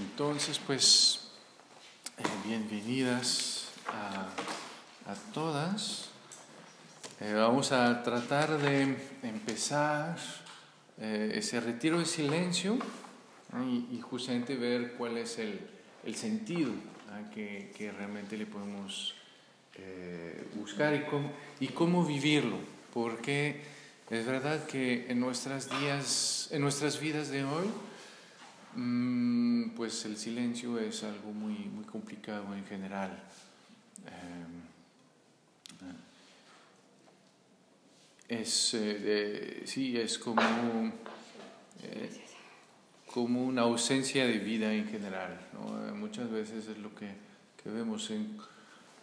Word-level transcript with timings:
Entonces, 0.00 0.58
pues, 0.58 1.28
eh, 2.18 2.22
bienvenidas 2.44 3.68
a, 3.86 5.14
todas. 5.32 6.08
Eh, 7.20 7.32
vamos 7.34 7.70
a 7.70 8.02
tratar 8.02 8.58
de 8.58 8.96
empezar 9.22 10.16
eh, 11.00 11.32
ese 11.34 11.60
retiro 11.60 12.00
de 12.00 12.06
silencio 12.06 12.76
y, 13.92 14.00
justamente 14.00 14.56
ver 14.56 14.94
cuál 14.94 15.16
es 15.18 15.38
el, 15.38 15.60
sentido 16.16 16.72
que, 17.32 17.72
que, 17.76 17.92
realmente 17.92 18.36
le 18.36 18.46
podemos 18.46 19.14
buscar 20.56 20.94
y 20.94 21.04
cómo, 21.04 21.30
y 21.60 21.68
cómo 21.68 22.04
vivirlo. 22.04 22.58
Porque 22.92 23.62
es 24.10 24.26
verdad 24.26 24.66
que 24.66 25.06
en, 25.08 25.20
nuestras 25.20 25.68
días, 25.68 26.48
en 26.50 26.62
nuestras 26.62 26.98
vidas 26.98 27.28
de 27.28 27.44
hoy, 27.44 27.68
Mm, 28.76 29.70
pues 29.70 30.04
el 30.04 30.16
silencio 30.16 30.78
es 30.78 31.04
algo 31.04 31.32
muy, 31.32 31.54
muy 31.54 31.84
complicado 31.84 32.54
en 32.54 32.64
general. 32.66 33.22
Em, 34.06 34.64
es, 38.28 38.74
eh, 38.74 39.62
sí, 39.64 39.96
es 39.96 40.18
como, 40.18 40.42
eh, 41.82 42.10
como 43.12 43.44
una 43.44 43.62
ausencia 43.62 44.26
de 44.26 44.38
vida 44.38 44.72
en 44.72 44.88
general. 44.88 45.40
Muchas 45.94 46.30
veces 46.30 46.66
es 46.66 46.78
lo 46.78 46.94
que, 46.94 47.10
que 47.62 47.70
vemos. 47.70 48.10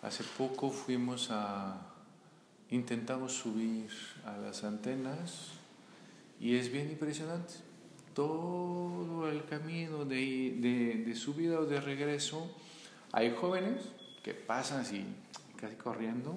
Hace 0.01 0.23
poco 0.37 0.69
fuimos 0.69 1.29
a, 1.31 1.79
intentamos 2.69 3.33
subir 3.33 3.89
a 4.25 4.37
las 4.37 4.63
antenas 4.63 5.51
y 6.39 6.55
es 6.55 6.71
bien 6.71 6.89
impresionante 6.89 7.70
todo 8.13 9.29
el 9.29 9.45
camino 9.45 10.05
de, 10.05 10.55
de, 10.57 11.03
de 11.05 11.15
subida 11.15 11.59
o 11.59 11.65
de 11.65 11.79
regreso, 11.79 12.49
hay 13.11 13.35
jóvenes 13.39 13.89
que 14.23 14.33
pasan 14.33 14.81
así, 14.81 15.03
casi 15.55 15.75
corriendo, 15.75 16.35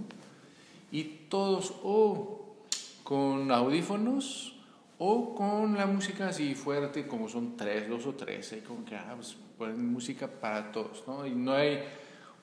y 0.91 1.05
todos 1.29 1.75
o 1.83 2.57
con 3.03 3.51
audífonos 3.51 4.55
o 4.99 5.35
con 5.35 5.77
la 5.77 5.87
música 5.87 6.29
así 6.29 6.55
fuerte, 6.55 7.07
como 7.07 7.29
son 7.29 7.57
tres, 7.57 7.89
dos 7.89 8.07
o 8.07 8.15
tres, 8.15 8.53
y 8.53 8.61
como 8.61 8.85
que 8.85 8.97
ah, 8.97 9.13
pues, 9.17 9.37
ponen 9.59 9.93
música 9.93 10.29
para 10.29 10.73
todos, 10.73 11.05
¿no? 11.07 11.27
Y 11.27 11.31
no 11.31 11.53
hay, 11.53 11.81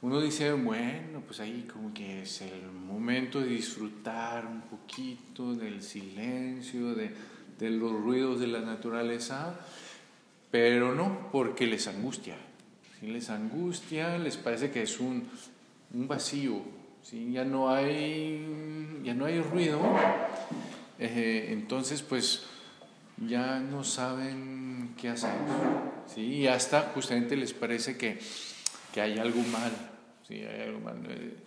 uno 0.01 0.19
dice, 0.21 0.51
bueno, 0.53 1.21
pues 1.25 1.39
ahí 1.39 1.67
como 1.71 1.93
que 1.93 2.23
es 2.23 2.41
el 2.41 2.71
momento 2.71 3.39
de 3.39 3.47
disfrutar 3.47 4.45
un 4.45 4.61
poquito 4.61 5.53
del 5.55 5.81
silencio, 5.81 6.93
de 6.93 7.13
de 7.61 7.69
los 7.69 7.91
ruidos 7.91 8.39
de 8.39 8.47
la 8.47 8.59
naturaleza, 8.61 9.53
pero 10.49 10.95
no 10.95 11.29
porque 11.31 11.67
les 11.67 11.87
angustia. 11.87 12.35
Si 12.99 13.05
les 13.05 13.29
angustia, 13.29 14.17
les 14.17 14.35
parece 14.35 14.71
que 14.71 14.81
es 14.81 14.99
un, 14.99 15.29
un 15.93 16.07
vacío, 16.07 16.63
¿sí? 17.03 17.31
ya, 17.31 17.45
no 17.45 17.69
hay, 17.69 18.99
ya 19.03 19.13
no 19.13 19.25
hay 19.25 19.39
ruido, 19.41 19.79
eh, 20.97 21.49
entonces 21.51 22.01
pues 22.01 22.47
ya 23.17 23.59
no 23.59 23.83
saben 23.83 24.95
qué 24.99 25.09
hacer. 25.09 25.29
¿sí? 26.07 26.21
Y 26.21 26.47
hasta 26.47 26.91
justamente 26.95 27.35
les 27.35 27.53
parece 27.53 27.95
que, 27.95 28.17
que 28.91 29.01
hay 29.01 29.19
algo 29.19 29.41
mal. 29.43 29.71
¿sí? 30.27 30.33
Hay 30.33 30.61
algo 30.61 30.79
mal. 30.79 30.97
Eh, 31.09 31.37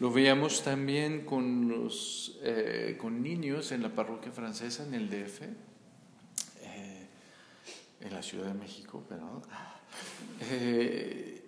lo 0.00 0.10
veíamos 0.10 0.62
también 0.62 1.24
con, 1.24 1.68
los, 1.68 2.38
eh, 2.42 2.96
con 3.00 3.22
niños 3.22 3.70
en 3.72 3.82
la 3.82 3.94
parroquia 3.94 4.32
francesa, 4.32 4.84
en 4.84 4.94
el 4.94 5.08
DF, 5.08 5.42
eh, 6.62 7.06
en 8.00 8.12
la 8.12 8.22
Ciudad 8.22 8.48
de 8.48 8.54
México, 8.54 9.04
perdón. 9.08 9.42
Eh, 10.50 11.44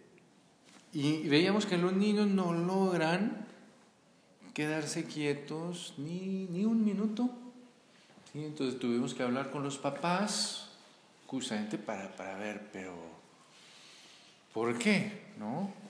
y 0.92 1.28
veíamos 1.28 1.66
que 1.66 1.77
los 1.77 1.92
niños 1.92 2.28
no 2.28 2.53
logran 2.53 3.47
quedarse 4.55 5.04
quietos 5.04 5.94
ni, 5.99 6.47
ni 6.47 6.65
un 6.65 6.84
minuto. 6.84 7.28
Entonces 8.32 8.78
tuvimos 8.78 9.12
que 9.12 9.22
hablar 9.22 9.50
con 9.50 9.62
los 9.62 9.76
papás 9.76 10.70
justamente 11.26 11.78
para, 11.78 12.15
para 12.15 12.37
ver, 12.38 12.69
pero 12.72 12.94
¿por 14.53 14.78
qué? 14.78 15.32
¿No? 15.38 15.85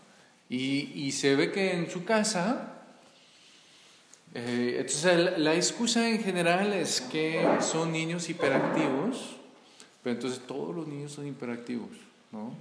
Y, 0.49 1.11
se 1.13 1.35
ve 1.35 1.51
que 1.51 1.73
en 1.73 1.91
su 1.91 2.05
casa, 2.05 2.73
eh, 4.35 4.77
entonces 4.79 5.39
la, 5.39 5.55
excusa 5.55 6.09
en 6.09 6.23
general 6.23 6.73
es 6.73 7.01
que 7.01 7.45
son 7.61 7.91
niños 7.91 8.29
hiperactivos, 8.29 9.37
pero 10.03 10.15
entonces 10.15 10.41
todos 10.47 10.75
los 10.75 10.87
niños 10.87 11.13
son 11.13 11.27
hiperactivos, 11.27 11.91
¿no? 12.31 12.55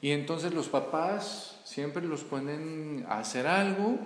Y 0.00 0.10
entonces 0.10 0.54
los 0.54 0.68
papás 0.68 1.58
siempre 1.64 2.02
los 2.04 2.22
ponen 2.22 3.04
a 3.08 3.18
hacer 3.18 3.48
algo 3.48 3.98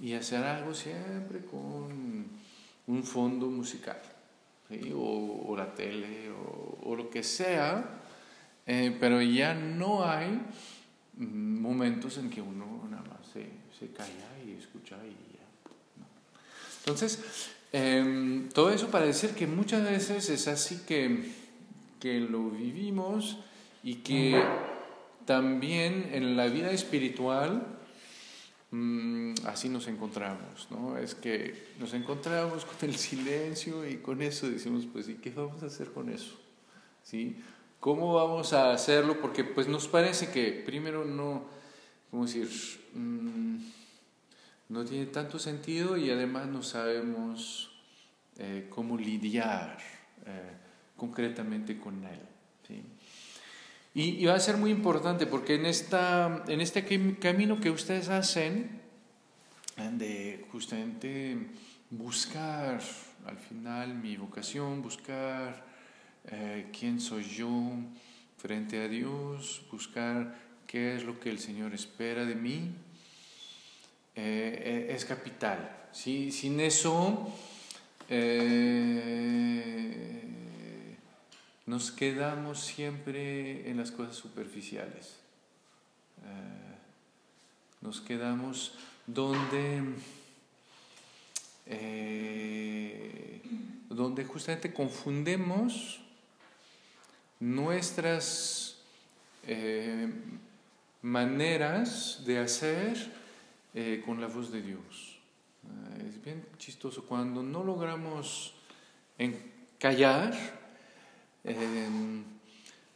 y 0.00 0.14
hacer 0.14 0.44
algo 0.44 0.72
siempre 0.72 1.40
con 1.44 2.26
un 2.86 3.04
fondo 3.04 3.48
musical, 3.48 4.00
o, 4.94 5.54
la 5.58 5.74
tele, 5.74 6.30
o, 6.82 6.94
lo 6.94 7.10
que 7.10 7.22
sea, 7.22 7.84
eh, 8.66 8.96
pero 8.98 9.20
ya 9.20 9.52
no 9.52 10.08
hay 10.08 10.40
momentos 11.16 12.18
en 12.18 12.30
que 12.30 12.40
uno 12.40 12.86
nada 12.90 13.04
más 13.04 13.26
se, 13.32 13.46
se 13.78 13.92
calla 13.92 14.28
y 14.46 14.52
escucha 14.52 14.96
y 15.04 15.36
ya. 15.36 15.46
Entonces, 16.80 17.50
em, 17.72 18.48
todo 18.50 18.70
eso 18.70 18.88
para 18.88 19.06
decir 19.06 19.30
que 19.30 19.46
muchas 19.46 19.82
veces 19.82 20.28
es 20.28 20.46
así 20.48 20.82
que, 20.86 21.32
que 21.98 22.20
lo 22.20 22.50
vivimos 22.50 23.38
y 23.82 23.96
que 23.96 24.42
también 25.24 26.10
en 26.12 26.36
la 26.36 26.46
vida 26.46 26.70
espiritual 26.70 27.66
mm, 28.70 29.34
así 29.46 29.68
nos 29.68 29.88
encontramos, 29.88 30.68
¿no? 30.70 30.96
Es 30.96 31.14
que 31.14 31.72
nos 31.80 31.94
encontramos 31.94 32.64
con 32.64 32.88
el 32.88 32.96
silencio 32.96 33.88
y 33.88 33.96
con 33.96 34.22
eso 34.22 34.48
decimos, 34.48 34.86
pues, 34.92 35.08
¿y 35.08 35.14
qué 35.14 35.30
vamos 35.30 35.62
a 35.62 35.66
hacer 35.66 35.92
con 35.92 36.08
eso? 36.08 36.38
¿Sí? 37.02 37.36
¿Cómo 37.80 38.14
vamos 38.14 38.52
a 38.52 38.72
hacerlo? 38.72 39.20
Porque 39.20 39.44
pues 39.44 39.68
nos 39.68 39.88
parece 39.88 40.30
que 40.30 40.62
primero 40.64 41.04
no, 41.04 41.44
¿cómo 42.10 42.26
decir? 42.26 42.48
Mm, 42.94 43.58
no 44.68 44.84
tiene 44.84 45.06
tanto 45.06 45.38
sentido 45.38 45.96
y 45.96 46.10
además 46.10 46.46
no 46.48 46.62
sabemos 46.62 47.70
eh, 48.38 48.66
cómo 48.68 48.96
lidiar 48.96 49.78
eh, 50.26 50.52
concretamente 50.96 51.78
con 51.78 52.04
él. 52.04 52.20
Y, 53.94 54.26
va 54.26 54.34
a 54.34 54.40
ser 54.40 54.58
muy 54.58 54.70
importante 54.70 55.26
porque 55.26 55.54
en, 55.54 55.64
esta, 55.64 56.44
en 56.48 56.60
este 56.60 56.84
camino 57.18 57.60
que 57.60 57.70
ustedes 57.70 58.10
hacen, 58.10 58.82
de 59.92 60.44
justamente 60.52 61.38
buscar 61.88 62.80
al 63.24 63.38
final 63.38 63.94
mi 63.94 64.16
vocación, 64.16 64.82
buscar 64.82 65.64
eh, 66.28 66.70
quién 66.76 67.00
soy 67.00 67.22
yo 67.22 67.50
frente 68.36 68.82
a 68.82 68.88
Dios, 68.88 69.62
buscar 69.70 70.36
qué 70.66 70.96
es 70.96 71.04
lo 71.04 71.20
que 71.20 71.30
el 71.30 71.38
Señor 71.38 71.72
espera 71.72 72.24
de 72.24 72.34
mí, 72.34 72.72
eh, 74.16 74.88
es 74.90 75.04
capital. 75.04 75.88
Sin 75.92 76.60
eso 76.60 77.32
eh, 78.08 79.36
nos 81.66 81.92
quedamos 81.92 82.60
siempre 82.60 83.70
en 83.70 83.76
las 83.76 83.92
cosas 83.92 84.16
superficiales. 84.16 85.16
nos 87.80 88.00
quedamos 88.00 88.74
donde 89.06 89.94
donde 93.88 94.24
justamente 94.24 94.72
confundemos 94.72 96.05
nuestras 97.40 98.76
eh, 99.46 100.08
maneras 101.02 102.22
de 102.24 102.38
hacer 102.38 103.12
eh, 103.74 104.02
con 104.04 104.20
la 104.20 104.26
voz 104.26 104.50
de 104.50 104.62
Dios. 104.62 105.18
Ah, 105.64 105.96
es 106.08 106.22
bien 106.22 106.44
chistoso 106.58 107.04
cuando 107.04 107.42
no 107.42 107.62
logramos 107.62 108.54
callar, 109.78 110.34
em, 111.44 112.24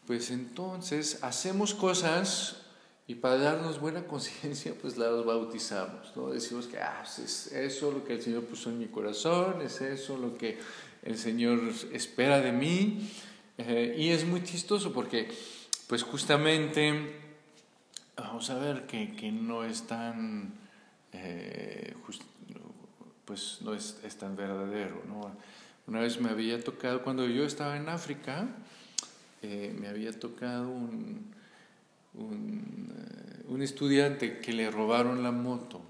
pues 0.07 0.31
entonces 0.31 1.23
hacemos 1.23 1.75
cosas 1.75 2.63
y 3.07 3.17
para 3.17 3.37
darnos 3.39 3.81
buena 3.81 4.05
conciencia, 4.07 4.75
pues 4.81 4.97
las 4.97 5.25
bautizamos, 5.25 6.13
¿no? 6.15 6.31
Decimos 6.31 6.67
que 6.67 6.79
ah, 6.79 7.03
pues 7.05 7.19
es 7.19 7.53
eso 7.53 7.91
lo 7.91 8.05
que 8.05 8.15
el 8.15 8.23
Señor 8.23 8.45
puso 8.45 8.71
en 8.71 8.79
mi 8.79 8.87
corazón, 8.87 9.63
es 9.63 9.81
eso 9.81 10.17
lo 10.17 10.39
que 10.39 10.59
el 11.03 11.19
Señor 11.19 11.61
espera 11.93 12.41
de 12.41 12.53
mí. 12.53 13.11
Eh, 13.63 13.95
y 13.99 14.09
es 14.09 14.25
muy 14.25 14.43
chistoso 14.43 14.93
porque, 14.93 15.29
pues 15.87 16.03
justamente, 16.03 17.21
vamos 18.17 18.49
a 18.49 18.59
ver 18.59 18.87
que, 18.87 19.13
que 19.13 19.31
no 19.31 19.65
es 19.65 19.87
tan, 19.87 20.55
eh, 21.13 21.95
pues 23.27 23.59
no 23.61 23.75
es, 23.75 24.01
es, 24.03 24.17
tan 24.17 24.35
verdadero. 24.35 25.03
¿no? 25.07 25.31
Una 25.87 26.01
vez 26.01 26.19
me 26.21 26.31
había 26.31 26.63
tocado, 26.63 27.03
cuando 27.03 27.27
yo 27.27 27.45
estaba 27.45 27.77
en 27.77 27.89
África, 27.91 28.49
eh, 29.43 29.77
me 29.79 29.89
había 29.89 30.19
tocado 30.19 30.71
un, 30.71 31.35
un, 32.15 33.61
estudiante 33.61 34.41
que 34.41 34.55
le 34.55 34.71
robaron 34.71 35.23
la 35.23 35.33
moto. 35.33 35.83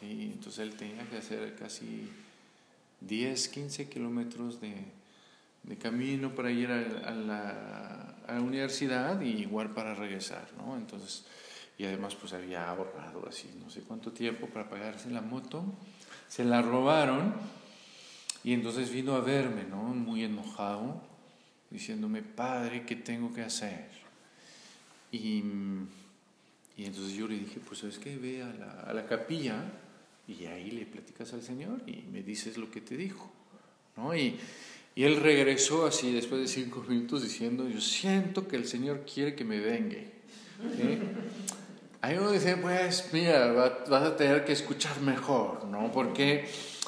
¿sí? 0.00 0.30
Entonces 0.32 0.60
él 0.60 0.74
tenía 0.74 1.06
que 1.10 1.18
hacer 1.18 1.54
casi 1.54 2.08
10, 3.02 3.48
15 3.48 3.90
kilómetros 3.90 4.58
de, 4.62 4.72
de 5.62 5.76
camino 5.76 6.34
para 6.34 6.50
ir 6.50 6.70
a, 6.70 7.10
la, 7.10 8.06
universidad 8.40 9.20
y 9.20 9.42
igual 9.42 9.70
para 9.70 9.94
regresar, 9.94 10.48
¿no? 10.56 10.76
Entonces, 10.76 11.24
y 11.76 11.84
además 11.84 12.14
pues 12.14 12.32
había 12.32 12.68
ahorrado 12.68 13.26
así 13.28 13.50
no 13.60 13.68
sé 13.70 13.80
cuánto 13.80 14.12
tiempo 14.12 14.46
para 14.46 14.70
pagarse 14.70 15.10
la 15.10 15.20
moto, 15.20 15.64
se 16.28 16.44
la 16.44 16.62
robaron 16.62 17.34
y 18.44 18.52
entonces 18.52 18.90
vino 18.90 19.14
a 19.14 19.20
verme, 19.20 19.64
¿no? 19.64 19.82
Muy 19.82 20.22
enojado, 20.22 21.02
diciéndome, 21.70 22.22
padre, 22.22 22.86
¿qué 22.86 22.94
tengo 22.96 23.34
que 23.34 23.42
hacer? 23.42 23.88
Y, 25.10 25.42
y 26.76 26.84
entonces 26.84 27.14
yo 27.14 27.26
le 27.26 27.36
dije, 27.36 27.58
pues 27.66 27.82
es 27.82 27.98
que 27.98 28.16
ve 28.16 28.42
a 28.42 28.52
la, 28.54 28.70
a 28.82 28.94
la 28.94 29.06
capilla 29.06 29.64
y 30.28 30.46
ahí 30.46 30.70
le 30.70 30.86
platicas 30.86 31.32
al 31.32 31.42
Señor 31.42 31.82
y 31.86 32.02
me 32.12 32.22
dices 32.22 32.56
lo 32.56 32.70
que 32.70 32.80
te 32.80 32.96
dijo, 32.96 33.28
¿no? 33.96 34.14
Y, 34.14 34.38
y 34.94 35.04
él 35.04 35.16
regresó 35.16 35.86
así 35.86 36.12
después 36.12 36.40
de 36.40 36.48
cinco 36.48 36.84
minutos 36.86 37.22
diciendo, 37.22 37.68
yo 37.68 37.80
siento 37.80 38.48
que 38.48 38.56
el 38.56 38.66
Señor 38.66 39.04
quiere 39.12 39.34
que 39.34 39.44
me 39.44 39.60
vengue. 39.60 40.08
Ahí 42.02 42.16
uno 42.16 42.32
dice, 42.32 42.56
pues 42.56 43.08
mira, 43.12 43.52
vas 43.88 44.02
a 44.02 44.16
tener 44.16 44.44
que 44.44 44.52
escuchar 44.52 45.00
mejor, 45.00 45.66
¿no? 45.66 45.92
Porque 45.92 46.46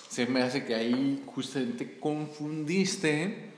se 0.08 0.26
me 0.26 0.42
hace 0.42 0.64
que 0.64 0.74
ahí 0.74 1.22
justamente 1.26 1.98
confundiste, 1.98 3.50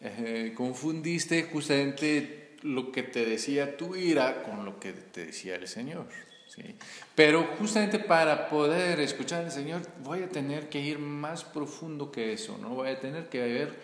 eh, 0.00 0.52
confundiste 0.56 1.44
justamente 1.44 2.56
lo 2.62 2.92
que 2.92 3.02
te 3.02 3.24
decía 3.24 3.76
tu 3.76 3.96
ira 3.96 4.42
con 4.42 4.64
lo 4.64 4.78
que 4.78 4.92
te 4.92 5.26
decía 5.26 5.56
el 5.56 5.66
Señor. 5.66 6.06
¿Sí? 6.54 6.76
Pero 7.14 7.48
justamente 7.58 7.98
para 7.98 8.48
poder 8.48 9.00
escuchar 9.00 9.44
al 9.44 9.50
Señor 9.50 9.82
voy 10.02 10.22
a 10.22 10.28
tener 10.28 10.68
que 10.68 10.80
ir 10.80 10.98
más 10.98 11.44
profundo 11.44 12.10
que 12.10 12.32
eso, 12.32 12.58
¿no? 12.58 12.70
Voy 12.70 12.90
a 12.90 13.00
tener 13.00 13.28
que 13.28 13.40
ver 13.40 13.80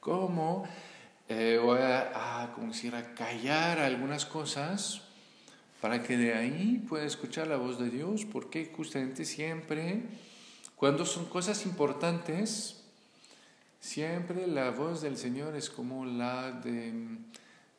cómo 0.00 0.64
eh, 1.28 1.58
voy 1.62 1.80
a, 1.80 2.42
a, 2.42 2.52
como 2.52 2.72
callar 3.16 3.78
algunas 3.78 4.26
cosas 4.26 5.02
para 5.80 6.02
que 6.02 6.16
de 6.16 6.34
ahí 6.34 6.84
pueda 6.88 7.04
escuchar 7.04 7.46
la 7.46 7.56
voz 7.56 7.78
de 7.78 7.88
Dios, 7.88 8.26
porque 8.30 8.70
justamente 8.74 9.24
siempre 9.24 10.02
cuando 10.80 11.04
son 11.04 11.26
cosas 11.26 11.66
importantes, 11.66 12.80
siempre 13.80 14.46
la 14.46 14.70
voz 14.70 15.02
del 15.02 15.18
Señor 15.18 15.54
es 15.54 15.68
como 15.68 16.06
la 16.06 16.52
de 16.52 16.94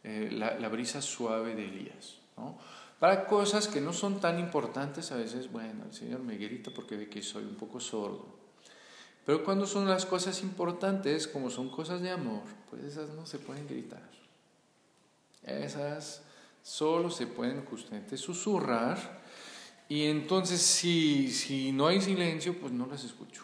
eh, 0.04 0.30
la, 0.32 0.70
brisa 0.70 1.02
suave 1.02 1.56
de 1.56 1.66
Elías. 1.66 2.20
¿no? 2.38 2.60
Para 3.02 3.26
cosas 3.26 3.68
que 3.68 3.82
no 3.82 3.94
son 3.94 4.22
tan 4.22 4.38
importantes, 4.38 5.12
a 5.12 5.16
veces, 5.16 5.52
bueno, 5.52 5.86
el 5.86 5.92
Señor 5.92 6.20
me 6.20 6.38
grita 6.38 6.70
porque 6.70 6.96
ve 6.96 7.10
que 7.10 7.24
soy 7.24 7.44
un 7.46 7.56
poco 7.56 7.80
sordo. 7.80 8.28
Pero 9.26 9.44
cuando 9.44 9.66
son 9.66 9.90
las 9.90 10.06
cosas 10.06 10.44
importantes, 10.44 11.28
como 11.28 11.50
son 11.50 11.72
cosas 11.72 12.02
de 12.02 12.12
amor, 12.12 12.44
pues 12.70 12.84
esas 12.84 13.10
no 13.10 13.26
se 13.26 13.40
pueden 13.40 13.68
gritar. 13.68 14.08
Esas 15.42 16.22
solo 16.62 17.10
se 17.10 17.26
pueden 17.26 17.66
justamente 17.66 18.18
susurrar 18.18 19.24
y 19.90 20.06
entonces 20.06 20.62
si, 20.62 21.32
si 21.32 21.72
no 21.72 21.88
hay 21.88 22.02
silencio, 22.02 22.56
pues 22.60 22.72
no 22.72 22.86
las 22.86 23.04
escucho. 23.04 23.44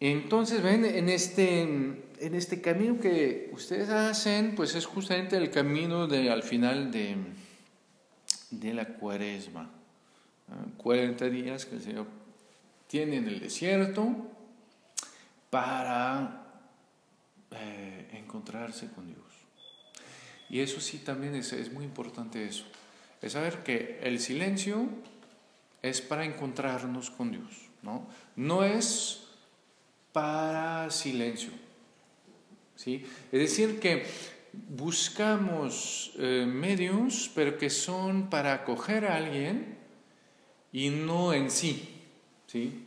Entonces, 0.00 0.60
ven, 0.60 0.84
en 0.84 1.08
este, 1.08 2.09
en 2.20 2.34
este 2.34 2.60
camino 2.60 3.00
que 3.00 3.50
ustedes 3.52 3.88
hacen, 3.88 4.54
pues 4.54 4.74
es 4.74 4.86
justamente 4.86 5.36
el 5.36 5.50
camino 5.50 6.06
de, 6.06 6.30
al 6.30 6.42
final 6.42 6.90
de, 6.90 7.16
de 8.50 8.74
la 8.74 8.86
cuaresma. 8.86 9.70
40 10.78 11.30
días 11.30 11.64
que 11.64 11.76
el 11.76 11.82
Señor 11.82 12.06
tiene 12.88 13.16
en 13.16 13.28
el 13.28 13.40
desierto 13.40 14.16
para 15.48 16.44
eh, 17.52 18.10
encontrarse 18.14 18.88
con 18.90 19.06
Dios. 19.06 19.20
Y 20.48 20.60
eso 20.60 20.80
sí 20.80 20.98
también 20.98 21.36
es, 21.36 21.52
es 21.52 21.72
muy 21.72 21.84
importante 21.84 22.44
eso. 22.44 22.64
Es 23.22 23.32
saber 23.32 23.62
que 23.62 24.00
el 24.02 24.18
silencio 24.18 24.88
es 25.82 26.00
para 26.00 26.24
encontrarnos 26.24 27.10
con 27.10 27.30
Dios, 27.30 27.68
¿no? 27.82 28.06
No 28.34 28.64
es 28.64 29.28
para 30.12 30.90
silencio. 30.90 31.50
Es 32.86 33.02
decir, 33.30 33.78
que 33.78 34.04
buscamos 34.52 36.12
eh, 36.18 36.46
medios, 36.46 37.30
pero 37.34 37.58
que 37.58 37.70
son 37.70 38.30
para 38.30 38.54
acoger 38.54 39.04
a 39.04 39.16
alguien 39.16 39.76
y 40.72 40.88
no 40.88 41.34
en 41.34 41.50
sí. 41.50 41.88
¿sí? 42.46 42.84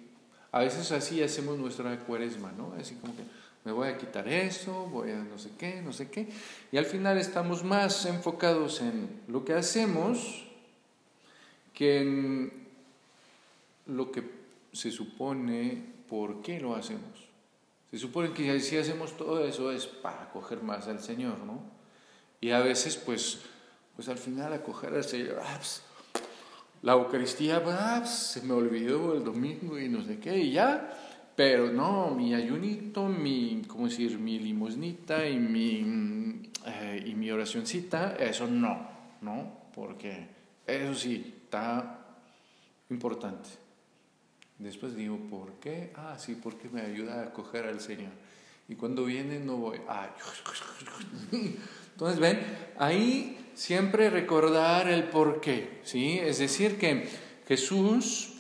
A 0.52 0.60
veces 0.60 0.92
así 0.92 1.22
hacemos 1.22 1.58
nuestra 1.58 1.98
cuaresma, 2.00 2.52
¿no? 2.52 2.74
Así 2.80 2.96
como 2.96 3.16
que 3.16 3.24
me 3.66 3.72
voy 3.72 3.88
a 3.88 3.98
quitar 3.98 4.28
eso, 4.28 4.88
voy 4.88 5.12
a 5.12 5.16
no 5.16 5.38
sé 5.38 5.52
qué, 5.58 5.82
no 5.82 5.94
sé 5.94 6.10
qué. 6.10 6.28
Y 6.72 6.78
al 6.78 6.86
final 6.86 7.18
estamos 7.18 7.64
más 7.64 8.06
enfocados 8.06 8.82
en 8.82 9.22
lo 9.28 9.46
que 9.46 9.54
hacemos 9.54 10.44
que 11.74 12.02
en 12.02 12.52
lo 13.88 14.12
que 14.12 14.24
se 14.74 14.92
supone 14.92 15.84
por 16.10 16.42
qué 16.42 16.60
lo 16.60 16.76
hacemos. 16.76 17.33
Se 17.94 18.00
supone 18.00 18.34
que 18.34 18.60
si 18.60 18.76
hacemos 18.76 19.16
todo 19.16 19.46
eso 19.46 19.72
es 19.72 19.86
para 19.86 20.24
acoger 20.24 20.64
más 20.64 20.88
al 20.88 21.00
Señor, 21.00 21.38
¿no? 21.46 21.62
Y 22.42 22.50
a 22.50 22.60
veces, 22.60 22.98
pues, 22.98 23.42
pues 23.96 24.10
al 24.10 24.18
final 24.18 24.52
acoger 24.52 24.96
al 24.96 25.04
Señor, 25.04 25.40
ah, 25.40 25.58
pues, 25.58 25.84
la 26.82 26.94
Eucaristía, 26.94 27.62
ah, 27.64 27.98
pues, 28.00 28.10
se 28.10 28.42
me 28.42 28.54
olvidó 28.54 29.14
el 29.14 29.24
domingo 29.24 29.78
y 29.78 29.90
no 29.90 30.04
sé 30.04 30.18
qué, 30.18 30.40
y 30.40 30.54
ya, 30.54 30.92
pero 31.36 31.72
no, 31.72 32.10
mi 32.10 32.34
ayunito, 32.34 33.08
mi, 33.08 33.62
¿cómo 33.68 33.88
decir? 33.88 34.18
Mi 34.18 34.40
limosnita 34.40 35.30
y 35.30 35.38
mi, 35.38 36.50
eh, 36.66 37.04
y 37.06 37.14
mi 37.14 37.30
oracioncita, 37.30 38.16
eso 38.16 38.48
no, 38.48 38.88
¿no? 39.22 39.70
Porque 39.72 40.30
eso 40.66 40.96
sí, 40.96 41.44
está 41.46 42.08
importante. 42.90 43.63
Después 44.60 44.96
digo, 44.96 45.18
¿por 45.30 45.54
qué? 45.54 45.92
Ah, 45.96 46.16
sí, 46.18 46.36
porque 46.42 46.70
me 46.70 46.82
ayuda 46.82 47.22
a 47.22 47.24
acoger 47.24 47.66
al 47.66 47.82
Señor. 47.82 48.12
Y 48.70 48.76
cuando 48.76 49.06
viene 49.06 49.40
no 49.40 49.58
voy. 49.58 49.80
Ah, 49.88 50.10
entonces, 51.94 52.20
ven, 52.20 52.40
ahí 52.78 53.52
siempre 53.56 54.10
recordar 54.10 54.88
el 54.88 55.06
por 55.06 55.42
qué, 55.42 55.82
¿sí? 55.84 56.20
Es 56.20 56.40
decir, 56.40 56.78
que 56.78 57.10
Jesús 57.48 58.34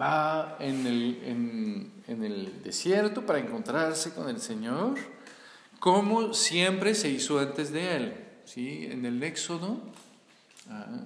va 0.00 0.56
en 0.60 0.86
el, 0.86 1.92
en, 2.06 2.24
el 2.24 2.62
desierto 2.62 3.24
para 3.24 3.38
encontrarse 3.38 4.12
con 4.12 4.28
el 4.28 4.40
Señor, 4.40 4.98
como 5.78 6.34
siempre 6.34 6.94
se 6.94 7.10
hizo 7.10 7.38
antes 7.38 7.72
de 7.72 7.96
él. 7.96 8.14
¿sí? 8.44 8.86
En 8.90 9.04
el 9.04 9.22
Éxodo, 9.22 9.80
ah, 10.70 11.04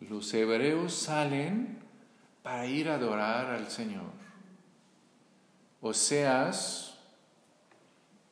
los 0.00 0.32
hebreos 0.34 0.94
salen 0.94 1.78
para 2.46 2.64
ir 2.64 2.88
a 2.88 2.94
adorar 2.94 3.46
al 3.46 3.68
Señor. 3.68 4.06
Oseas 5.80 6.96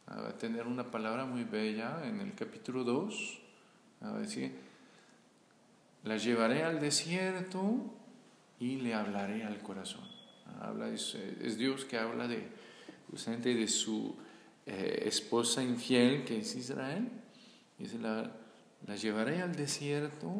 va 0.08 0.28
a 0.28 0.38
tener 0.38 0.68
una 0.68 0.88
palabra 0.88 1.24
muy 1.24 1.42
bella 1.42 1.98
en 2.04 2.20
el 2.20 2.32
capítulo 2.32 2.84
2. 2.84 3.40
A 4.02 4.12
decir, 4.12 4.56
la 6.04 6.16
llevaré 6.16 6.62
al 6.62 6.78
desierto 6.78 7.92
y 8.60 8.76
le 8.76 8.94
hablaré 8.94 9.42
al 9.42 9.60
corazón. 9.62 10.06
Habla, 10.60 10.90
es, 10.90 11.16
es 11.16 11.58
Dios 11.58 11.84
que 11.84 11.98
habla 11.98 12.28
de, 12.28 12.46
justamente 13.10 13.52
de 13.52 13.66
su 13.66 14.14
eh, 14.64 15.02
esposa 15.06 15.60
infiel, 15.60 16.24
que 16.24 16.38
es 16.38 16.54
Israel. 16.54 17.08
Dice, 17.80 17.98
la, 17.98 18.30
la 18.86 18.94
llevaré 18.94 19.42
al 19.42 19.56
desierto 19.56 20.32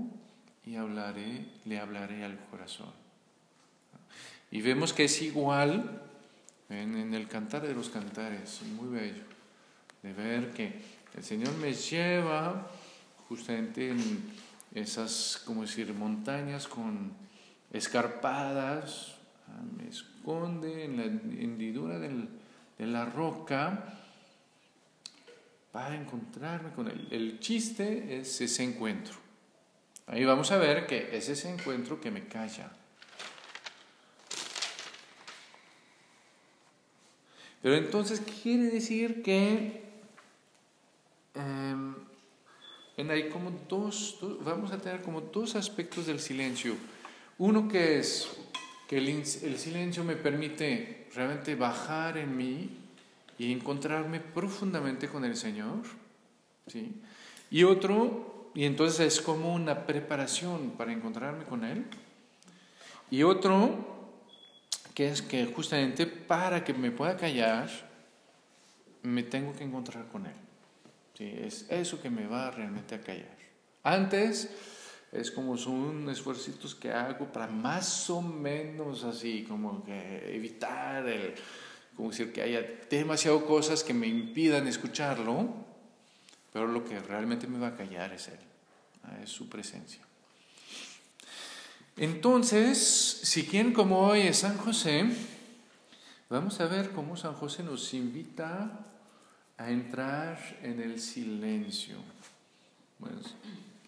y 0.64 0.76
hablaré, 0.76 1.48
le 1.64 1.80
hablaré 1.80 2.22
al 2.22 2.38
corazón. 2.52 3.03
Y 4.54 4.62
vemos 4.62 4.92
que 4.92 5.06
es 5.06 5.20
igual 5.20 6.00
en, 6.68 7.12
el 7.12 7.26
cantar 7.26 7.66
de 7.66 7.74
los 7.74 7.88
cantares, 7.88 8.62
muy 8.62 8.86
bello, 8.86 9.24
de 10.00 10.12
ver 10.12 10.52
que 10.52 10.80
el 11.16 11.24
Señor 11.24 11.52
me 11.56 11.74
lleva 11.74 12.70
justamente 13.28 13.90
en 13.90 14.30
esas, 14.72 15.42
como 15.44 15.62
decir, 15.62 15.92
montañas 15.92 16.68
con 16.68 17.10
escarpadas, 17.72 19.16
ah, 19.48 19.60
me 19.76 19.88
esconde 19.88 20.84
en 20.84 20.96
la 20.98 21.02
hendidura 21.02 21.98
de 21.98 22.86
la 22.86 23.06
roca 23.06 23.98
para 25.72 25.96
encontrarme 25.96 26.70
con 26.70 26.86
él. 26.86 27.08
El 27.10 27.40
chiste 27.40 28.20
es 28.20 28.40
ese 28.40 28.62
encuentro. 28.62 29.16
Ahí 30.06 30.24
vamos 30.24 30.52
a 30.52 30.58
ver 30.58 30.86
que 30.86 31.16
es 31.16 31.28
ese 31.28 31.52
encuentro 31.52 32.00
que 32.00 32.12
me 32.12 32.28
calla. 32.28 32.70
Pero 37.64 37.76
entonces 37.76 38.20
quiere 38.42 38.64
decir 38.64 39.22
que 39.22 39.80
em, 41.32 41.94
hay 43.08 43.30
como 43.30 43.52
dos, 43.70 44.18
vamos 44.44 44.70
a 44.70 44.76
tener 44.76 45.00
como 45.00 45.22
dos 45.22 45.56
aspectos 45.56 46.04
del 46.04 46.20
silencio. 46.20 46.74
Uno 47.38 47.66
que 47.66 48.00
es 48.00 48.28
que 48.86 48.98
el, 48.98 49.08
el 49.08 49.24
silencio 49.58 50.04
me 50.04 50.14
permite 50.14 51.08
realmente 51.14 51.54
bajar 51.54 52.18
en 52.18 52.36
mí 52.36 52.68
y 53.38 53.50
encontrarme 53.50 54.20
profundamente 54.20 55.08
con 55.08 55.24
el 55.24 55.34
Señor. 55.34 55.84
¿sí? 56.66 56.92
Y 57.50 57.64
otro, 57.64 58.50
y 58.54 58.66
entonces 58.66 59.00
es 59.00 59.22
como 59.22 59.54
una 59.54 59.86
preparación 59.86 60.72
para 60.72 60.92
encontrarme 60.92 61.44
con 61.44 61.64
Él. 61.64 61.86
Y 63.10 63.22
otro, 63.22 63.93
que 64.94 65.08
es 65.08 65.22
que 65.22 65.44
justamente 65.46 66.06
para 66.06 66.62
que 66.62 66.72
me 66.72 66.92
pueda 66.92 67.16
callar, 67.16 67.68
me 69.02 69.24
tengo 69.24 69.52
que 69.52 69.64
encontrar 69.64 70.06
con 70.06 70.26
Él. 70.26 70.36
¿sí? 71.18 71.30
Es 71.36 71.66
eso 71.68 72.00
que 72.00 72.10
me 72.10 72.26
va 72.26 72.50
realmente 72.50 72.94
a 72.94 73.00
callar. 73.00 73.36
Antes 73.82 74.50
es 75.12 75.30
como 75.30 75.56
son 75.56 76.08
esfuerzos 76.08 76.74
que 76.74 76.90
hago 76.90 77.32
para 77.32 77.48
más 77.48 78.08
o 78.10 78.22
menos 78.22 79.04
así, 79.04 79.44
como 79.48 79.84
que 79.84 80.34
evitar 80.34 81.06
el, 81.06 81.34
como 81.96 82.10
decir 82.10 82.32
que 82.32 82.42
haya 82.42 82.62
demasiado 82.88 83.44
cosas 83.46 83.84
que 83.84 83.94
me 83.94 84.06
impidan 84.06 84.66
escucharlo, 84.66 85.48
pero 86.52 86.66
lo 86.66 86.84
que 86.84 86.98
realmente 87.00 87.46
me 87.46 87.58
va 87.58 87.68
a 87.68 87.76
callar 87.76 88.12
es 88.12 88.28
Él, 88.28 88.38
es 89.22 89.30
su 89.30 89.48
presencia. 89.48 90.02
Entonces, 91.96 92.78
si 93.22 93.44
quien 93.46 93.72
como 93.72 94.00
hoy 94.00 94.22
es 94.22 94.38
San 94.38 94.58
José, 94.58 95.06
vamos 96.28 96.60
a 96.60 96.66
ver 96.66 96.90
cómo 96.90 97.16
San 97.16 97.34
José 97.34 97.62
nos 97.62 97.94
invita 97.94 98.80
a 99.56 99.70
entrar 99.70 100.38
en 100.62 100.80
el 100.80 101.00
silencio. 101.00 101.96
Bueno, 102.98 103.18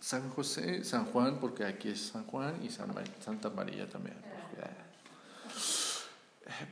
San 0.01 0.31
José, 0.31 0.85
San 0.85 1.07
Juan, 1.07 1.41
porque 1.41 1.65
aquí 1.65 1.89
es 1.89 2.01
San 2.01 2.25
Juan 2.27 2.63
y 2.63 2.69
Santa 2.71 3.51
María 3.51 3.89
también. 3.89 4.17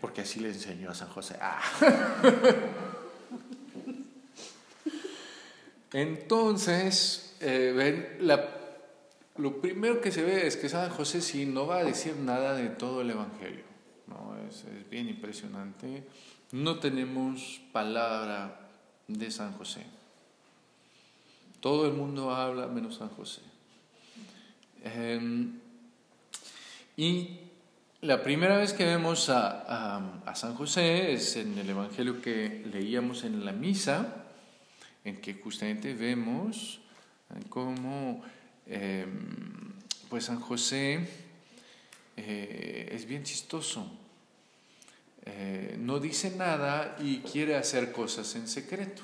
Porque 0.01 0.21
así 0.21 0.39
le 0.39 0.51
enseñó 0.51 0.91
a 0.91 0.95
San 0.95 1.09
José. 1.09 1.37
Ah. 1.41 1.61
Entonces, 5.93 7.35
eh, 7.41 7.73
ven, 7.75 8.19
lo 9.37 9.61
primero 9.61 10.01
que 10.01 10.13
se 10.13 10.23
ve 10.23 10.47
es 10.47 10.57
que 10.57 10.69
San 10.69 10.91
José 10.91 11.21
sí 11.21 11.47
no 11.47 11.67
va 11.67 11.79
a 11.79 11.85
decir 11.85 12.17
nada 12.17 12.55
de 12.55 12.69
todo 12.69 13.01
el 13.01 13.11
Evangelio. 13.11 13.65
¿no? 14.07 14.37
Es, 14.49 14.65
es 14.65 14.89
bien 14.89 15.09
impresionante. 15.09 16.05
No 16.53 16.79
tenemos 16.79 17.61
palabra 17.73 18.61
de 19.09 19.31
San 19.31 19.53
José. 19.55 19.85
Todo 21.61 21.87
el 21.87 21.95
mundo 21.95 22.31
habla 22.31 22.67
menos 22.67 22.97
San 22.97 23.09
José. 23.09 23.41
Em, 24.85 25.59
y 26.97 27.39
la 28.03 28.23
primera 28.23 28.59
vez 28.59 28.75
que 28.75 28.85
vemos 28.85 29.31
a, 29.31 30.23
San 30.35 30.55
José 30.55 31.13
es 31.13 31.37
en 31.37 31.57
el 31.59 31.71
Evangelio 31.71 32.21
que 32.21 32.63
leíamos 32.71 33.25
en 33.25 33.45
la 33.47 33.53
misa, 33.53 34.27
en 35.05 35.23
que 35.23 35.35
justamente 35.35 35.95
vemos 35.95 36.81
cómo 37.49 38.23
em, 38.67 39.73
pues 40.09 40.25
San 40.25 40.41
José 40.41 41.07
eh, 42.17 42.89
es 42.93 43.07
bien 43.07 43.23
chistoso. 43.23 43.91
Eh, 45.27 45.77
no 45.79 46.01
dice 46.01 46.35
nada 46.37 46.97
y 47.01 47.19
quiere 47.19 47.57
hacer 47.57 47.93
cosas 47.93 48.35
en 48.37 48.47
secreto 48.47 49.03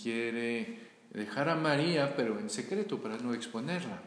quiere 0.00 0.78
dejar 1.10 1.48
a 1.48 1.54
María, 1.54 2.14
pero 2.16 2.38
en 2.38 2.50
secreto 2.50 3.00
para 3.00 3.16
no 3.18 3.34
exponerla. 3.34 4.02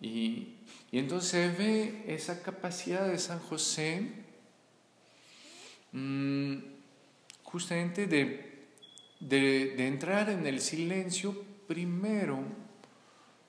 Y, 0.00 0.54
entonces 0.92 1.30
se 1.30 1.48
ve 1.50 2.04
esa 2.08 2.42
capacidad 2.42 3.06
de 3.06 3.18
San 3.18 3.38
José 3.38 4.10
mm, 5.92 6.56
justamente 7.44 8.06
de, 8.06 8.66
de 9.20 9.86
entrar 9.86 10.30
en 10.30 10.46
el 10.46 10.60
silencio 10.60 11.44
primero 11.70 12.42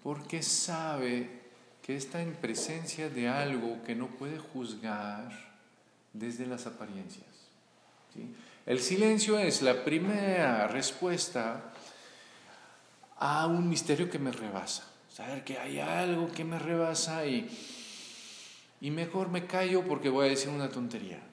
porque 0.04 0.44
sabe 0.44 1.42
que 1.82 1.96
está 1.96 2.22
en 2.22 2.36
presencia 2.36 3.10
de 3.10 3.28
algo 3.28 3.82
que 3.82 3.96
no 3.96 4.10
puede 4.10 4.38
juzgar 4.38 5.32
desde 6.14 6.46
las 6.46 6.68
apariencias. 6.68 7.26
El 8.68 8.80
silencio 8.80 9.40
es 9.40 9.64
la 9.64 9.84
primera 9.84 10.68
respuesta 10.68 11.74
a 13.18 13.48
un 13.48 13.68
misterio 13.68 14.08
que 14.08 14.20
me 14.20 14.32
rebasa. 14.32 14.88
Saber 15.10 15.44
que 15.44 15.58
hay 15.58 15.80
algo 15.80 16.32
que 16.32 16.44
me 16.44 16.60
rebasa 16.60 17.26
y, 17.26 17.50
y 18.82 18.92
mejor 18.92 19.30
me 19.30 19.48
callo 19.48 19.84
porque 19.84 20.10
voy 20.10 20.28
a 20.28 20.30
decir 20.30 20.50
una 20.50 20.70
tontería. 20.70 21.24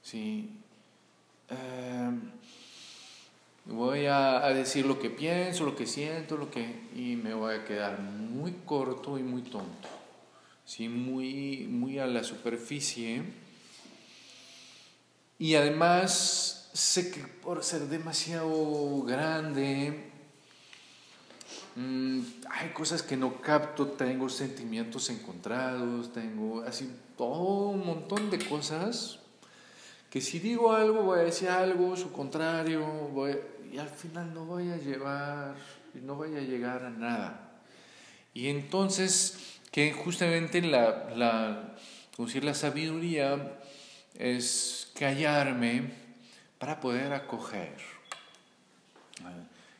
¿sí? 0.00 0.48
Em, 1.48 2.30
voy 3.70 4.06
a, 4.06 4.40
decir 4.50 4.84
lo 4.84 4.98
que 4.98 5.10
pienso, 5.10 5.64
lo 5.64 5.76
que 5.76 5.86
siento, 5.86 6.36
lo 6.36 6.50
que, 6.50 6.88
y 6.94 7.16
me 7.16 7.34
voy 7.34 7.54
a 7.54 7.64
quedar 7.64 8.00
muy 8.00 8.52
corto 8.64 9.18
y 9.18 9.22
muy 9.22 9.42
tonto. 9.42 9.88
¿sí? 10.64 10.88
Muy, 10.88 11.66
muy 11.68 11.98
a 11.98 12.06
la 12.06 12.24
superficie. 12.24 13.22
Y 15.38 15.54
además 15.54 16.68
sé 16.72 17.10
que 17.10 17.20
por 17.20 17.62
ser 17.64 17.88
demasiado 17.88 19.02
grande, 19.02 20.10
mm, 21.76 22.20
hay 22.50 22.70
cosas 22.70 23.02
que 23.02 23.16
no 23.16 23.40
capto, 23.40 23.86
tengo 23.86 24.28
sentimientos 24.28 25.10
encontrados, 25.10 26.12
tengo 26.12 26.62
así 26.62 26.90
todo 27.16 27.68
un 27.68 27.86
montón 27.86 28.30
de 28.30 28.38
cosas 28.38 29.20
que 30.10 30.20
si 30.20 30.40
digo 30.40 30.72
algo 30.72 31.02
voy 31.02 31.20
a 31.20 31.22
decir 31.22 31.48
algo, 31.48 31.96
su 31.96 32.10
contrario, 32.10 32.84
voy, 33.12 33.38
y 33.72 33.78
al 33.78 33.88
final 33.88 34.32
no 34.34 34.44
voy 34.44 34.70
a 34.70 34.76
llevar, 34.76 35.54
no 35.94 36.14
voy 36.14 36.36
a 36.36 36.40
llegar 36.40 36.84
a 36.84 36.90
nada. 36.90 37.60
Y 38.34 38.48
entonces, 38.48 39.58
que 39.70 39.92
justamente 39.92 40.62
la, 40.62 41.10
la, 41.14 41.76
decir, 42.18 42.44
la 42.44 42.54
sabiduría 42.54 43.58
es 44.14 44.90
callarme, 44.98 45.90
para 46.60 46.78
poder 46.78 47.14
acoger. 47.14 47.74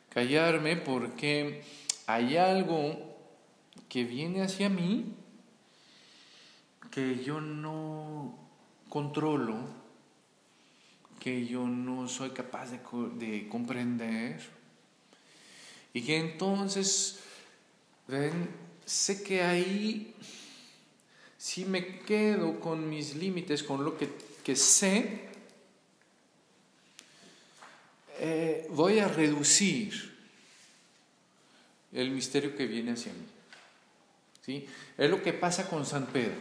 Callarme 0.09 0.77
porque 0.77 1.63
hay 2.07 2.37
algo 2.37 3.17
que 3.87 4.03
viene 4.03 4.41
hacia 4.41 4.67
mí 4.67 5.15
que 6.89 7.23
yo 7.23 7.39
no 7.39 8.35
controlo, 8.89 9.59
que 11.21 11.45
yo 11.45 11.67
no 11.67 12.09
soy 12.09 12.31
capaz 12.31 12.71
de, 12.71 13.47
comprender 13.47 14.41
y 15.93 16.01
que 16.01 16.17
entonces, 16.17 17.19
ven, 18.07 18.49
sé 18.85 19.21
que 19.21 19.43
ahí, 19.43 20.15
si 21.37 21.65
me 21.65 21.99
quedo 21.99 22.59
con 22.59 22.89
mis 22.89 23.15
límites, 23.15 23.61
con 23.61 23.85
lo 23.85 23.99
que, 23.99 24.09
que 24.43 24.55
sé, 24.55 25.29
eh, 28.17 28.65
voy 28.71 28.97
a 28.97 29.07
reducir 29.07 30.11
el 31.91 32.09
misterio 32.09 32.55
que 32.55 32.65
viene 32.65 32.93
hacia 32.93 33.13
mí. 33.13 33.25
¿sí? 34.43 34.65
Es 34.97 35.09
lo 35.09 35.21
que 35.21 35.33
pasa 35.33 35.69
con 35.69 35.85
San 35.85 36.07
Pedro. 36.07 36.37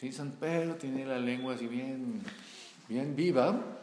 ¿sí? 0.00 0.12
San 0.12 0.30
Pedro 0.32 0.76
tiene 0.76 1.04
la 1.04 1.18
lengua 1.18 1.54
así 1.54 1.66
bien, 1.66 2.22
bien 2.88 3.16
viva. 3.16 3.78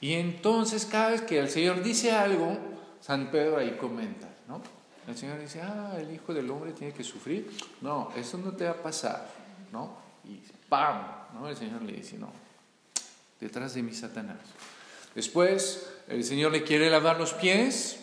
Y 0.00 0.14
entonces 0.14 0.86
cada 0.86 1.10
vez 1.10 1.22
que 1.22 1.38
el 1.38 1.48
Señor 1.48 1.82
dice 1.82 2.12
algo, 2.12 2.56
San 3.00 3.30
Pedro 3.30 3.58
ahí 3.58 3.76
comenta. 3.80 4.28
¿no? 4.48 4.60
El 5.06 5.16
Señor 5.16 5.40
dice, 5.40 5.62
ah, 5.62 5.94
el 5.98 6.12
Hijo 6.12 6.34
del 6.34 6.50
Hombre 6.50 6.72
tiene 6.72 6.92
que 6.92 7.04
sufrir. 7.04 7.50
No, 7.80 8.12
eso 8.16 8.38
no 8.38 8.52
te 8.52 8.64
va 8.64 8.72
a 8.72 8.82
pasar. 8.82 9.28
¿no? 9.72 9.96
Y 10.24 10.40
¡pam! 10.68 11.02
¿no? 11.34 11.48
El 11.48 11.56
Señor 11.56 11.82
le 11.82 11.92
dice, 11.92 12.18
no, 12.18 12.30
detrás 13.40 13.74
de 13.74 13.82
mí 13.82 13.92
Satanás. 13.94 14.38
Después 15.14 15.88
el 16.08 16.24
Señor 16.24 16.52
le 16.52 16.62
quiere 16.62 16.90
lavar 16.90 17.18
los 17.18 17.32
pies 17.34 18.00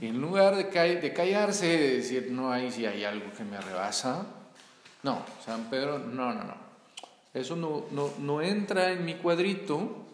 y 0.00 0.06
en 0.06 0.20
lugar 0.20 0.54
de, 0.56 0.64
de 0.64 1.12
callarse, 1.12 1.66
de 1.66 1.96
decir, 1.96 2.28
no, 2.30 2.52
ahí 2.52 2.70
si 2.70 2.84
hay 2.84 3.04
algo 3.04 3.32
que 3.32 3.44
me 3.44 3.58
rebasa, 3.60 4.26
no, 5.02 5.24
San 5.44 5.70
Pedro, 5.70 5.98
no, 5.98 6.34
no, 6.34 6.44
no. 6.44 6.66
Eso 7.32 7.56
no, 7.56 7.86
no, 7.92 8.12
no 8.18 8.42
entra 8.42 8.92
en 8.92 9.04
mi 9.04 9.14
cuadrito, 9.14 10.05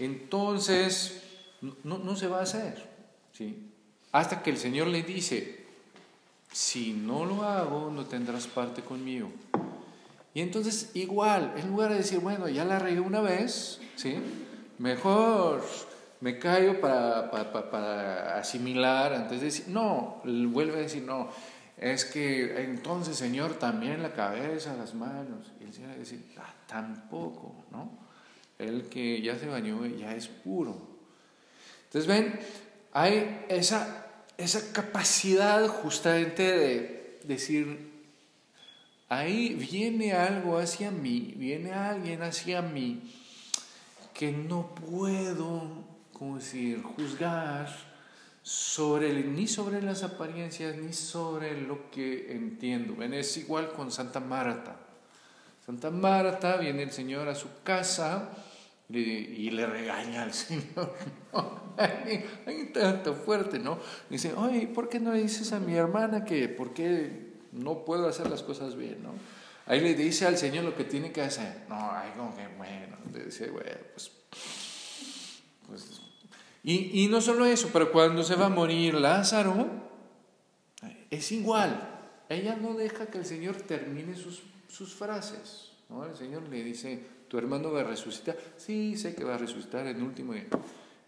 entonces 0.00 1.22
no, 1.60 1.98
no 1.98 2.16
se 2.16 2.26
va 2.26 2.40
a 2.40 2.42
hacer. 2.42 2.88
¿sí? 3.32 3.70
Hasta 4.12 4.42
que 4.42 4.50
el 4.50 4.56
Señor 4.56 4.88
le 4.88 5.02
dice, 5.02 5.66
si 6.52 6.92
no 6.92 7.24
lo 7.24 7.42
hago, 7.44 7.90
no 7.90 8.06
tendrás 8.06 8.46
parte 8.46 8.82
conmigo. 8.82 9.30
Y 10.34 10.40
entonces 10.40 10.90
igual, 10.94 11.54
en 11.56 11.68
lugar 11.68 11.90
de 11.90 11.98
decir, 11.98 12.20
bueno, 12.20 12.48
ya 12.48 12.64
la 12.64 12.78
regué 12.78 13.00
una 13.00 13.20
vez, 13.20 13.80
¿sí? 13.96 14.16
Mejor 14.78 15.62
me 16.20 16.38
callo 16.38 16.80
para, 16.80 17.30
para, 17.30 17.70
para, 17.70 18.38
asimilar 18.38 19.12
antes 19.12 19.40
de 19.40 19.46
decir, 19.46 19.68
no, 19.68 20.20
vuelve 20.24 20.74
a 20.74 20.82
decir, 20.82 21.02
no, 21.02 21.28
es 21.76 22.04
que 22.04 22.62
entonces, 22.62 23.16
Señor, 23.16 23.54
también 23.54 24.02
la 24.02 24.12
cabeza, 24.12 24.74
las 24.76 24.94
manos. 24.94 25.50
Y 25.60 25.64
el 25.64 25.72
Señor 25.72 25.96
decir, 25.96 26.24
ah, 26.38 26.54
tampoco, 26.66 27.54
¿no? 27.70 27.99
El 28.60 28.84
que 28.88 29.20
ya 29.22 29.38
se 29.38 29.46
bañó 29.46 29.86
ya 29.86 30.14
es 30.14 30.28
puro. 30.28 30.76
Entonces, 31.84 32.06
ven, 32.06 32.38
hay 32.92 33.44
esa, 33.48 34.06
esa 34.36 34.72
capacidad 34.72 35.66
justamente 35.66 36.42
de 36.42 37.18
decir, 37.24 37.90
ahí 39.08 39.54
viene 39.54 40.12
algo 40.12 40.58
hacia 40.58 40.90
mí, 40.90 41.34
viene 41.36 41.72
alguien 41.72 42.22
hacia 42.22 42.62
mí 42.62 43.12
que 44.14 44.32
no 44.32 44.74
puedo, 44.74 45.62
como 46.12 46.36
decir, 46.36 46.82
juzgar 46.82 47.68
sobre, 48.42 49.12
ni 49.24 49.46
sobre 49.46 49.82
las 49.82 50.02
apariencias, 50.02 50.76
ni 50.76 50.92
sobre 50.92 51.60
lo 51.60 51.90
que 51.90 52.32
entiendo. 52.32 52.96
Ven, 52.96 53.14
es 53.14 53.36
igual 53.36 53.72
con 53.72 53.90
Santa 53.90 54.20
Marta. 54.20 54.76
Santa 55.64 55.90
Marta 55.90 56.56
viene 56.56 56.82
el 56.82 56.92
Señor 56.92 57.28
a 57.28 57.34
su 57.34 57.48
casa 57.62 58.30
y 58.98 59.50
le 59.50 59.66
regaña 59.66 60.22
al 60.22 60.32
Señor. 60.34 60.94
Ahí 62.46 62.70
tanto 62.72 63.14
fuerte, 63.14 63.58
¿no? 63.58 63.78
Dice, 64.08 64.34
oye, 64.34 64.66
¿por 64.66 64.88
qué 64.88 65.00
no 65.00 65.12
le 65.12 65.22
dices 65.22 65.52
a 65.52 65.60
mi 65.60 65.74
hermana 65.74 66.24
que 66.24 66.48
por 66.48 66.74
qué 66.74 67.30
no 67.52 67.84
puedo 67.84 68.08
hacer 68.08 68.28
las 68.28 68.42
cosas 68.42 68.76
bien, 68.76 69.02
¿no? 69.02 69.12
Ahí 69.66 69.80
le 69.80 69.94
dice 69.94 70.26
al 70.26 70.36
Señor 70.36 70.64
lo 70.64 70.74
que 70.74 70.84
tiene 70.84 71.12
que 71.12 71.22
hacer. 71.22 71.64
No, 71.68 71.92
ahí 71.92 72.10
como 72.16 72.34
que, 72.34 72.48
bueno, 72.56 72.96
dice, 73.24 73.50
bueno, 73.50 73.70
pues, 73.94 74.10
pues 75.68 76.00
y, 76.62 77.04
y, 77.04 77.08
no 77.08 77.20
solo 77.20 77.46
eso, 77.46 77.70
pero 77.72 77.90
cuando 77.90 78.22
se 78.22 78.34
va 78.34 78.46
a 78.46 78.50
morir 78.50 78.94
Lázaro, 78.94 79.68
es 81.08 81.32
igual. 81.32 81.88
Ella 82.28 82.56
no 82.56 82.74
deja 82.74 83.06
que 83.06 83.18
el 83.18 83.24
Señor 83.24 83.56
termine 83.56 84.14
sus, 84.14 84.42
sus 84.68 84.94
frases. 84.94 85.72
¿no? 85.88 86.04
El 86.04 86.16
Señor 86.16 86.48
le 86.48 86.62
dice, 86.62 87.04
tu 87.30 87.38
hermano 87.38 87.70
va 87.70 87.82
a 87.82 87.84
resucitar. 87.84 88.36
Sí, 88.56 88.96
sé 88.96 89.14
que 89.14 89.22
va 89.22 89.36
a 89.36 89.38
resucitar 89.38 89.86
en 89.86 90.02
último 90.02 90.32
día. 90.32 90.46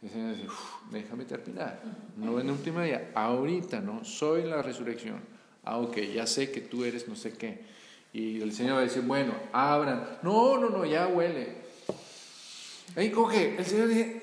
El 0.00 0.08
Señor 0.08 0.36
dice, 0.36 0.48
déjame 0.92 1.24
terminar. 1.24 1.82
No 2.16 2.38
en 2.38 2.48
último 2.48 2.80
día, 2.80 3.10
ahorita, 3.12 3.80
¿no? 3.80 4.04
Soy 4.04 4.44
la 4.44 4.62
resurrección. 4.62 5.20
Ah, 5.64 5.78
ok, 5.78 5.98
ya 6.14 6.26
sé 6.28 6.52
que 6.52 6.60
tú 6.60 6.84
eres 6.84 7.08
no 7.08 7.16
sé 7.16 7.32
qué. 7.32 7.64
Y 8.12 8.40
el 8.40 8.52
Señor 8.52 8.76
va 8.76 8.80
a 8.80 8.84
decir, 8.84 9.02
bueno, 9.02 9.32
abran. 9.52 10.18
No, 10.22 10.58
no, 10.58 10.70
no, 10.70 10.84
ya 10.84 11.08
huele. 11.08 11.56
Ahí 12.94 13.10
coge, 13.10 13.56
el 13.56 13.64
Señor 13.64 13.88
dice, 13.88 14.22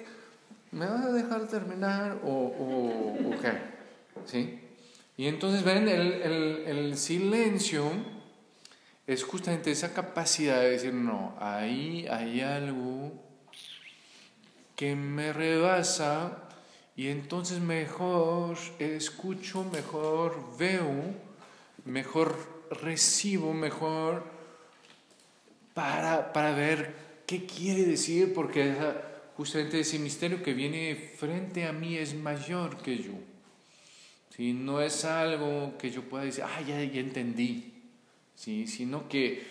¿me 0.72 0.86
vas 0.86 1.04
a 1.04 1.12
dejar 1.12 1.48
terminar 1.48 2.22
o, 2.24 2.30
o, 2.30 3.32
qué? 3.42 3.52
¿Sí? 4.26 4.60
Y 5.18 5.28
entonces 5.28 5.66
ven, 5.66 5.90
el, 5.90 6.24
el, 6.66 6.98
silencio 6.98 7.92
es 9.10 9.24
justamente 9.24 9.72
esa 9.72 9.92
capacidad 9.92 10.62
de 10.62 10.70
decir, 10.70 10.94
no, 10.94 11.36
ahí 11.40 12.06
hay 12.12 12.42
algo 12.42 13.12
que 14.76 14.96
me 14.96 15.34
rebasa 15.34 16.44
y 16.96 17.08
entonces 17.08 17.60
mejor 17.60 18.56
escucho, 18.78 19.64
mejor 19.64 20.56
veo, 20.60 21.16
mejor 21.86 22.38
recibo, 22.84 23.52
mejor 23.52 24.26
para, 25.74 26.32
para 26.32 26.52
ver 26.52 26.94
qué 27.26 27.48
quiere 27.48 27.86
decir, 27.86 28.32
porque 28.32 28.76
justamente 29.36 29.80
ese 29.80 29.98
misterio 29.98 30.44
que 30.44 30.54
viene 30.54 30.96
frente 31.18 31.66
a 31.66 31.74
mí 31.74 31.98
es 31.98 32.14
mayor 32.14 32.78
que 32.78 33.00
yo. 33.00 33.14
¿sí? 34.38 34.54
No 34.54 34.82
es 34.82 35.04
algo 35.04 35.80
que 35.80 35.90
yo 35.90 36.04
pueda 36.04 36.26
decir, 36.26 36.44
ah, 36.44 36.62
ya, 36.62 36.84
ya 36.84 37.00
entendí, 37.00 37.79
¿sí? 38.40 38.68
sino 38.68 39.10
que, 39.10 39.46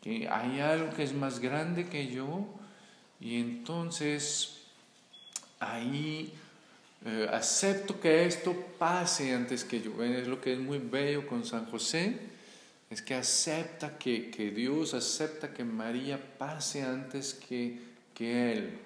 que 0.00 0.28
hay 0.28 0.60
algo 0.60 0.94
que 0.94 1.02
es 1.02 1.12
más 1.12 1.40
grande 1.40 1.88
que 1.88 2.06
yo 2.06 2.46
y 3.20 3.40
entonces 3.40 4.62
ahí 5.58 6.32
eh, 7.04 7.28
acepto 7.30 8.00
que 8.00 8.26
esto 8.26 8.54
pase 8.78 9.34
antes 9.34 9.64
que 9.64 9.82
yo. 9.82 10.02
Es 10.04 10.28
lo 10.28 10.40
que 10.40 10.52
es 10.52 10.60
muy 10.60 10.78
bello 10.78 11.26
con 11.26 11.44
San 11.44 11.66
José, 11.66 12.18
es 12.88 13.02
que 13.02 13.14
acepta 13.14 13.98
que, 13.98 14.30
que 14.30 14.50
Dios, 14.52 14.94
acepta 14.94 15.52
que 15.52 15.64
María 15.64 16.20
pase 16.38 16.82
antes 16.82 17.34
que, 17.34 17.80
que 18.14 18.52
Él. 18.52 18.78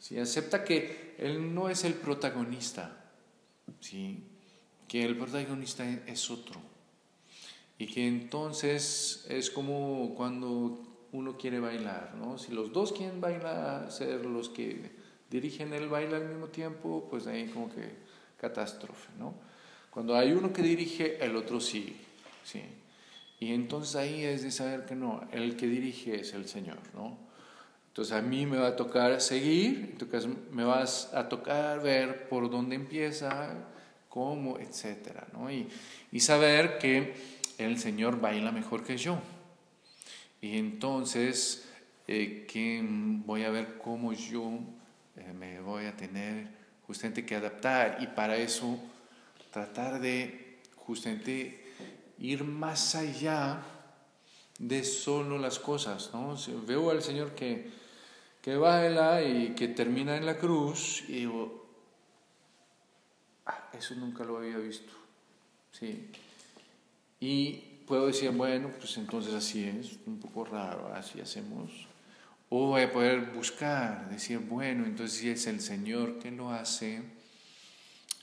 ¿sí? 0.00 0.18
Acepta 0.18 0.64
que 0.64 1.14
Él 1.18 1.54
no 1.54 1.68
es 1.68 1.84
el 1.84 1.94
protagonista, 1.94 2.96
¿sí? 3.80 4.24
que 4.88 5.04
el 5.04 5.16
protagonista 5.16 5.88
es 6.06 6.30
otro. 6.30 6.67
Y 7.78 7.86
que 7.86 8.06
entonces 8.06 9.24
es 9.28 9.50
como 9.50 10.14
cuando 10.16 10.84
uno 11.12 11.36
quiere 11.36 11.60
bailar, 11.60 12.14
¿no? 12.16 12.38
Si 12.38 12.52
los 12.52 12.72
dos 12.72 12.92
quieren 12.92 13.20
bailar, 13.20 13.90
ser 13.90 14.26
los 14.26 14.48
que 14.48 14.90
dirigen 15.30 15.72
el 15.72 15.88
baile 15.88 16.16
al 16.16 16.28
mismo 16.28 16.48
tiempo, 16.48 17.06
pues 17.08 17.26
ahí 17.26 17.46
como 17.48 17.70
que 17.70 17.88
catástrofe, 18.40 19.10
¿no? 19.18 19.34
Cuando 19.90 20.16
hay 20.16 20.32
uno 20.32 20.52
que 20.52 20.62
dirige, 20.62 21.24
el 21.24 21.36
otro 21.36 21.60
sigue, 21.60 21.96
¿sí? 22.44 22.62
Y 23.40 23.52
entonces 23.52 23.96
ahí 23.96 24.24
es 24.24 24.42
de 24.42 24.50
saber 24.50 24.84
que 24.84 24.94
no, 24.94 25.26
el 25.32 25.56
que 25.56 25.66
dirige 25.66 26.20
es 26.20 26.34
el 26.34 26.48
Señor, 26.48 26.78
¿no? 26.94 27.16
Entonces 27.88 28.14
a 28.14 28.22
mí 28.22 28.46
me 28.46 28.58
va 28.58 28.68
a 28.68 28.76
tocar 28.76 29.20
seguir, 29.20 29.90
entonces 29.92 30.28
me 30.52 30.64
vas 30.64 31.12
a 31.14 31.28
tocar 31.28 31.82
ver 31.82 32.28
por 32.28 32.50
dónde 32.50 32.76
empieza, 32.76 33.54
cómo, 34.08 34.58
etcétera, 34.58 35.26
¿no? 35.32 35.50
Y, 35.50 35.68
y 36.12 36.20
saber 36.20 36.78
que 36.78 37.37
el 37.58 37.78
Señor 37.78 38.20
baila 38.20 38.52
mejor 38.52 38.84
que 38.84 38.96
yo. 38.96 39.18
Y 40.40 40.58
entonces 40.58 41.68
eh, 42.06 42.46
voy 43.26 43.44
a 43.44 43.50
ver 43.50 43.78
cómo 43.78 44.12
yo 44.12 44.60
eh, 45.16 45.32
me 45.32 45.60
voy 45.60 45.86
a 45.86 45.96
tener 45.96 46.48
justamente 46.86 47.26
que 47.26 47.34
adaptar 47.34 47.98
y 48.00 48.06
para 48.06 48.36
eso 48.36 48.78
tratar 49.52 50.00
de 50.00 50.60
justamente 50.76 51.64
ir 52.18 52.44
más 52.44 52.94
allá 52.94 53.62
de 54.58 54.82
solo 54.84 55.38
las 55.38 55.58
cosas, 55.58 56.10
¿no? 56.12 56.36
Veo 56.66 56.90
al 56.90 57.02
Señor 57.02 57.34
que 57.34 57.78
que 58.48 58.56
baila 58.56 59.22
y 59.22 59.54
que 59.54 59.68
termina 59.68 60.16
en 60.16 60.24
la 60.24 60.38
cruz 60.38 61.04
y 61.08 61.12
digo, 61.12 61.66
ah, 63.46 63.68
eso 63.72 63.94
nunca 63.94 64.24
lo 64.24 64.38
había 64.38 64.56
visto. 64.56 64.92
¿sí? 65.72 66.10
Y 67.20 67.54
puedo 67.86 68.06
decir, 68.06 68.30
bueno, 68.30 68.70
pues 68.78 68.96
entonces 68.96 69.34
así 69.34 69.64
es, 69.64 69.98
un 70.06 70.20
poco 70.20 70.44
raro, 70.44 70.92
así 70.94 71.20
hacemos. 71.20 71.70
O 72.50 72.68
voy 72.68 72.82
a 72.82 72.92
poder 72.92 73.32
buscar, 73.32 74.08
decir, 74.10 74.38
bueno, 74.38 74.84
entonces 74.84 75.18
si 75.18 75.30
es 75.30 75.46
el 75.46 75.60
Señor 75.60 76.18
que 76.18 76.30
lo 76.30 76.50
hace, 76.50 77.02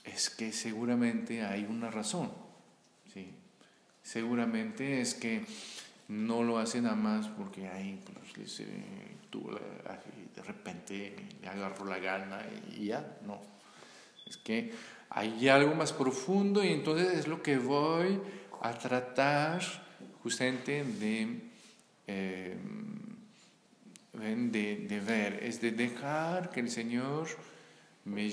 es 0.04 0.30
que 0.30 0.52
seguramente 0.52 1.42
hay 1.42 1.64
una 1.64 1.90
razón. 1.90 2.30
¿sí? 3.12 3.30
Seguramente 4.02 5.00
es 5.00 5.14
que 5.14 5.44
no 6.08 6.42
lo 6.44 6.58
hace 6.58 6.80
nada 6.80 6.96
más 6.96 7.28
porque 7.28 7.68
ahí 7.68 8.00
pues, 8.32 8.58
de 8.58 10.42
repente 10.42 11.16
le 11.42 11.48
agarró 11.48 11.84
la 11.84 11.98
gana 11.98 12.40
y 12.76 12.86
ya, 12.86 13.18
no. 13.26 13.40
Es 14.26 14.36
que 14.36 14.72
hay 15.10 15.48
algo 15.48 15.74
más 15.74 15.92
profundo 15.92 16.64
y 16.64 16.68
entonces 16.68 17.14
es 17.14 17.28
lo 17.28 17.42
que 17.42 17.58
voy 17.58 18.20
a 18.68 18.78
tratar 18.78 19.62
justamente 20.22 20.84
de, 20.84 21.40
eh, 22.06 22.56
de, 24.12 24.76
de, 24.88 25.00
ver, 25.00 25.42
es 25.42 25.60
de 25.60 25.70
dejar 25.70 26.50
que 26.50 26.60
el 26.60 26.70
Señor 26.70 27.28
me, 28.04 28.32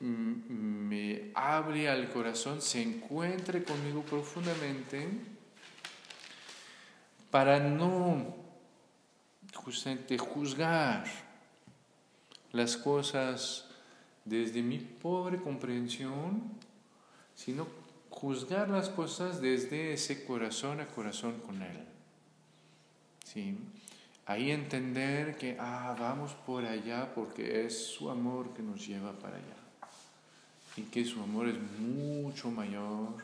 me 0.00 1.30
abre 1.34 1.88
al 1.88 2.08
corazón, 2.10 2.62
se 2.62 2.82
encuentre 2.82 3.62
conmigo 3.62 4.02
profundamente 4.02 5.08
para 7.30 7.60
no 7.60 8.36
justamente 9.54 10.16
juzgar 10.18 11.04
las 12.52 12.76
cosas 12.76 13.68
desde 14.24 14.62
mi 14.62 14.78
pobre 14.78 15.38
comprensión, 15.38 16.42
sino 17.34 17.79
juzgar 18.20 18.68
las 18.68 18.88
cosas 18.88 19.40
desde 19.40 19.92
ese 19.92 20.24
corazón 20.24 20.80
a 20.80 20.86
corazón 20.86 21.40
con 21.46 21.62
Él. 21.62 21.78
¿Sí? 23.24 23.56
Ahí 24.26 24.50
entender 24.50 25.36
que, 25.36 25.56
ah, 25.58 25.96
vamos 25.98 26.32
por 26.46 26.64
allá 26.64 27.12
porque 27.14 27.64
es 27.64 27.86
su 27.86 28.10
amor 28.10 28.52
que 28.54 28.62
nos 28.62 28.86
lleva 28.86 29.12
para 29.12 29.36
allá. 29.36 29.56
Y 30.76 30.82
que 30.82 31.04
su 31.04 31.20
amor 31.22 31.48
es 31.48 31.56
mucho 31.80 32.50
mayor 32.50 33.14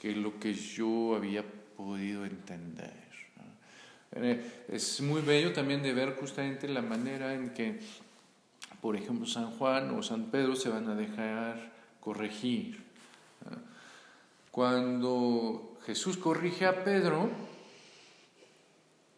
que 0.00 0.14
lo 0.14 0.38
que 0.38 0.52
yo 0.52 1.14
había 1.14 1.44
podido 1.76 2.24
entender. 2.26 3.06
Eh, 4.12 4.64
es 4.68 5.00
muy 5.00 5.20
bello 5.20 5.52
también 5.52 5.82
de 5.82 5.92
ver 5.92 6.16
justamente 6.16 6.68
la 6.68 6.80
manera 6.80 7.34
en 7.34 7.50
que 7.50 7.80
por 8.80 8.94
ejemplo, 8.94 9.26
San 9.26 9.50
Juan 9.50 9.90
o 9.98 10.02
San 10.02 10.30
Pedro 10.30 10.54
se 10.54 10.68
van 10.68 10.88
a 10.88 10.94
dejar 10.94 11.72
corregir. 12.00 12.85
Cuando 14.56 15.76
Jesús 15.84 16.16
corrige 16.16 16.64
a 16.64 16.82
Pedro, 16.82 17.28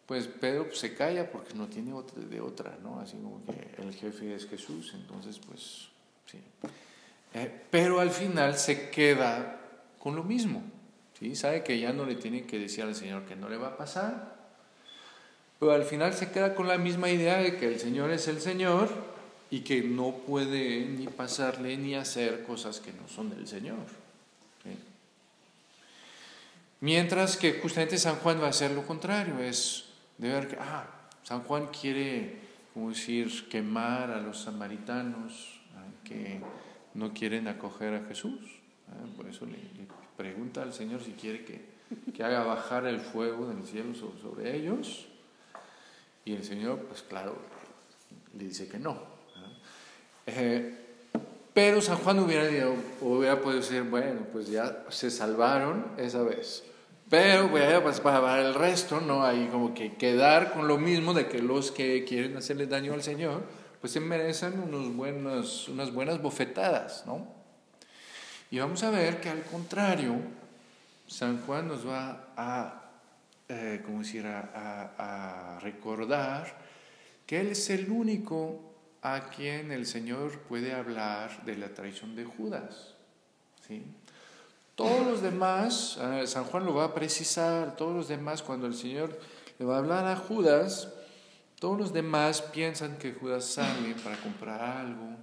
pues 0.05 0.27
Pedro 0.27 0.67
se 0.75 0.93
calla 0.93 1.31
porque 1.31 1.53
no 1.53 1.67
tiene 1.67 1.93
de 2.13 2.41
otra, 2.41 2.77
¿no? 2.83 2.99
Así 2.99 3.15
como 3.15 3.45
que 3.45 3.81
el 3.81 3.93
jefe 3.93 4.35
es 4.35 4.49
Jesús, 4.49 4.91
entonces 4.95 5.39
pues 5.39 5.87
sí. 6.25 6.39
Eh, 7.33 7.63
pero 7.71 8.01
al 8.01 8.09
final 8.09 8.57
se 8.57 8.89
queda 8.89 9.61
con 9.97 10.17
lo 10.17 10.25
mismo, 10.25 10.61
¿sí? 11.17 11.37
Sabe 11.37 11.63
que 11.63 11.79
ya 11.79 11.93
no 11.93 12.03
le 12.03 12.15
tiene 12.15 12.45
que 12.45 12.59
decir 12.59 12.83
al 12.83 12.93
Señor 12.93 13.23
que 13.23 13.37
no 13.37 13.47
le 13.47 13.55
va 13.55 13.69
a 13.69 13.77
pasar, 13.77 14.35
pero 15.57 15.71
al 15.71 15.85
final 15.85 16.13
se 16.13 16.31
queda 16.31 16.53
con 16.53 16.67
la 16.67 16.77
misma 16.77 17.09
idea 17.09 17.37
de 17.37 17.55
que 17.55 17.65
el 17.65 17.79
Señor 17.79 18.11
es 18.11 18.27
el 18.27 18.41
Señor 18.41 18.89
y 19.49 19.61
que 19.61 19.83
no 19.83 20.17
puede 20.17 20.83
ni 20.83 21.07
pasarle 21.07 21.77
ni 21.77 21.95
hacer 21.95 22.43
cosas 22.43 22.81
que 22.81 22.91
no 22.91 23.07
son 23.07 23.29
del 23.29 23.47
Señor. 23.47 24.08
Mientras 26.81 27.35
que 27.35 27.59
justamente 27.59 27.97
San 27.97 28.15
Juan 28.17 28.41
va 28.41 28.47
a 28.47 28.49
hacer 28.49 28.71
lo 28.71 28.85
contrario, 28.85 29.39
es 29.39 29.85
de 30.17 30.29
ver 30.29 30.47
que, 30.47 30.57
ah, 30.59 30.87
San 31.23 31.41
Juan 31.41 31.67
quiere, 31.67 32.39
como 32.73 32.89
decir, 32.89 33.49
quemar 33.49 34.11
a 34.11 34.21
los 34.21 34.41
samaritanos 34.41 35.59
que 36.03 36.41
no 36.93 37.13
quieren 37.13 37.47
acoger 37.47 37.93
a 37.93 38.05
Jesús. 38.05 38.39
Por 39.15 39.27
eso 39.27 39.45
le, 39.45 39.57
pregunta 40.17 40.63
al 40.63 40.73
Señor 40.73 41.03
si 41.03 41.11
quiere 41.11 41.45
que, 41.45 41.61
que, 42.13 42.23
haga 42.23 42.43
bajar 42.43 42.85
el 42.87 42.99
fuego 42.99 43.47
del 43.47 43.65
cielo 43.65 43.93
sobre, 43.93 44.55
ellos. 44.55 45.05
Y 46.25 46.33
el 46.33 46.43
Señor, 46.43 46.79
pues 46.79 47.01
claro, 47.03 47.37
le 48.37 48.45
dice 48.45 48.67
que 48.67 48.79
no. 48.79 48.97
Eh, 50.25 50.77
pero 51.53 51.81
San 51.81 51.97
Juan 51.97 52.19
hubiera 52.19 53.41
podido 53.41 53.59
decir, 53.59 53.83
bueno, 53.83 54.21
pues 54.31 54.49
ya 54.49 54.85
se 54.89 55.11
salvaron 55.11 55.85
esa 55.97 56.23
vez. 56.23 56.63
Pero 57.09 57.49
pues, 57.81 57.99
para 57.99 58.39
el 58.39 58.53
resto, 58.53 59.01
¿no? 59.01 59.23
Hay 59.25 59.47
como 59.47 59.73
que 59.73 59.95
quedar 59.95 60.53
con 60.53 60.67
lo 60.67 60.77
mismo 60.77 61.13
de 61.13 61.27
que 61.27 61.41
los 61.41 61.71
que 61.71 62.05
quieren 62.05 62.37
hacerle 62.37 62.67
daño 62.67 62.93
al 62.93 63.01
Señor, 63.01 63.43
pues 63.81 63.93
se 63.93 63.99
merecen 63.99 64.59
unos 64.59 64.95
buenos, 64.95 65.67
unas 65.69 65.91
buenas 65.91 66.21
bofetadas, 66.21 67.05
¿no? 67.07 67.27
Y 68.51 68.59
vamos 68.59 68.83
a 68.83 68.91
ver 68.91 69.21
que 69.21 69.29
al 69.29 69.43
contrario, 69.43 70.15
San 71.07 71.41
Juan 71.41 71.67
nos 71.67 71.87
va 71.87 72.33
a, 72.37 72.91
eh, 73.47 73.81
decir?, 73.87 74.27
a, 74.27 75.55
a 75.55 75.59
recordar 75.61 76.57
que 77.25 77.41
Él 77.41 77.47
es 77.49 77.69
el 77.71 77.89
único 77.89 78.69
a 79.01 79.29
quien 79.29 79.71
el 79.71 79.85
Señor 79.85 80.39
puede 80.41 80.73
hablar 80.73 81.43
de 81.45 81.57
la 81.57 81.73
traición 81.73 82.15
de 82.15 82.25
Judas, 82.25 82.95
¿sí? 83.67 83.83
Todos 84.79 85.05
los 85.05 85.21
demás, 85.21 85.97
ah, 85.99 86.21
San 86.25 86.45
Juan 86.45 86.63
lo 86.63 86.73
va 86.73 86.85
a 86.85 86.93
precisar, 86.93 87.75
todos 87.75 87.93
los 87.93 88.07
demás, 88.07 88.41
cuando 88.41 88.65
el 88.65 88.73
Señor 88.73 89.19
le 89.57 89.65
va 89.65 89.75
a 89.75 89.79
hablar 89.79 90.07
a 90.07 90.15
Judas, 90.15 90.87
todos 91.59 91.77
los 91.77 91.91
demás 91.91 92.41
piensan 92.41 92.97
que 92.97 93.11
Judas 93.11 93.43
sale 93.43 93.93
para 94.01 94.15
comprar 94.21 94.61
algo 94.61 95.17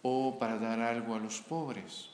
o 0.00 0.38
para 0.38 0.56
dar 0.56 0.80
algo 0.80 1.14
a 1.14 1.18
los 1.18 1.42
pobres. 1.42 2.08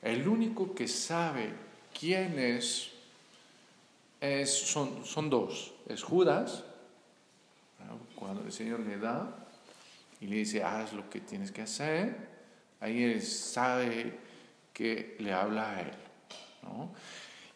El 0.00 0.26
único 0.26 0.74
que 0.74 0.88
sabe 0.88 1.52
quién 1.92 2.38
es, 2.38 2.92
son, 4.46 5.04
son 5.04 5.28
dos. 5.28 5.74
Es 5.86 6.02
Judas, 6.02 6.64
cuando 8.14 8.44
el 8.44 8.52
Señor 8.52 8.80
le 8.80 8.96
da 8.96 9.28
y 10.22 10.26
le 10.26 10.36
dice, 10.36 10.64
haz 10.64 10.94
lo 10.94 11.10
que 11.10 11.20
tienes 11.20 11.52
que 11.52 11.60
hacer, 11.60 12.16
ahí 12.80 13.02
él 13.02 13.20
sabe 13.20 14.29
que 14.80 15.14
le 15.18 15.30
habla 15.34 15.72
a 15.72 15.80
él. 15.82 15.90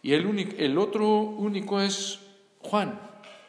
Y 0.02 0.12
el, 0.12 0.26
único, 0.26 0.54
el 0.58 0.76
otro 0.76 1.20
único 1.20 1.80
es 1.80 2.18
Juan, 2.58 3.00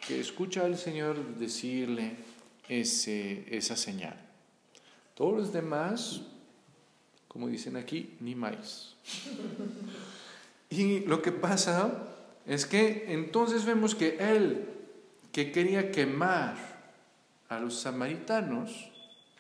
que 0.08 0.18
escucha 0.18 0.64
al 0.64 0.78
Señor 0.78 1.36
decirle 1.36 2.16
ese, 2.70 3.46
esa 3.54 3.76
señal. 3.76 4.16
Todos 5.14 5.34
los 5.34 5.52
demás, 5.52 6.22
como 7.28 7.50
dicen 7.50 7.76
aquí, 7.76 8.16
ni 8.22 8.34
más. 8.34 8.96
Y 10.70 11.02
lo 11.02 11.22
que 11.22 11.34
pasa 11.34 12.08
es 12.46 12.66
que 12.66 13.14
entonces 13.14 13.66
vemos 13.66 13.94
que 13.94 14.16
él, 14.20 14.70
que 15.34 15.52
quería 15.52 15.92
quemar 15.92 16.56
a 17.50 17.60
los 17.60 17.82
samaritanos, 17.82 18.90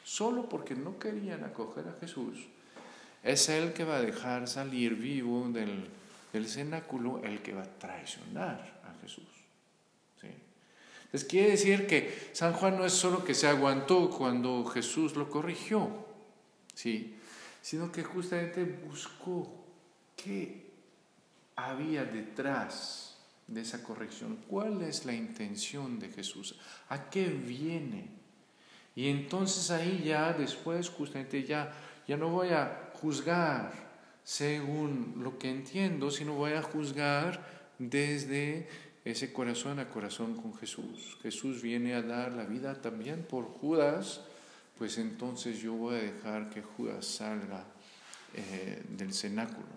solo 0.03 0.49
porque 0.49 0.75
no 0.75 0.99
querían 0.99 1.45
acoger 1.45 1.87
a 1.87 1.97
Jesús, 2.01 2.49
es 3.25 3.49
el 3.49 3.73
que 3.73 3.83
va 3.83 3.97
a 3.97 4.01
dejar 4.01 4.47
salir 4.47 4.95
vivo 4.95 5.49
del, 5.49 5.89
cenáculo, 6.47 7.21
el 7.23 7.41
que 7.41 7.53
va 7.53 7.63
a 7.63 7.79
traicionar 7.79 8.81
a 8.83 9.01
Jesús. 9.01 9.25
¿sí? 10.21 10.27
Entonces 11.05 11.27
quiere 11.27 11.51
decir 11.51 11.87
que 11.87 12.29
San 12.33 12.53
Juan 12.53 12.77
no 12.77 12.85
es 12.85 12.93
solo 12.93 13.25
que 13.25 13.33
se 13.33 13.47
aguantó 13.47 14.11
cuando 14.11 14.63
Jesús 14.65 15.15
lo 15.15 15.27
corrigió, 15.27 16.05
¿sí? 16.75 17.15
sino 17.63 17.91
que 17.91 18.03
justamente 18.03 18.63
buscó 18.63 19.65
qué 20.15 20.69
había 21.55 22.05
detrás 22.05 23.17
de 23.47 23.61
esa 23.61 23.81
corrección, 23.81 24.37
cuál 24.47 24.83
es 24.83 25.03
la 25.03 25.13
intención 25.13 25.97
de 25.97 26.09
Jesús, 26.09 26.59
a 26.89 27.09
qué 27.09 27.25
viene. 27.25 28.07
Y 28.95 29.09
entonces 29.09 29.71
ahí 29.71 30.03
ya 30.05 30.31
después 30.31 30.89
justamente 30.89 31.43
ya, 31.43 31.73
ya 32.07 32.17
no 32.17 32.29
voy 32.29 32.49
a 32.49 32.84
juzgar 33.01 33.71
según 34.23 35.15
lo 35.19 35.37
que 35.37 35.49
entiendo, 35.49 36.09
sino 36.09 36.33
voy 36.33 36.53
a 36.53 36.63
juzgar 36.63 37.45
desde 37.77 38.67
ese 39.05 39.31
corazón 39.31 39.79
a 39.79 39.89
corazón 39.89 40.35
con 40.35 40.55
Jesús. 40.55 41.17
Jesús 41.21 41.61
viene 41.61 41.93
a 41.93 42.01
dar 42.01 42.31
la 42.31 42.45
vida 42.45 42.81
también 42.81 43.23
por 43.23 43.45
Judas, 43.45 44.21
pues 44.77 44.97
entonces 44.97 45.59
yo 45.59 45.73
voy 45.73 45.95
a 45.95 45.99
dejar 45.99 46.49
que 46.49 46.63
Judas 46.63 47.05
salga 47.05 47.65
eh, 48.33 48.81
del 48.89 49.13
cenáculo. 49.13 49.75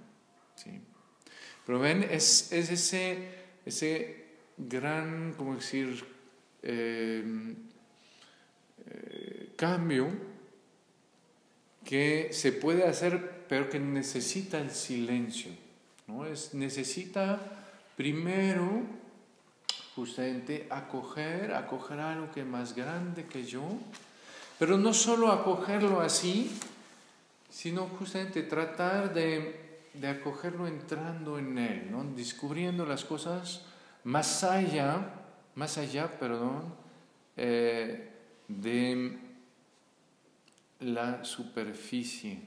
Pero 1.66 1.78
ven, 1.78 2.02
es, 2.02 2.50
ese, 2.50 3.18
ese 3.66 4.24
gran, 4.56 5.34
¿cómo 5.36 5.56
decir?, 5.56 6.02
eh, 6.62 7.54
eh, 8.86 9.52
cambio 9.54 10.08
que 11.88 12.28
se 12.32 12.52
puede 12.52 12.86
hacer, 12.86 13.46
pero 13.48 13.70
que 13.70 13.80
necesita 13.80 14.60
el 14.60 14.70
silencio. 14.70 15.50
¿no? 16.06 16.26
Es, 16.26 16.52
necesita 16.52 17.40
primero 17.96 18.82
justamente 19.96 20.66
acoger, 20.68 21.54
acoger 21.54 21.98
algo 21.98 22.30
que 22.30 22.40
es 22.40 22.46
más 22.46 22.74
grande 22.76 23.24
que 23.24 23.42
yo, 23.42 23.62
pero 24.58 24.76
no 24.76 24.92
solo 24.92 25.32
acogerlo 25.32 26.02
así, 26.02 26.54
sino 27.48 27.86
justamente 27.86 28.42
tratar 28.42 29.14
de, 29.14 29.80
de 29.94 30.08
acogerlo 30.08 30.66
entrando 30.66 31.38
en 31.38 31.56
él, 31.56 31.88
¿no? 31.90 32.04
descubriendo 32.04 32.84
las 32.84 33.06
cosas 33.06 33.62
más 34.04 34.44
allá, 34.44 35.14
más 35.54 35.78
allá, 35.78 36.18
perdón, 36.18 36.64
eh, 37.38 38.10
de 38.46 39.27
la 40.80 41.24
superficie. 41.24 42.40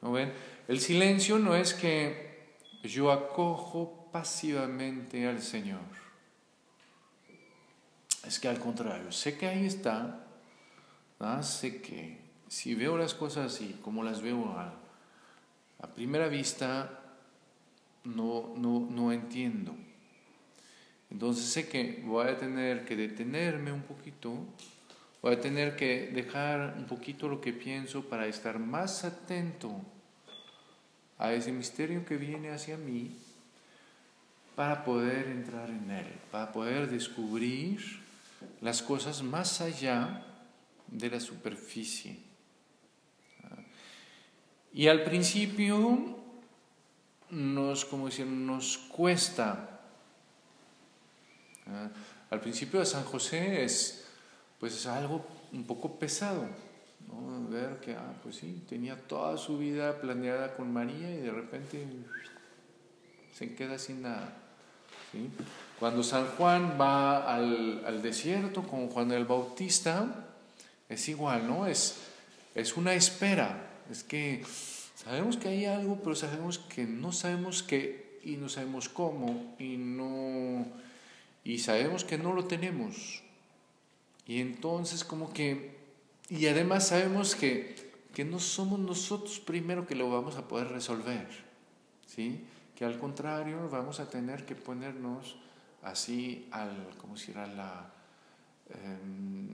¿No 0.00 0.12
ven? 0.12 0.32
El 0.68 0.80
silencio 0.80 1.38
no 1.38 1.54
es 1.54 1.74
que 1.74 2.56
yo 2.82 3.10
acojo 3.12 4.08
pasivamente 4.12 5.26
al 5.26 5.40
Señor. 5.40 5.80
Es 8.26 8.38
que 8.38 8.48
al 8.48 8.58
contrario, 8.58 9.10
sé 9.10 9.36
que 9.36 9.46
ahí 9.46 9.66
está, 9.66 10.24
sé 11.42 11.80
que 11.80 12.18
si 12.48 12.74
veo 12.74 12.96
las 12.96 13.14
cosas 13.14 13.52
así, 13.52 13.78
como 13.82 14.02
las 14.02 14.22
veo 14.22 14.46
a, 14.50 14.74
a 15.80 15.86
primera 15.88 16.28
vista, 16.28 17.00
no, 18.04 18.52
no, 18.56 18.86
no 18.90 19.12
entiendo. 19.12 19.74
Entonces 21.10 21.44
sé 21.44 21.68
que 21.68 22.02
voy 22.04 22.28
a 22.28 22.36
tener 22.36 22.84
que 22.84 22.96
detenerme 22.96 23.72
un 23.72 23.82
poquito 23.82 24.34
Voy 25.22 25.34
a 25.34 25.40
tener 25.40 25.76
que 25.76 26.10
dejar 26.12 26.74
un 26.76 26.86
poquito 26.86 27.28
lo 27.28 27.40
que 27.40 27.52
pienso 27.52 28.02
para 28.02 28.26
estar 28.26 28.58
más 28.58 29.04
atento 29.04 29.80
a 31.16 31.32
ese 31.32 31.52
misterio 31.52 32.04
que 32.04 32.16
viene 32.16 32.50
hacia 32.50 32.76
mí 32.76 33.16
para 34.56 34.84
poder 34.84 35.28
entrar 35.28 35.70
en 35.70 35.88
él, 35.92 36.12
para 36.32 36.50
poder 36.50 36.90
descubrir 36.90 38.00
las 38.60 38.82
cosas 38.82 39.22
más 39.22 39.60
allá 39.60 40.26
de 40.88 41.08
la 41.08 41.20
superficie. 41.20 42.18
Y 44.74 44.88
al 44.88 45.04
principio 45.04 46.18
nos, 47.30 47.84
como 47.84 48.06
decir, 48.06 48.26
nos 48.26 48.76
cuesta. 48.76 49.80
Al 52.28 52.40
principio 52.40 52.80
de 52.80 52.86
San 52.86 53.04
José 53.04 53.62
es 53.62 54.01
pues 54.62 54.74
es 54.74 54.86
algo 54.86 55.26
un 55.52 55.64
poco 55.64 55.98
pesado, 55.98 56.46
¿no? 57.08 57.48
Ver 57.48 57.80
que, 57.80 57.94
ah, 57.94 58.14
pues 58.22 58.36
sí, 58.36 58.62
tenía 58.68 58.96
toda 58.96 59.36
su 59.36 59.58
vida 59.58 60.00
planeada 60.00 60.54
con 60.54 60.72
María 60.72 61.10
y 61.10 61.16
de 61.16 61.32
repente 61.32 61.84
se 63.36 63.56
queda 63.56 63.76
sin 63.80 64.02
nada. 64.02 64.36
¿sí? 65.10 65.28
Cuando 65.80 66.04
San 66.04 66.28
Juan 66.36 66.76
va 66.80 67.34
al, 67.34 67.84
al, 67.84 68.02
desierto 68.02 68.62
con 68.62 68.88
Juan 68.88 69.10
el 69.10 69.24
Bautista, 69.24 70.28
es 70.88 71.08
igual, 71.08 71.48
¿no? 71.48 71.66
Es, 71.66 71.96
es 72.54 72.76
una 72.76 72.94
espera. 72.94 73.68
Es 73.90 74.04
que 74.04 74.44
sabemos 74.94 75.38
que 75.38 75.48
hay 75.48 75.64
algo, 75.64 75.98
pero 76.04 76.14
sabemos 76.14 76.58
que 76.60 76.84
no 76.84 77.10
sabemos 77.10 77.64
qué 77.64 78.20
y 78.22 78.36
no 78.36 78.48
sabemos 78.48 78.88
cómo 78.88 79.56
y 79.58 79.76
no 79.76 80.64
y 81.42 81.58
sabemos 81.58 82.04
que 82.04 82.16
no 82.16 82.32
lo 82.32 82.44
tenemos. 82.44 83.24
Y 84.32 84.40
entonces 84.40 85.04
como 85.04 85.30
que 85.30 85.76
y 86.30 86.46
además 86.46 86.88
sabemos 86.88 87.34
que, 87.36 87.76
que 88.14 88.24
no 88.24 88.38
somos 88.40 88.78
nosotros 88.78 89.38
primero 89.38 89.86
que 89.86 89.94
lo 89.94 90.10
vamos 90.10 90.36
a 90.36 90.48
poder 90.48 90.68
resolver. 90.68 91.28
¿Sí? 92.06 92.40
Que 92.74 92.86
al 92.86 92.98
contrario 92.98 93.68
vamos 93.70 94.00
a 94.00 94.08
tener 94.08 94.46
que 94.46 94.54
ponernos 94.54 95.36
así 95.82 96.48
al, 96.50 96.88
como 96.96 97.18
si 97.18 97.32
a 97.32 97.46
la, 97.46 97.92
em, 98.70 99.48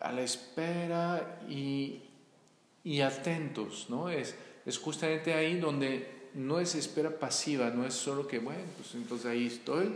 a 0.00 0.12
la 0.12 0.20
espera 0.20 1.40
y, 1.48 2.02
y 2.84 3.00
atentos, 3.00 3.86
¿no? 3.88 4.10
Es, 4.10 4.34
es 4.66 4.76
justamente 4.76 5.32
ahí 5.32 5.58
donde 5.58 6.28
no 6.34 6.60
es 6.60 6.74
espera 6.74 7.18
pasiva, 7.18 7.70
no 7.70 7.86
es 7.86 7.94
solo 7.94 8.28
que, 8.28 8.40
bueno, 8.40 8.68
pues 8.76 8.94
entonces 8.94 9.24
ahí 9.24 9.46
estoy, 9.46 9.90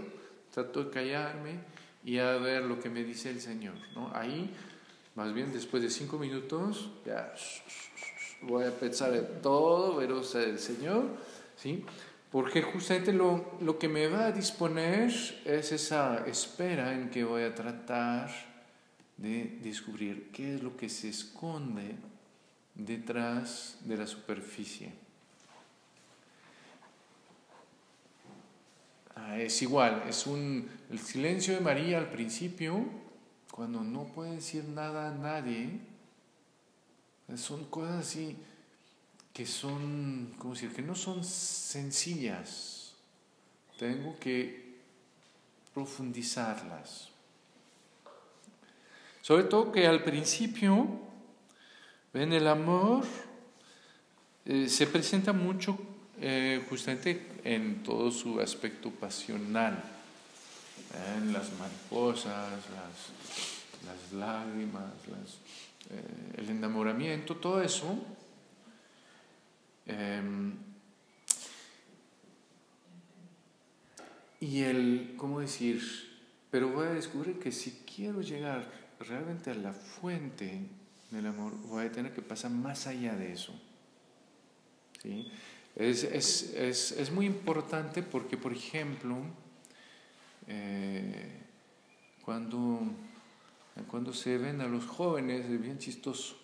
trato 0.51 0.85
de 0.85 0.91
callarme 0.91 1.72
y 2.05 2.19
a 2.19 2.33
ver 2.39 2.65
lo 2.65 2.81
que 2.81 2.91
me 2.91 3.05
dice 3.05 3.31
el 3.31 3.41
Señor, 3.41 3.75
¿no? 3.95 4.11
Ahí, 4.15 4.51
más 5.15 5.33
bien 5.33 5.53
después 5.53 5.83
de 5.83 5.91
cinco 5.91 6.19
minutos, 6.19 6.91
ya 7.07 7.33
voy 8.43 8.65
a 8.65 8.71
pensar 8.71 9.15
en 9.15 9.41
todo, 9.41 9.97
veros 9.97 10.35
el 10.35 10.59
Señor, 10.59 11.17
¿sí? 11.57 11.85
Porque 12.31 12.63
justamente 12.63 13.13
lo, 13.13 13.57
lo 13.61 13.79
que 13.79 13.89
me 13.89 14.09
va 14.09 14.27
a 14.27 14.33
disponer 14.33 15.13
es 15.45 15.73
esa 15.73 16.25
espera 16.27 16.95
en 16.95 17.11
que 17.11 17.25
voy 17.25 17.43
a 17.43 17.55
tratar 17.55 18.31
de 19.19 19.59
descubrir 19.63 20.31
qué 20.33 20.55
es 20.55 20.63
lo 20.63 20.77
que 20.77 20.89
se 20.89 21.11
esconde 21.11 21.95
detrás 22.75 23.79
de 23.85 23.97
la 23.97 24.07
superficie. 24.07 25.02
Ah, 29.15 29.39
es 29.39 29.61
igual, 29.63 30.05
es 30.09 30.27
un, 30.27 30.69
el 30.91 30.99
silencio 30.99 31.55
de 31.55 31.61
María 31.61 31.99
al 31.99 32.11
principio, 32.11 32.85
cuando 33.51 33.83
no 33.83 34.05
puede 34.05 34.37
decir 34.37 34.65
nada 34.65 35.11
a 35.11 35.15
nadie, 35.15 35.81
son 37.37 37.65
cosas 37.67 38.07
así 38.07 38.37
que 39.33 39.47
son, 39.47 40.35
¿cómo 40.39 40.55
decir?, 40.55 40.73
que 40.73 40.83
no 40.83 40.95
son 40.95 41.25
sencillas. 41.25 42.95
Tengo 43.79 44.19
que 44.19 44.77
profundizarlas. 45.73 47.09
Sobre 49.23 49.45
todo 49.45 49.73
que 49.73 49.87
al 49.87 50.03
principio, 50.03 50.87
ven, 52.13 52.33
el 52.33 52.47
amor 52.47 53.05
eh, 54.45 54.69
se 54.69 54.87
presenta 54.87 55.33
mucho 55.33 55.79
eh, 56.21 56.65
justamente 56.69 57.27
en 57.45 57.83
todo 57.83 58.11
su 58.11 58.41
aspecto 58.41 58.91
pasional, 58.91 59.83
en 61.17 61.33
las 61.33 61.51
mariposas, 61.59 62.51
las, 62.51 63.87
las 63.87 64.13
lágrimas, 64.13 64.93
eh, 65.91 66.35
el 66.39 66.51
enamoramiento, 66.51 67.37
todo 67.37 67.63
eso 67.63 67.99
Em, 69.87 70.55
y 74.41 74.63
el, 74.63 75.15
¿cómo 75.17 75.41
decir? 75.41 75.83
Pero 76.51 76.69
voy 76.69 76.87
a 76.87 76.95
descubrir 76.95 77.39
que 77.39 77.53
si 77.53 77.83
quiero 77.95 78.21
llegar 78.21 78.71
realmente 79.01 79.51
a 79.51 79.55
la 79.55 79.73
fuente 79.73 80.61
del 81.11 81.27
amor, 81.27 81.57
voy 81.67 81.87
a 81.87 81.93
tener 81.93 82.13
que 82.13 82.23
pasar 82.23 82.51
más 82.51 82.87
allá 82.87 83.17
de 83.17 83.33
eso. 83.33 83.53
¿Sí? 85.03 85.31
Es, 85.77 86.05
es, 86.05 86.55
es, 86.55 86.93
es 86.93 87.11
muy 87.11 87.27
importante 87.27 88.03
porque, 88.03 88.37
por 88.37 88.53
ejemplo, 88.53 89.17
eh, 90.47 91.41
cuando, 92.25 92.81
cuando 93.89 94.13
se 94.13 94.39
ven 94.39 94.61
a 94.61 94.67
los 94.67 94.87
jóvenes 94.87 95.47
es 95.47 95.61
bien 95.61 95.79
chistoso, 95.79 96.37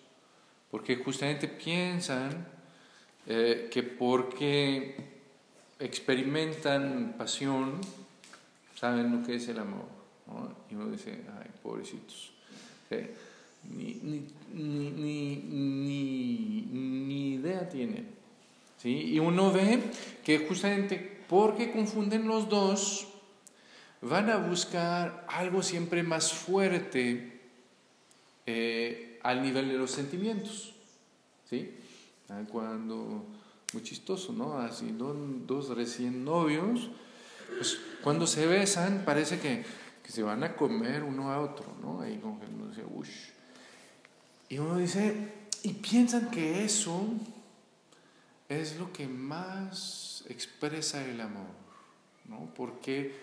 porque 0.71 0.95
justamente 0.97 1.47
piensan 1.47 2.47
eh, 3.27 3.69
que 3.71 3.83
porque 3.83 4.95
experimentan 5.79 7.15
pasión, 7.17 7.79
saben 8.75 9.11
lo 9.11 9.25
que 9.25 9.35
es 9.35 9.47
el 9.47 9.59
amor. 9.59 9.87
Y 10.69 10.75
uno 10.75 10.89
dice, 10.91 11.23
ay, 11.39 11.49
pobrecitos. 11.61 12.31
Ni, 13.63 13.93
ni, 13.95 14.25
ni, 14.53 15.35
ni, 16.71 17.33
idea 17.35 17.67
tienen. 17.67 18.18
¿Sí? 18.81 19.13
Y 19.13 19.19
uno 19.19 19.51
ve 19.51 19.79
que 20.23 20.39
justamente 20.39 21.19
porque 21.27 21.71
confunden 21.71 22.27
los 22.27 22.49
dos, 22.49 23.07
van 24.01 24.29
a 24.29 24.37
buscar 24.37 25.25
algo 25.29 25.61
siempre 25.61 26.03
más 26.03 26.33
fuerte 26.33 27.39
eh, 28.45 29.19
al 29.23 29.43
nivel 29.43 29.69
de 29.69 29.77
los 29.77 29.91
sentimientos. 29.91 30.73
¿sí? 31.49 31.75
Cuando, 32.51 33.25
muy 33.73 33.83
chistoso, 33.83 34.33
¿no? 34.33 34.57
Así, 34.59 34.91
dos 34.91 35.69
recién 35.69 36.23
novios, 36.23 36.89
pues 37.57 37.79
cuando 38.03 38.27
se 38.27 38.45
besan 38.45 39.03
parece 39.03 39.39
que, 39.39 39.65
que 40.03 40.11
se 40.11 40.23
van 40.23 40.43
a 40.43 40.55
comer 40.55 41.03
uno 41.03 41.31
a 41.31 41.41
otro, 41.41 41.65
¿no? 41.81 42.01
Ahí 42.01 42.17
como 42.17 42.39
que 42.39 42.45
uno 42.45 42.67
dice, 42.67 42.83
uff. 42.85 43.09
Y 44.47 44.59
uno 44.59 44.77
dice, 44.77 45.31
y 45.63 45.73
piensan 45.73 46.29
que 46.29 46.63
eso 46.63 47.03
es 48.49 48.77
lo 48.77 48.91
que 48.91 49.07
más 49.07 50.25
expresa 50.27 51.05
el 51.05 51.21
amor, 51.21 51.47
¿no? 52.25 52.51
Porque 52.55 53.15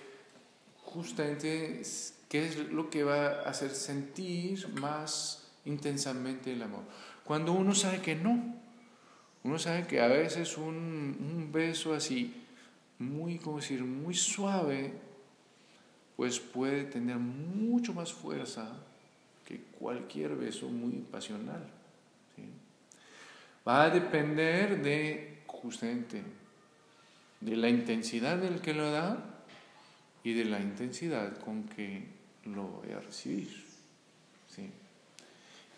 justamente, 0.84 1.82
¿qué 2.28 2.46
es 2.46 2.56
lo 2.70 2.88
que 2.88 3.02
va 3.02 3.26
a 3.26 3.50
hacer 3.50 3.70
sentir 3.70 4.68
más 4.80 5.48
intensamente 5.64 6.52
el 6.52 6.62
amor? 6.62 6.84
Cuando 7.24 7.52
uno 7.52 7.74
sabe 7.74 8.00
que 8.00 8.14
no, 8.14 8.54
uno 9.42 9.58
sabe 9.58 9.86
que 9.86 10.00
a 10.00 10.06
veces 10.06 10.56
un, 10.56 11.16
un 11.20 11.50
beso 11.52 11.92
así, 11.92 12.32
muy, 12.98 13.38
como 13.38 13.56
decir, 13.56 13.82
muy 13.82 14.14
suave, 14.14 14.92
pues 16.16 16.40
puede 16.40 16.84
tener 16.84 17.16
mucho 17.16 17.92
más 17.92 18.12
fuerza 18.12 18.72
que 19.44 19.60
cualquier 19.78 20.34
beso 20.34 20.68
muy 20.68 20.92
pasional. 21.10 21.75
Va 23.66 23.84
a 23.84 23.90
depender 23.90 24.80
de, 24.82 25.42
justamente, 25.46 26.22
de 27.40 27.56
la 27.56 27.68
intensidad 27.68 28.36
del 28.36 28.60
que 28.60 28.74
lo 28.74 28.90
da 28.90 29.18
y 30.22 30.34
de 30.34 30.44
la 30.44 30.60
intensidad 30.60 31.38
con 31.38 31.64
que 31.64 32.06
lo 32.44 32.62
voy 32.64 32.92
a 32.92 33.00
recibir. 33.00 33.64
¿sí? 34.54 34.70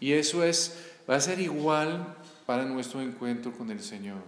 Y 0.00 0.12
eso 0.12 0.44
es, 0.44 0.92
va 1.08 1.16
a 1.16 1.20
ser 1.20 1.40
igual 1.40 2.14
para 2.44 2.64
nuestro 2.64 3.00
encuentro 3.00 3.52
con 3.52 3.70
el 3.70 3.80
Señor. 3.80 4.22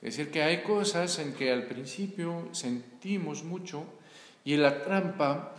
Es 0.00 0.16
decir, 0.16 0.30
que 0.30 0.42
hay 0.42 0.62
cosas 0.62 1.18
en 1.18 1.34
que 1.34 1.52
al 1.52 1.64
principio 1.64 2.48
sentimos 2.52 3.44
mucho 3.44 3.84
y 4.44 4.56
la 4.56 4.84
trampa 4.84 5.54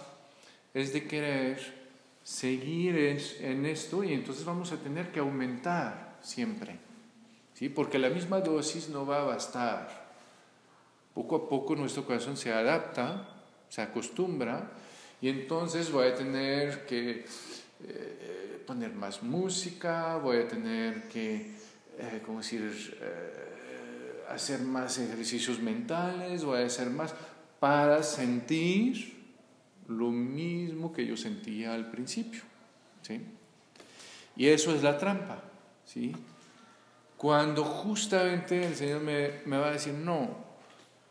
es 0.74 0.94
de 0.94 1.08
querer 1.08 1.80
seguir 2.24 2.98
en 3.42 3.66
esto 3.66 4.04
y 4.04 4.14
entonces 4.14 4.46
vamos 4.46 4.72
a 4.72 4.78
tener 4.78 5.12
que 5.12 5.20
aumentar 5.20 6.09
siempre, 6.22 6.78
¿sí? 7.54 7.70
porque 7.70 8.00
la 8.00 8.10
misma 8.10 8.42
dosis 8.42 8.90
no 8.90 9.06
va 9.06 9.22
a 9.22 9.26
bastar. 9.26 10.10
Poco 11.14 11.36
a 11.36 11.50
poco 11.50 11.76
nuestro 11.76 12.06
corazón 12.06 12.38
se 12.38 12.54
adapta, 12.54 13.28
se 13.68 13.82
acostumbra 13.82 14.72
y 15.22 15.30
entonces 15.30 15.92
voy 15.92 16.08
a 16.08 16.16
tener 16.16 16.86
que 16.86 17.26
eh, 17.84 18.64
poner 18.66 18.94
más 18.94 19.24
música, 19.24 20.18
voy 20.18 20.38
a 20.38 20.48
tener 20.48 21.08
que, 21.08 21.52
eh, 21.98 22.22
¿cómo 22.26 22.40
decir?, 22.40 22.98
eh, 23.02 23.50
hacer 24.30 24.62
más 24.62 24.98
ejercicios 25.00 25.60
mentales, 25.60 26.44
voy 26.46 26.62
a 26.62 26.66
hacer 26.66 26.90
más 26.90 27.16
para 27.60 28.04
sentir 28.04 29.18
lo 29.88 30.12
mismo 30.12 30.94
que 30.94 31.06
yo 31.06 31.18
sentía 31.18 31.74
al 31.74 31.90
principio. 31.90 32.42
¿sí? 33.02 33.20
Y 34.36 34.48
eso 34.48 34.74
es 34.74 34.84
la 34.84 34.98
trampa. 34.98 35.49
¿Sí? 35.92 36.16
Cuando 37.18 37.64
justamente 37.64 38.66
el 38.66 38.76
Señor 38.76 39.02
me, 39.02 39.42
me 39.46 39.58
va 39.58 39.70
a 39.70 39.72
decir, 39.72 39.94
no, 39.94 40.38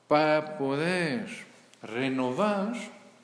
para 0.07 0.57
poder 0.57 1.27
renovar 1.83 2.75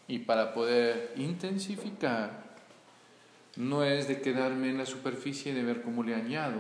y 0.07 0.19
para 0.19 0.53
poder 0.53 1.15
intensificar, 1.17 2.45
no 3.57 3.85
es 3.85 4.09
de 4.09 4.21
quedarme 4.21 4.71
en 4.71 4.79
la 4.79 4.87
superficie 4.87 5.55
de 5.55 5.63
ver 5.63 5.83
cómo 5.83 6.03
le 6.03 6.15
añado, 6.15 6.59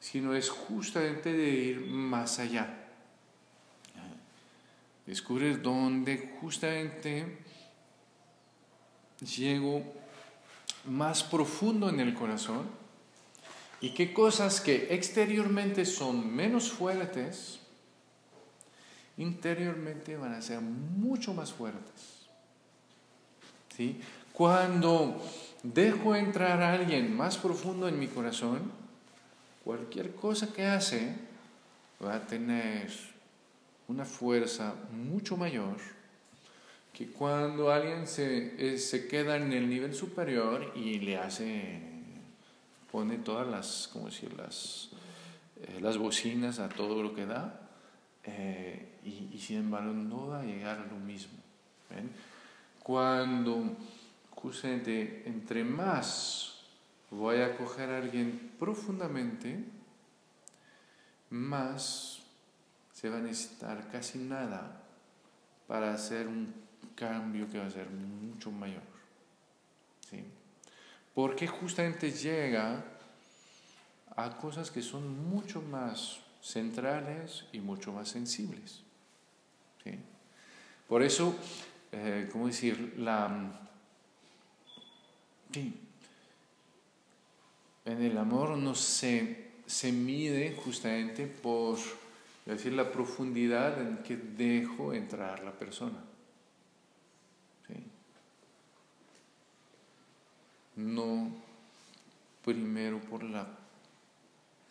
sino 0.00 0.34
es 0.34 0.50
justamente 0.50 1.32
de 1.32 1.48
ir 1.48 1.80
más 1.86 2.38
allá. 2.38 2.76
Descubrir 5.06 5.62
dónde 5.62 6.36
justamente 6.40 7.38
llego 9.36 9.82
más 10.86 11.22
profundo 11.22 11.88
en 11.88 12.00
el 12.00 12.14
corazón 12.14 12.79
y 13.80 13.90
qué 13.90 14.12
cosas 14.12 14.60
que 14.60 14.88
exteriormente 14.90 15.84
son 15.84 16.34
menos 16.34 16.70
fuertes, 16.70 17.60
interiormente 19.16 20.16
van 20.16 20.34
a 20.34 20.42
ser 20.42 20.60
mucho 20.60 21.34
más 21.34 21.52
fuertes. 21.52 22.28
¿Sí? 23.76 24.00
Cuando 24.32 25.22
dejo 25.62 26.14
entrar 26.14 26.62
a 26.62 26.72
alguien 26.72 27.16
más 27.16 27.38
profundo 27.38 27.88
en 27.88 27.98
mi 27.98 28.08
corazón, 28.08 28.70
cualquier 29.64 30.14
cosa 30.14 30.52
que 30.52 30.66
hace 30.66 31.14
va 32.04 32.16
a 32.16 32.26
tener 32.26 32.90
una 33.88 34.04
fuerza 34.04 34.74
mucho 34.92 35.36
mayor 35.36 35.76
que 36.92 37.06
cuando 37.06 37.70
alguien 37.70 38.06
se, 38.06 38.74
eh, 38.74 38.78
se 38.78 39.06
queda 39.06 39.36
en 39.36 39.52
el 39.52 39.68
nivel 39.68 39.94
superior 39.94 40.72
y 40.74 40.98
le 41.00 41.16
hace, 41.16 41.80
pone 42.90 43.18
todas 43.18 43.46
las, 43.46 43.88
¿cómo 43.92 44.06
decir?, 44.06 44.32
las, 44.34 44.90
eh, 45.62 45.78
las 45.80 45.98
bocinas 45.98 46.58
a 46.58 46.68
todo 46.68 47.02
lo 47.02 47.14
que 47.14 47.26
da, 47.26 47.68
eh, 48.24 48.98
y, 49.04 49.38
sin 49.38 49.58
embargo 49.58 49.92
no 49.92 50.28
va 50.28 50.40
a 50.40 50.44
llegar 50.44 50.78
a 50.78 50.86
lo 50.86 50.96
mismo. 50.96 51.38
Cuando 52.82 53.76
justamente 54.30 55.22
entre 55.26 55.64
más 55.64 56.62
voy 57.10 57.40
a 57.40 57.56
coger 57.56 57.90
a 57.90 57.98
alguien 57.98 58.52
profundamente, 58.58 59.64
más 61.30 62.22
se 62.92 63.08
va 63.08 63.18
a 63.18 63.20
necesitar 63.20 63.88
casi 63.90 64.18
nada 64.18 64.82
para 65.66 65.94
hacer 65.94 66.26
un 66.26 66.52
cambio 66.94 67.48
que 67.48 67.58
va 67.58 67.66
a 67.66 67.70
ser 67.70 67.88
mucho 67.88 68.50
mayor. 68.50 68.82
¿sí? 70.08 70.24
Porque 71.14 71.46
justamente 71.46 72.10
llega 72.12 72.84
a 74.16 74.36
cosas 74.36 74.70
que 74.70 74.82
son 74.82 75.28
mucho 75.28 75.62
más 75.62 76.20
centrales 76.42 77.44
y 77.52 77.60
mucho 77.60 77.92
más 77.92 78.08
sensibles. 78.08 78.82
Por 80.88 81.02
eso, 81.04 81.36
eh, 81.92 82.28
¿cómo 82.32 82.48
decir? 82.48 82.94
La, 82.98 83.30
en 87.84 88.02
el 88.02 88.18
amor 88.18 88.58
no 88.58 88.74
se, 88.74 89.52
se 89.66 89.92
mide 89.92 90.56
justamente 90.64 91.28
por 91.28 91.78
decir, 92.44 92.72
la 92.72 92.90
profundidad 92.90 93.80
en 93.80 93.98
que 93.98 94.16
dejo 94.16 94.92
entrar 94.92 95.44
la 95.44 95.52
persona. 95.52 96.09
No 100.80 101.30
primero 102.44 103.00
por 103.00 103.22
la, 103.22 103.46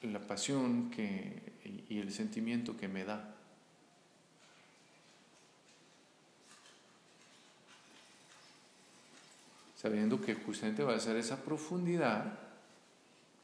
la 0.02 0.19
pasión 0.19 0.89
que, 0.89 1.41
y 1.89 2.00
el 2.00 2.12
sentimiento 2.12 2.76
que 2.78 2.88
me 2.88 3.04
da. 3.04 3.36
Sabiendo 9.76 10.19
que 10.19 10.36
justamente 10.36 10.84
va 10.84 10.95
a 10.95 11.00
ser 11.00 11.15
esa 11.15 11.38
profundidad 11.43 12.38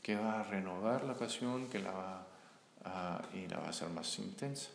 que 0.02 0.16
va 0.16 0.42
a 0.42 0.44
renovar 0.44 1.04
la 1.04 1.16
pasión, 1.16 1.68
que 1.70 1.80
la 1.80 1.92
va 1.92 2.28
a, 2.84 3.22
y 3.34 3.48
la 3.48 3.58
va 3.58 3.68
a 3.68 3.70
hacer 3.70 3.90
más 3.90 4.20
intensa. 4.20 4.70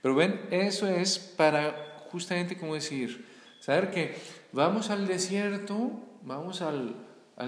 Pero 0.00 0.14
ven, 0.14 0.48
eso 0.50 0.86
es 0.86 1.18
para 1.18 2.06
justamente 2.10 2.56
como 2.56 2.74
decir, 2.74 3.26
saber 3.60 3.90
que 3.90 4.16
vamos 4.52 4.90
al 4.90 5.06
desierto 5.06 5.90
vamos 6.24 6.62
al, 6.62 6.94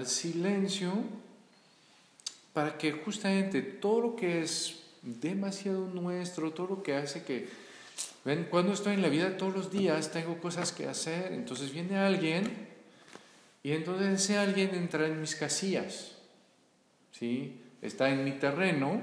silencio 0.05 0.93
para 2.53 2.77
que 2.77 2.91
justamente 2.91 3.61
todo 3.61 4.01
lo 4.01 4.15
que 4.15 4.41
es 4.41 4.83
demasiado 5.01 5.87
nuestro, 5.87 6.51
todo 6.51 6.67
lo 6.67 6.83
que 6.83 6.95
hace 6.95 7.23
que, 7.23 7.47
ven, 8.25 8.47
cuando 8.49 8.73
estoy 8.73 8.95
en 8.95 9.01
la 9.01 9.09
vida 9.09 9.37
todos 9.37 9.53
los 9.53 9.71
días 9.71 10.11
tengo 10.11 10.39
cosas 10.39 10.71
que 10.71 10.87
hacer, 10.87 11.33
entonces 11.33 11.71
viene 11.71 11.97
alguien 11.97 12.67
y 13.63 13.71
entonces 13.71 14.21
ese 14.21 14.37
alguien 14.37 14.75
entra 14.75 15.07
en 15.07 15.21
mis 15.21 15.35
casillas, 15.35 16.13
¿sí? 17.11 17.61
Está 17.81 18.09
en 18.09 18.25
mi 18.25 18.31
terreno, 18.31 19.01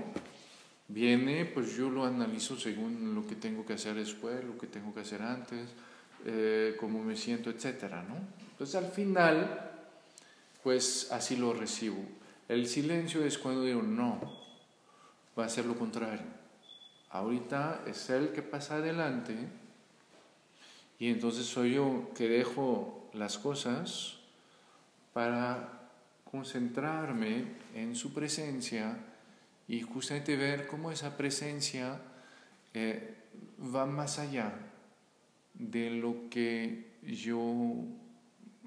viene, 0.88 1.44
pues 1.44 1.76
yo 1.76 1.88
lo 1.88 2.04
analizo 2.04 2.58
según 2.58 3.14
lo 3.14 3.26
que 3.26 3.36
tengo 3.36 3.64
que 3.64 3.74
hacer 3.74 3.94
después, 3.94 4.44
lo 4.44 4.58
que 4.58 4.66
tengo 4.66 4.92
que 4.92 5.00
hacer 5.00 5.22
antes, 5.22 5.70
eh, 6.24 6.76
cómo 6.80 7.02
me 7.02 7.16
siento, 7.16 7.50
etcétera, 7.50 8.02
¿no? 8.02 8.16
Entonces 8.52 8.76
al 8.76 8.90
final, 8.90 9.70
pues 10.62 11.08
así 11.12 11.36
lo 11.36 11.52
recibo. 11.52 11.98
El 12.48 12.66
silencio 12.66 13.24
es 13.24 13.36
cuando 13.36 13.64
digo, 13.64 13.82
no, 13.82 14.20
va 15.38 15.44
a 15.44 15.48
ser 15.48 15.66
lo 15.66 15.78
contrario. 15.78 16.26
Ahorita 17.10 17.82
es 17.86 18.08
él 18.10 18.32
que 18.32 18.42
pasa 18.42 18.76
adelante 18.76 19.36
y 20.98 21.10
entonces 21.10 21.46
soy 21.46 21.74
yo 21.74 22.10
que 22.14 22.28
dejo 22.28 23.10
las 23.12 23.38
cosas 23.38 24.14
para 25.12 25.90
concentrarme 26.30 27.44
en 27.74 27.94
su 27.94 28.12
presencia 28.12 28.96
y 29.68 29.82
justamente 29.82 30.36
ver 30.36 30.66
cómo 30.66 30.90
esa 30.90 31.16
presencia 31.16 32.00
eh, 32.72 33.14
va 33.74 33.86
más 33.86 34.18
allá 34.18 34.52
de 35.54 35.90
lo 35.90 36.28
que 36.28 36.92
yo 37.02 37.84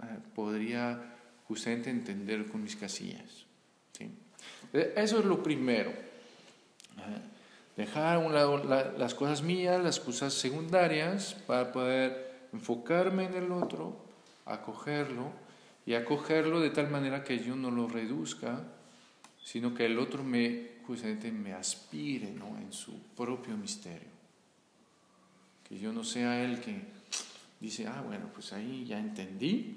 eh, 0.01 0.19
podría 0.35 1.15
justamente 1.47 1.89
entender 1.89 2.45
con 2.47 2.63
mis 2.63 2.75
casillas. 2.75 3.45
¿sí? 3.97 4.09
Eh, 4.73 4.93
eso 4.95 5.19
es 5.19 5.25
lo 5.25 5.43
primero. 5.43 5.91
Dejar 7.75 8.15
a 8.15 8.19
un 8.19 8.33
lado 8.33 8.63
las 8.97 9.13
cosas 9.13 9.43
mías, 9.43 9.83
las 9.83 9.99
cosas 9.99 10.33
secundarias, 10.33 11.35
para 11.45 11.71
poder 11.71 12.47
enfocarme 12.51 13.25
en 13.25 13.35
el 13.35 13.51
otro, 13.51 14.03
acogerlo 14.45 15.31
y 15.85 15.93
acogerlo 15.93 16.59
de 16.59 16.71
tal 16.71 16.89
manera 16.89 17.23
que 17.23 17.37
yo 17.37 17.55
no 17.55 17.69
lo 17.69 17.87
reduzca, 17.87 18.63
sino 19.43 19.75
que 19.75 19.85
el 19.85 19.99
otro 19.99 20.23
me 20.23 20.77
justamente 20.87 21.31
me 21.31 21.53
aspire 21.53 22.31
¿no? 22.31 22.57
en 22.57 22.71
su 22.71 22.97
propio 23.15 23.55
misterio. 23.57 24.16
Que 25.67 25.79
yo 25.79 25.91
no 25.91 26.03
sea 26.03 26.43
el 26.43 26.61
que 26.61 26.81
dice, 27.59 27.87
ah, 27.87 28.01
bueno, 28.05 28.29
pues 28.33 28.53
ahí 28.53 28.85
ya 28.85 28.99
entendí, 28.99 29.75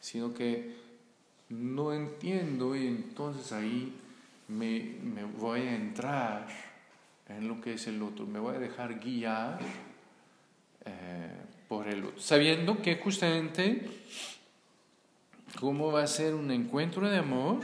sino 0.00 0.32
que 0.32 0.76
no 1.50 1.92
entiendo 1.92 2.76
y 2.76 2.86
entonces 2.86 3.52
ahí 3.52 3.92
me, 4.48 5.24
voy 5.38 5.60
a 5.60 5.74
entrar 5.74 6.46
en 7.28 7.48
lo 7.48 7.60
que 7.60 7.74
es 7.74 7.86
el 7.86 8.02
otro, 8.02 8.26
me 8.26 8.38
voy 8.38 8.56
a 8.56 8.58
dejar 8.58 8.98
guiar 8.98 9.60
eh, 10.84 11.30
por 11.68 11.88
el 11.88 12.04
otro, 12.04 12.20
sabiendo 12.20 12.82
que 12.82 12.96
justamente 12.96 13.88
cómo 15.58 15.92
va 15.92 16.02
a 16.02 16.06
ser 16.06 16.34
un 16.34 16.50
encuentro 16.50 17.08
de 17.08 17.18
amor, 17.18 17.60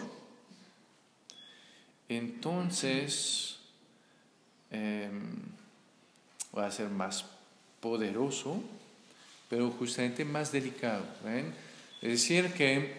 entonces 2.09 3.59
em, 4.71 5.57
va 6.57 6.67
a 6.67 6.71
ser 6.71 6.89
más 6.89 7.25
poderoso, 7.81 8.63
pero 9.49 9.71
justamente 9.71 10.25
más 10.25 10.53
delicado. 10.53 11.05
Es 12.01 12.11
decir, 12.11 12.53
que 12.53 12.97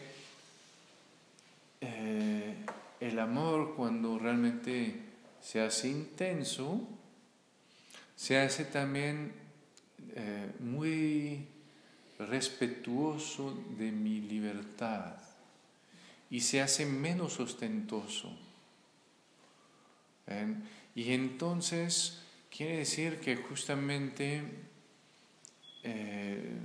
eh, 1.81 2.55
el 2.99 3.19
amor 3.19 3.75
cuando 3.75 4.19
realmente 4.19 5.01
se 5.41 5.61
hace 5.61 5.89
intenso, 5.89 6.81
se 8.15 8.39
hace 8.39 8.65
también 8.65 9.33
eh, 10.15 10.51
muy 10.59 11.45
respetuoso 12.19 13.55
de 13.77 13.91
mi 13.91 14.21
libertad 14.21 15.15
y 16.29 16.41
se 16.41 16.61
hace 16.61 16.85
menos 16.85 17.39
ostentoso. 17.39 18.35
Y 20.93 21.13
entonces 21.13 22.19
quiere 22.57 22.77
decir 22.77 23.19
que 23.19 23.35
justamente 23.35 24.41
eh, 25.83 26.57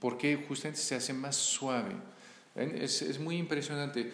porque 0.00 0.44
justamente 0.48 0.80
se 0.80 0.96
hace 0.96 1.12
más 1.12 1.36
suave. 1.36 1.94
Es, 2.56 3.00
es, 3.00 3.20
muy 3.20 3.36
impresionante. 3.36 4.12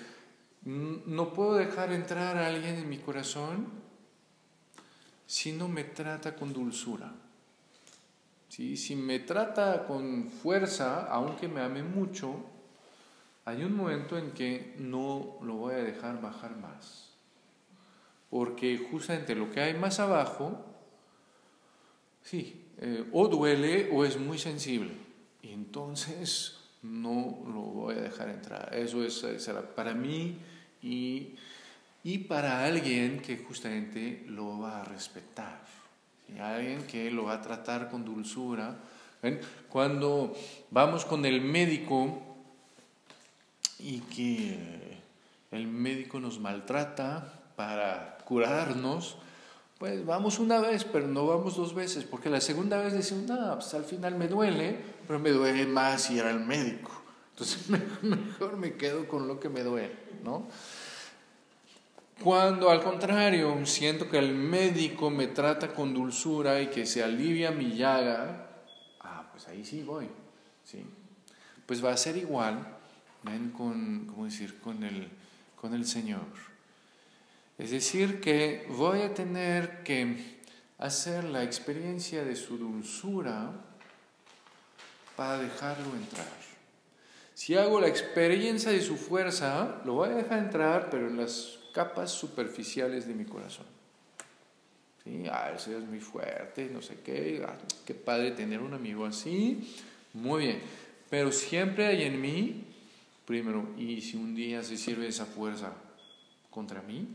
No 0.62 1.32
puedo 1.32 1.54
dejar 1.54 1.92
entrar 1.92 2.36
a 2.36 2.48
alguien 2.48 2.76
en 2.76 2.88
mi 2.88 2.98
corazón 2.98 3.66
si 5.26 5.52
no 5.52 5.68
me 5.68 5.84
trata 5.84 6.36
con 6.36 6.52
dulzura. 6.52 7.12
¿sí? 8.48 8.76
Si 8.76 8.94
me 8.94 9.20
trata 9.20 9.86
con 9.86 10.28
fuerza, 10.28 11.06
aunque 11.06 11.48
me 11.48 11.62
ame 11.62 11.82
mucho, 11.82 12.44
hay 13.46 13.64
un 13.64 13.74
momento 13.74 14.18
en 14.18 14.32
que 14.32 14.74
no 14.78 15.38
lo 15.42 15.54
voy 15.54 15.74
a 15.74 15.78
dejar 15.78 16.20
bajar 16.20 16.56
más. 16.56 17.14
Porque 18.28 18.86
justamente 18.90 19.34
lo 19.34 19.50
que 19.50 19.60
hay 19.60 19.74
más 19.74 19.98
abajo, 19.98 20.69
sí, 22.22 22.66
eh, 22.78 23.04
o 23.12 23.28
duele 23.28 23.90
o 23.92 24.04
es 24.04 24.18
muy 24.18 24.38
sensible. 24.38 24.92
Y 25.42 25.52
entonces 25.52 26.58
no 26.82 27.38
lo 27.46 27.60
voy 27.60 27.96
a 27.96 28.00
dejar 28.00 28.28
entrar. 28.28 28.74
Eso 28.74 29.04
es, 29.04 29.24
será 29.42 29.62
para 29.62 29.94
mí 29.94 30.36
y, 30.82 31.34
y 32.02 32.18
para 32.18 32.64
alguien 32.64 33.20
que 33.20 33.38
justamente 33.38 34.24
lo 34.28 34.58
va 34.58 34.80
a 34.80 34.84
respetar. 34.84 35.60
Alguien 36.38 36.86
que 36.86 37.10
lo 37.10 37.24
va 37.24 37.34
a 37.34 37.42
tratar 37.42 37.90
con 37.90 38.04
dulzura. 38.04 38.78
Cuando 39.68 40.34
vamos 40.70 41.04
con 41.04 41.26
el 41.26 41.40
médico 41.40 42.22
y 43.78 44.00
que 44.00 44.56
el 45.50 45.66
médico 45.66 46.20
nos 46.20 46.38
maltrata 46.38 47.52
para 47.56 48.18
curarnos, 48.24 49.16
pues 49.80 50.04
vamos 50.04 50.38
una 50.38 50.60
vez, 50.60 50.84
pero 50.84 51.08
no 51.08 51.26
vamos 51.26 51.56
dos 51.56 51.74
veces, 51.74 52.04
porque 52.04 52.28
la 52.28 52.42
segunda 52.42 52.76
vez 52.76 52.92
decimos, 52.92 53.24
no, 53.24 53.54
pues 53.54 53.72
al 53.72 53.84
final 53.84 54.14
me 54.14 54.28
duele, 54.28 54.78
pero 55.06 55.18
me 55.18 55.30
duele 55.30 55.64
más 55.64 56.02
si 56.02 56.18
era 56.18 56.30
el 56.30 56.40
médico. 56.40 56.90
Entonces 57.30 57.66
mejor 58.02 58.58
me 58.58 58.74
quedo 58.74 59.08
con 59.08 59.26
lo 59.26 59.40
que 59.40 59.48
me 59.48 59.62
duele, 59.62 59.96
¿no? 60.22 60.46
Cuando 62.22 62.68
al 62.68 62.82
contrario 62.82 63.64
siento 63.64 64.10
que 64.10 64.18
el 64.18 64.34
médico 64.34 65.08
me 65.08 65.28
trata 65.28 65.72
con 65.72 65.94
dulzura 65.94 66.60
y 66.60 66.66
que 66.66 66.84
se 66.84 67.02
alivia 67.02 67.50
mi 67.50 67.74
llaga, 67.74 68.50
ah, 69.00 69.30
pues 69.32 69.48
ahí 69.48 69.64
sí 69.64 69.82
voy, 69.82 70.10
¿sí? 70.62 70.84
Pues 71.64 71.82
va 71.82 71.92
a 71.92 71.96
ser 71.96 72.18
igual, 72.18 72.76
ven, 73.22 73.50
con, 73.52 74.04
¿cómo 74.04 74.26
decir?, 74.26 74.60
con 74.60 74.84
el, 74.84 75.08
con 75.56 75.72
el 75.72 75.86
Señor. 75.86 76.49
Es 77.60 77.72
decir, 77.72 78.22
que 78.22 78.64
voy 78.70 79.02
a 79.02 79.12
tener 79.12 79.82
que 79.82 80.16
hacer 80.78 81.24
la 81.24 81.44
experiencia 81.44 82.24
de 82.24 82.34
su 82.34 82.56
dulzura 82.56 83.52
para 85.14 85.36
dejarlo 85.36 85.94
entrar. 85.94 86.26
Si 87.34 87.56
hago 87.56 87.78
la 87.78 87.88
experiencia 87.88 88.70
de 88.72 88.80
su 88.80 88.96
fuerza, 88.96 89.82
lo 89.84 89.92
voy 89.92 90.08
a 90.08 90.14
dejar 90.14 90.38
entrar, 90.38 90.88
pero 90.88 91.08
en 91.08 91.18
las 91.18 91.58
capas 91.74 92.10
superficiales 92.10 93.06
de 93.06 93.12
mi 93.12 93.26
corazón. 93.26 93.66
¿Sí? 95.04 95.24
Ah, 95.30 95.52
ese 95.54 95.76
es 95.76 95.84
muy 95.84 96.00
fuerte, 96.00 96.70
no 96.72 96.80
sé 96.80 97.00
qué, 97.04 97.44
ah, 97.46 97.58
qué 97.84 97.92
padre 97.92 98.30
tener 98.30 98.60
un 98.60 98.72
amigo 98.72 99.04
así, 99.04 99.76
muy 100.14 100.46
bien. 100.46 100.62
Pero 101.10 101.30
siempre 101.30 101.88
hay 101.88 102.04
en 102.04 102.22
mí, 102.22 102.64
primero, 103.26 103.68
y 103.76 104.00
si 104.00 104.16
un 104.16 104.34
día 104.34 104.62
se 104.62 104.78
sirve 104.78 105.08
esa 105.08 105.26
fuerza 105.26 105.74
contra 106.50 106.80
mí, 106.80 107.06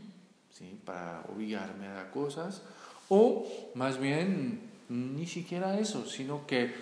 para 0.84 1.22
obligarme 1.32 1.88
a 1.88 2.10
cosas, 2.10 2.62
o 3.08 3.46
más 3.74 3.98
bien 3.98 4.60
ni 4.88 5.26
siquiera 5.26 5.78
eso, 5.78 6.06
sino 6.06 6.46
que 6.46 6.74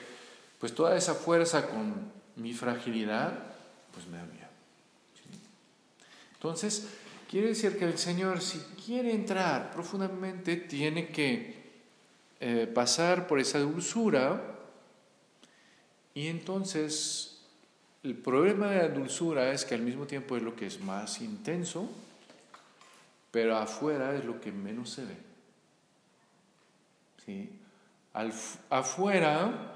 pues 0.59 0.75
toda 0.75 0.97
esa 0.97 1.15
fuerza 1.15 1.69
con 1.69 2.13
mi 2.37 2.53
fragilidad, 2.53 3.39
pues 3.93 4.07
me 4.07 4.19
da 4.19 4.25
miedo. 4.25 4.45
Entonces, 6.35 6.89
quiere 7.31 7.49
decir 7.49 7.79
que 7.79 7.85
el 7.85 7.99
Señor, 7.99 8.41
si 8.41 8.59
quiere 8.85 9.13
entrar 9.13 9.73
profundamente, 9.73 10.57
tiene 10.57 11.09
que 11.09 11.65
eh, 12.41 12.71
pasar 12.73 13.27
por 13.27 13.41
esa 13.41 13.59
dulzura. 13.59 14.43
Y 16.15 16.29
entonces 16.29 17.41
el 18.03 18.15
problema 18.15 18.71
de 18.71 18.77
la 18.77 18.89
dulzura 18.89 19.53
es 19.53 19.65
que 19.65 19.75
al 19.75 19.81
mismo 19.81 20.07
tiempo 20.07 20.37
es 20.37 20.43
lo 20.43 20.55
que 20.55 20.67
es 20.67 20.81
más 20.81 21.23
intenso, 21.23 21.89
pero 23.35 23.57
afuera 23.57 24.15
es 24.15 24.25
lo 24.25 24.41
que 24.41 24.53
menos 24.53 24.91
se 24.91 25.05
ve. 25.05 25.17
¿Sí? 27.27 27.51
afuera, 28.71 29.73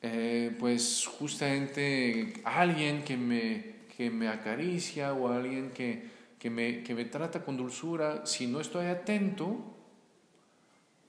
eh, 0.00 0.56
pues 0.58 1.06
justamente 1.06 2.40
alguien 2.44 3.04
que 3.04 3.18
me, 3.18 3.74
que 3.94 4.10
me 4.10 4.28
acaricia 4.28 5.12
o 5.12 5.30
alguien 5.30 5.70
que, 5.72 6.08
que, 6.38 6.48
me, 6.48 6.82
que 6.82 6.94
me 6.94 7.04
trata 7.04 7.44
con 7.44 7.58
dulzura, 7.58 8.24
si 8.24 8.46
no 8.46 8.62
estoy 8.62 8.86
atento, 8.86 9.58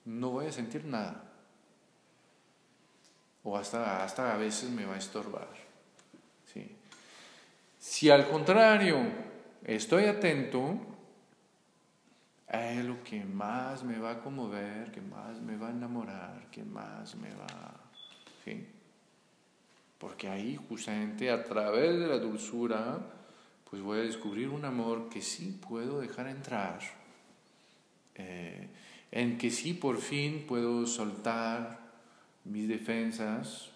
no 0.03 0.31
voy 0.31 0.47
a 0.47 0.51
sentir 0.51 0.83
nada. 0.83 1.31
O 3.45 3.55
hasta, 3.55 4.03
hasta 4.03 4.33
a 4.33 4.37
veces 4.37 4.69
me 4.69 4.85
va 4.85 4.95
a 4.95 4.97
estorbar. 4.97 5.47
¿sí? 6.53 6.75
Si 7.79 8.09
al 8.09 8.27
contrario, 8.27 9.31
estoy 9.65 10.05
atento, 10.05 10.79
es 12.47 12.85
lo 12.85 13.03
que 13.03 13.23
más 13.25 13.83
me 13.83 13.97
va 13.97 14.11
a 14.11 14.19
conmover, 14.21 14.91
que 14.91 15.01
más 15.01 15.41
me 15.41 15.57
va 15.57 15.69
a 15.69 15.71
enamorar, 15.71 16.47
que 16.51 16.63
más 16.63 17.15
me 17.15 17.29
va... 17.33 17.81
¿sí? 18.43 18.67
Porque 19.97 20.27
ahí 20.27 20.59
justamente 20.69 21.31
a 21.31 21.43
través 21.43 21.97
de 21.97 22.07
la 22.07 22.19
dulzura, 22.19 22.99
pues 23.69 23.81
voy 23.81 23.99
a 23.99 24.03
descubrir 24.03 24.49
un 24.49 24.65
amor 24.65 25.09
que 25.09 25.21
sí 25.21 25.59
puedo 25.67 25.99
dejar 25.99 26.27
entrar, 26.27 26.79
eh, 28.15 28.69
en 29.11 29.37
que 29.37 29.49
sí 29.49 29.73
por 29.73 29.97
fin 29.97 30.45
puedo 30.47 30.85
soltar 30.85 31.79
mis 32.43 32.67
defensas, 32.67 33.72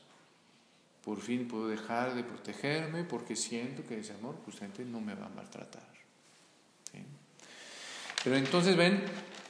por 1.07 1.21
fin 1.21 1.47
puedo 1.47 1.69
dejar 1.69 2.15
de 2.15 2.23
protegerme 2.25 3.05
porque 3.05 3.37
siento 3.37 3.81
que 3.87 3.97
ese 3.97 4.11
amor 4.11 4.35
justamente 4.43 4.83
no 4.83 4.99
me 4.99 5.15
va 5.15 5.27
a 5.27 5.29
maltratar. 5.29 5.87
Pero 8.25 8.35
entonces 8.35 8.75
ven, 8.75 9.01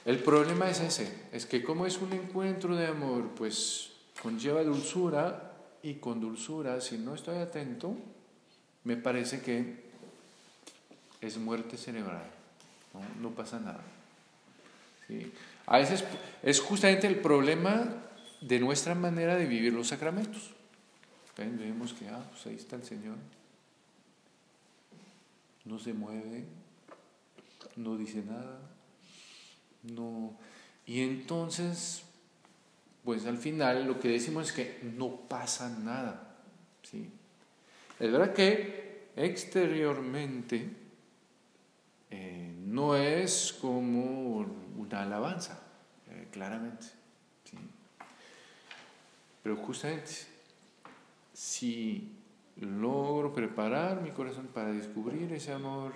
el 0.06 0.20
problema 0.20 0.70
es 0.70 0.82
ese, 0.82 1.12
es 1.32 1.48
que 1.48 1.64
como 1.64 1.88
es 1.88 1.98
un 1.98 2.14
encuentro 2.14 2.76
de 2.76 2.86
amor, 2.86 3.32
pues 3.36 3.90
conlleva 4.22 4.64
dulzura 4.64 5.52
y 5.82 5.96
con 5.96 6.22
dulzura, 6.22 6.80
si 6.80 7.00
no 7.00 7.16
estoy 7.16 7.40
atento, 7.40 7.98
me 8.84 8.96
parece 8.96 9.42
que 9.42 9.78
es 11.22 11.38
muerte 11.40 11.76
cerebral, 11.76 12.30
no, 13.20 13.32
pasa 13.32 13.60
nada. 13.60 13.82
A 15.66 15.80
veces 15.80 16.04
es 16.44 16.60
justamente 16.60 17.08
el 17.08 17.16
problema 17.16 17.96
de 18.42 18.60
nuestra 18.60 18.94
manera 18.94 19.36
de 19.36 19.48
vivir 19.48 19.74
los 19.74 19.88
sacramentos. 19.88 20.52
Vemos 21.38 21.94
que, 21.94 22.10
ah, 22.10 22.24
pues 22.32 22.48
ahí 22.48 22.56
está 22.56 22.78
el 22.78 22.84
Señor. 22.84 23.18
No 25.66 25.78
se 25.78 25.94
mueve, 25.94 26.46
no 27.76 27.96
dice 27.96 28.24
nada, 28.24 28.60
no. 29.84 30.36
Y 30.86 31.02
entonces, 31.02 32.04
pues 33.04 33.26
al 33.28 33.38
final 33.38 33.86
lo 33.86 34.00
que 34.00 34.08
decimos 34.08 34.48
es 34.48 34.54
que 34.54 34.80
no 34.82 35.12
pasa 35.28 35.70
nada. 35.70 36.38
¿sí? 36.82 37.12
Es 38.00 38.12
verdad 38.12 38.34
que 38.34 39.10
exteriormente 39.16 40.70
eh, 42.10 42.56
no 42.66 42.96
es 42.96 43.54
como 43.62 44.38
una 44.78 45.04
alabanza, 45.04 45.62
eh, 46.10 46.30
claramente. 46.32 46.88
¿sí? 47.44 47.58
Pero 49.44 49.58
justamente 49.58 50.37
si 51.38 52.10
logro 52.60 53.32
preparar 53.32 54.02
mi 54.02 54.10
corazón 54.10 54.48
para 54.48 54.72
descubrir 54.72 55.32
ese 55.32 55.52
amor 55.52 55.94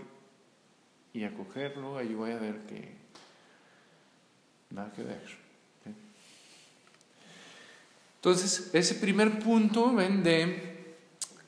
y 1.13 1.23
acogerlo, 1.23 1.97
ahí 1.97 2.13
voy 2.13 2.29
a 2.29 2.37
ver 2.37 2.59
que 2.67 2.93
nada 4.69 4.91
que 4.93 5.01
ver. 5.01 5.41
Entonces, 8.17 8.69
ese 8.71 8.93
primer 8.93 9.39
punto 9.39 9.95
ven 9.95 10.21
de, 10.21 10.95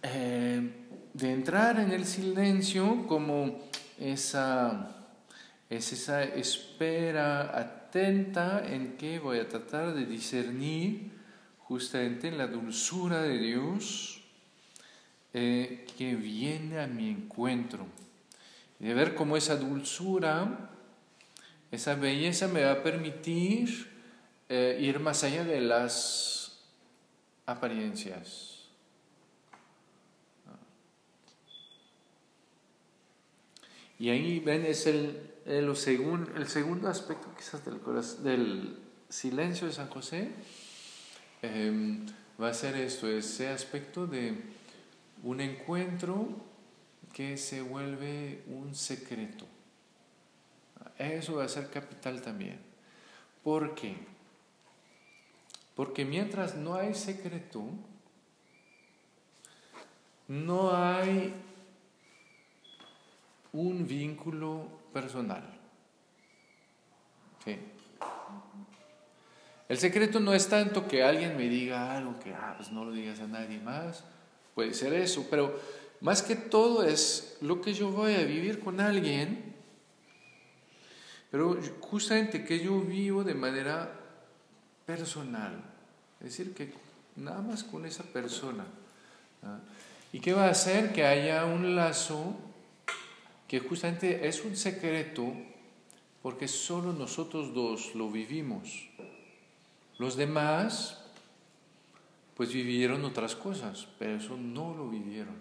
eh, 0.01 0.69
de 1.13 1.31
entrar 1.31 1.79
en 1.79 1.91
el 1.91 2.07
silencio 2.07 3.05
como 3.05 3.59
esa, 3.99 4.89
es 5.69 5.93
esa 5.93 6.23
espera 6.23 7.55
atenta 7.59 8.65
en 8.65 8.97
que 8.97 9.19
voy 9.19 9.37
a 9.37 9.47
tratar 9.47 9.93
de 9.93 10.07
discernir 10.07 11.12
justamente 11.73 12.29
la 12.29 12.45
dulzura 12.45 13.23
de 13.23 13.39
Dios 13.39 14.21
eh, 15.33 15.87
que 15.97 16.13
viene 16.13 16.79
a 16.79 16.85
mi 16.85 17.09
encuentro. 17.09 17.87
Y 18.79 18.85
de 18.85 18.93
ver 18.93 19.15
cómo 19.15 19.37
esa 19.37 19.55
dulzura, 19.55 20.69
esa 21.71 21.95
belleza 21.95 22.47
me 22.47 22.63
va 22.63 22.73
a 22.73 22.83
permitir 22.83 23.89
eh, 24.49 24.77
ir 24.79 24.99
más 24.99 25.23
allá 25.23 25.43
de 25.45 25.61
las 25.61 26.61
apariencias. 27.47 28.67
Y 33.97 34.09
ahí 34.11 34.39
ven, 34.41 34.63
es 34.63 34.85
el, 34.85 35.31
el, 35.47 35.69
el 35.69 36.47
segundo 36.47 36.87
aspecto 36.87 37.33
quizás 37.35 37.65
del, 37.65 37.79
del 38.23 38.77
silencio 39.09 39.65
de 39.65 39.73
San 39.73 39.89
José 39.89 40.29
em, 41.43 42.05
va 42.41 42.49
a 42.49 42.53
ser 42.53 42.75
esto, 42.75 43.07
ese 43.07 43.49
aspecto 43.49 44.07
de 44.07 44.35
un 45.23 45.41
encuentro 45.41 46.27
que 47.13 47.37
se 47.37 47.61
vuelve 47.61 48.43
un 48.47 48.73
secreto. 48.73 49.45
Eso 50.97 51.35
va 51.35 51.43
a 51.43 51.49
ser 51.49 51.69
capital 51.69 52.21
también. 52.21 52.59
¿Por 53.43 53.75
qué? 53.75 53.95
Porque 55.75 56.05
mientras 56.05 56.55
no 56.55 56.75
hay 56.75 56.93
secreto, 56.93 57.63
no 60.27 60.75
hay 60.75 61.33
un 63.51 63.85
vínculo 63.85 64.67
personal. 64.93 65.43
¿Sí? 67.43 67.57
El 69.69 69.77
secreto 69.77 70.19
no 70.19 70.33
es 70.33 70.47
tanto 70.47 70.87
que 70.87 71.03
alguien 71.03 71.37
me 71.37 71.47
diga 71.47 71.95
algo 71.97 72.19
que 72.19 72.33
ah, 72.33 72.53
pues 72.57 72.71
no 72.71 72.85
lo 72.85 72.91
digas 72.91 73.19
a 73.19 73.27
nadie 73.27 73.59
más, 73.59 74.03
puede 74.53 74.73
ser 74.73 74.93
eso, 74.93 75.25
pero 75.29 75.59
más 76.01 76.21
que 76.21 76.35
todo 76.35 76.83
es 76.83 77.37
lo 77.41 77.61
que 77.61 77.73
yo 77.73 77.89
voy 77.89 78.15
a 78.15 78.23
vivir 78.23 78.59
con 78.59 78.79
alguien, 78.81 79.53
pero 81.31 81.57
justamente 81.79 82.43
que 82.43 82.59
yo 82.59 82.79
vivo 82.81 83.23
de 83.23 83.33
manera 83.33 83.99
personal, 84.85 85.63
es 86.19 86.25
decir, 86.25 86.53
que 86.53 86.73
nada 87.15 87.41
más 87.41 87.63
con 87.63 87.85
esa 87.85 88.03
persona. 88.03 88.65
¿Y 90.11 90.19
qué 90.19 90.33
va 90.33 90.45
a 90.45 90.51
hacer? 90.51 90.93
Que 90.93 91.05
haya 91.05 91.45
un 91.45 91.75
lazo 91.75 92.35
que 93.47 93.59
justamente 93.59 94.27
es 94.27 94.43
un 94.43 94.55
secreto 94.55 95.33
porque 96.21 96.47
solo 96.47 96.93
nosotros 96.93 97.53
dos 97.53 97.95
lo 97.95 98.09
vivimos. 98.09 98.89
Los 99.97 100.15
demás, 100.15 100.99
pues 102.35 102.53
vivieron 102.53 103.05
otras 103.05 103.35
cosas, 103.35 103.87
pero 103.99 104.15
eso 104.15 104.37
no 104.37 104.73
lo 104.73 104.89
vivieron. 104.89 105.35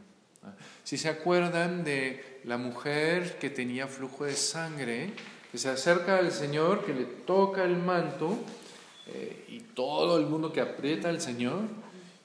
Si 0.85 0.99
se 0.99 1.09
acuerdan 1.09 1.85
de 1.85 2.41
la 2.45 2.59
mujer 2.59 3.39
que 3.39 3.51
tenía 3.51 3.87
flujo 3.87 4.25
de 4.25 4.35
sangre, 4.35 5.13
que 5.51 5.59
se 5.59 5.69
acerca 5.69 6.19
al 6.19 6.33
Señor, 6.33 6.85
que 6.85 6.93
le 6.93 7.05
toca 7.05 7.65
el 7.65 7.77
manto, 7.77 8.39
eh, 9.07 9.45
y 9.49 9.61
todo 9.61 10.19
el 10.19 10.27
mundo 10.27 10.53
que 10.53 10.61
aprieta 10.61 11.09
al 11.09 11.21
Señor, 11.21 11.63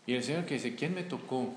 y 0.05 0.13
el 0.15 0.23
Señor 0.23 0.45
que 0.45 0.55
dice, 0.55 0.75
¿quién 0.75 0.95
me 0.95 1.03
tocó? 1.03 1.53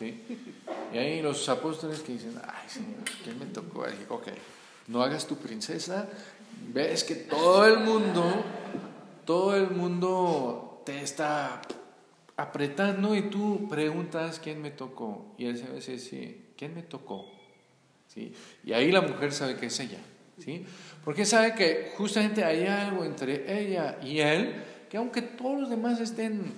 Y 0.00 0.96
ahí 0.96 1.20
los 1.20 1.48
apóstoles 1.48 2.00
que 2.00 2.12
dicen, 2.12 2.40
ay 2.42 2.68
Señor, 2.68 3.00
¿quién 3.24 3.38
me 3.38 3.46
tocó? 3.46 3.84
Y 3.88 4.06
ok, 4.08 4.28
no 4.86 5.02
hagas 5.02 5.26
tu 5.26 5.36
princesa, 5.36 6.08
ves 6.72 7.04
que 7.04 7.16
todo 7.16 7.66
el 7.66 7.80
mundo, 7.80 8.44
todo 9.28 9.54
el 9.54 9.68
mundo 9.68 10.80
te 10.86 11.02
está 11.02 11.60
apretando 12.38 13.14
y 13.14 13.28
tú 13.28 13.68
preguntas 13.68 14.40
quién 14.42 14.62
me 14.62 14.70
tocó. 14.70 15.34
Y 15.36 15.44
él 15.44 15.58
se 15.58 15.70
dice, 15.70 15.98
sí, 15.98 16.46
¿quién 16.56 16.74
me 16.74 16.82
tocó? 16.82 17.26
¿Sí? 18.06 18.32
Y 18.64 18.72
ahí 18.72 18.90
la 18.90 19.02
mujer 19.02 19.32
sabe 19.32 19.56
que 19.56 19.66
es 19.66 19.78
ella. 19.80 19.98
¿sí? 20.38 20.64
Porque 21.04 21.26
sabe 21.26 21.54
que 21.54 21.92
justamente 21.98 22.42
hay 22.42 22.64
algo 22.64 23.04
entre 23.04 23.60
ella 23.60 23.98
y 24.02 24.20
él, 24.20 24.64
que 24.88 24.96
aunque 24.96 25.20
todos 25.20 25.60
los 25.60 25.68
demás 25.68 26.00
estén 26.00 26.54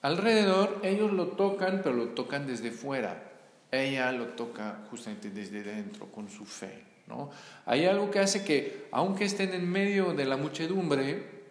alrededor, 0.00 0.80
ellos 0.82 1.12
lo 1.12 1.28
tocan, 1.28 1.82
pero 1.84 1.94
lo 1.94 2.08
tocan 2.08 2.48
desde 2.48 2.72
fuera. 2.72 3.30
Ella 3.70 4.10
lo 4.10 4.26
toca 4.30 4.80
justamente 4.90 5.30
desde 5.30 5.62
dentro, 5.62 6.06
con 6.06 6.28
su 6.28 6.46
fe. 6.46 6.82
¿no? 7.06 7.30
Hay 7.64 7.84
algo 7.84 8.10
que 8.10 8.18
hace 8.18 8.44
que, 8.44 8.88
aunque 8.90 9.24
estén 9.24 9.54
en 9.54 9.70
medio 9.70 10.14
de 10.14 10.24
la 10.24 10.36
muchedumbre, 10.36 11.41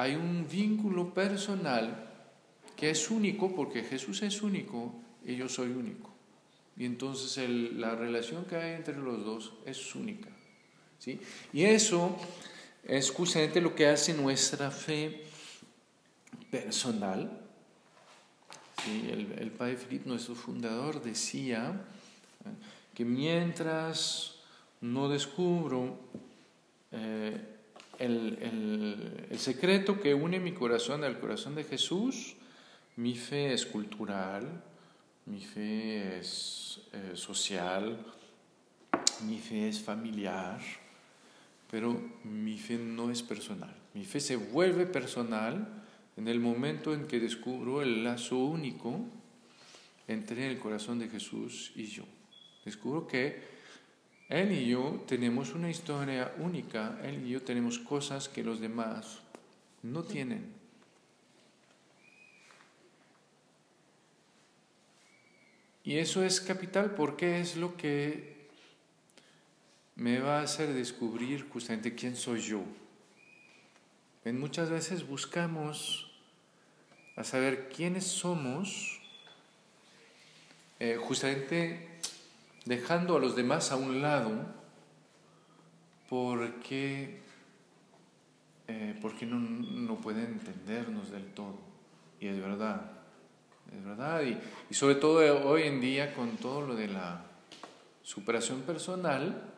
hay 0.00 0.14
un 0.14 0.46
vínculo 0.50 1.12
personal 1.12 2.06
que 2.74 2.90
es 2.90 3.10
único 3.10 3.54
porque 3.54 3.82
Jesús 3.82 4.22
es 4.22 4.40
único 4.40 4.94
y 5.24 5.36
yo 5.36 5.48
soy 5.48 5.70
único. 5.70 6.10
Y 6.78 6.86
entonces 6.86 7.48
la 7.74 7.94
relación 7.94 8.46
que 8.46 8.56
hay 8.56 8.72
entre 8.76 8.96
los 8.96 9.22
dos 9.22 9.52
es 9.66 9.94
única. 9.94 10.30
¿sí? 10.98 11.20
Y 11.52 11.64
eso 11.64 12.16
es 12.84 13.10
justamente 13.10 13.60
lo 13.60 13.74
que 13.74 13.88
hace 13.88 14.14
nuestra 14.14 14.70
fe 14.70 15.24
personal. 16.50 17.38
El, 18.88 19.50
padre 19.50 19.76
Filipe, 19.76 20.08
nuestro 20.08 20.34
fundador, 20.34 21.02
decía 21.02 21.84
que 22.94 23.04
mientras 23.04 24.36
no 24.80 25.10
descubro 25.10 25.98
eh, 26.92 27.49
el, 28.00 29.26
el 29.30 29.38
secreto 29.38 30.00
que 30.00 30.14
une 30.14 30.40
mi 30.40 30.52
corazón 30.52 31.04
al 31.04 31.20
corazón 31.20 31.54
de 31.54 31.64
Jesús, 31.64 32.36
mi 32.96 33.14
fe 33.14 33.52
es 33.52 33.66
cultural, 33.66 34.62
mi 35.26 35.40
fe 35.40 36.18
es 36.18 36.80
eh, 36.92 37.12
social, 37.14 37.98
mi 39.26 39.38
fe 39.38 39.68
es 39.68 39.80
familiar, 39.80 40.60
pero 41.70 42.00
mi 42.24 42.58
fe 42.58 42.76
no 42.76 43.10
es 43.10 43.22
personal. 43.22 43.74
Mi 43.94 44.04
fe 44.04 44.20
se 44.20 44.36
vuelve 44.36 44.86
personal 44.86 45.68
en 46.16 46.28
el 46.28 46.40
momento 46.40 46.94
en 46.94 47.06
que 47.06 47.20
descubro 47.20 47.80
el 47.80 48.02
lazo 48.02 48.38
único 48.38 49.00
entre 50.08 50.50
el 50.50 50.58
corazón 50.58 50.98
de 50.98 51.08
Jesús 51.08 51.72
y 51.76 51.86
yo. 51.86 52.04
Descubro 52.64 53.06
que 53.06 53.59
Él 54.30 54.52
y 54.52 54.68
yo 54.68 55.04
tenemos 55.08 55.54
una 55.54 55.68
historia 55.68 56.32
única, 56.38 57.00
Él 57.02 57.26
y 57.26 57.30
yo 57.30 57.42
tenemos 57.42 57.80
cosas 57.80 58.28
que 58.28 58.44
los 58.44 58.60
demás 58.60 59.18
no 59.82 60.04
tienen. 60.04 60.54
Y 65.82 65.98
eso 65.98 66.22
es 66.22 66.40
capital 66.40 66.94
porque 66.94 67.40
es 67.40 67.56
lo 67.56 67.76
que 67.76 68.46
me 69.96 70.20
va 70.20 70.38
a 70.38 70.42
hacer 70.44 70.72
descubrir 70.74 71.48
justamente 71.48 71.96
quién 71.96 72.14
soy 72.14 72.40
yo. 72.40 72.62
En 74.24 74.38
muchas 74.38 74.70
veces 74.70 75.08
buscamos 75.08 76.08
a 77.16 77.24
saber 77.24 77.68
quiénes 77.68 78.04
somos, 78.04 79.00
eh, 80.78 80.96
justamente 80.96 81.89
dejando 82.70 83.16
a 83.16 83.18
los 83.18 83.34
demás 83.34 83.72
a 83.72 83.76
un 83.76 84.00
lado, 84.00 84.30
porque, 86.08 87.20
eh, 88.68 88.96
porque 89.02 89.26
no, 89.26 89.40
no 89.40 89.96
pueden 89.96 90.26
entendernos 90.26 91.10
del 91.10 91.26
todo. 91.34 91.58
Y 92.20 92.28
es 92.28 92.40
verdad, 92.40 92.92
es 93.76 93.84
verdad. 93.84 94.22
Y, 94.22 94.72
sobre 94.72 94.94
todo 94.94 95.48
hoy 95.48 95.62
en 95.62 95.80
día 95.80 96.14
con 96.14 96.36
todo 96.36 96.64
lo 96.64 96.76
de 96.76 96.86
la 96.86 97.24
superación 98.02 98.60
personal, 98.60 99.50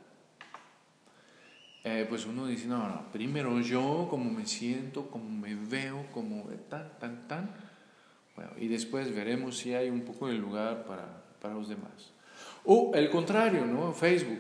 eh, 1.84 2.06
pues 2.08 2.24
uno 2.24 2.46
dice, 2.46 2.66
no, 2.66 2.88
no, 2.88 3.12
primero 3.12 3.60
yo, 3.60 4.06
cómo 4.08 4.30
me 4.30 4.46
siento, 4.46 5.10
cómo 5.10 5.28
me 5.28 5.54
veo, 5.54 6.06
cómo 6.14 6.48
tan, 6.70 6.98
tan, 6.98 7.28
tan. 7.28 7.54
Bueno, 8.36 8.52
y 8.56 8.68
después 8.68 9.14
veremos 9.14 9.58
si 9.58 9.74
hay 9.74 9.90
un 9.90 10.00
poco 10.00 10.28
de 10.28 10.34
lugar 10.34 10.86
para, 10.86 11.24
para 11.42 11.52
los 11.52 11.68
demás. 11.68 12.14
O 12.64 12.92
el 12.94 13.10
contrario, 13.10 13.66
¿no? 13.66 13.92
Facebook. 13.92 14.38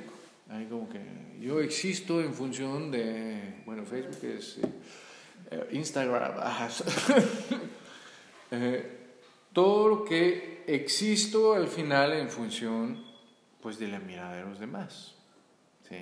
Hay 0.48 0.66
como 0.66 0.88
que 0.88 1.00
yo 1.40 1.60
existo 1.60 2.20
en 2.20 2.34
función 2.34 2.90
de, 2.90 3.62
bueno, 3.66 3.84
Facebook 3.84 4.24
es 4.24 4.58
eh, 5.50 5.68
Instagram. 5.72 6.34
eh, 8.52 8.98
todo 9.52 9.88
lo 9.88 10.04
que 10.04 10.62
existo 10.66 11.54
al 11.54 11.66
final 11.66 12.12
en 12.12 12.28
función 12.28 13.04
pues 13.60 13.78
de 13.78 13.88
la 13.88 13.98
mirada 13.98 14.36
de 14.36 14.42
los 14.44 14.60
demás. 14.60 15.14
¿sí? 15.88 15.96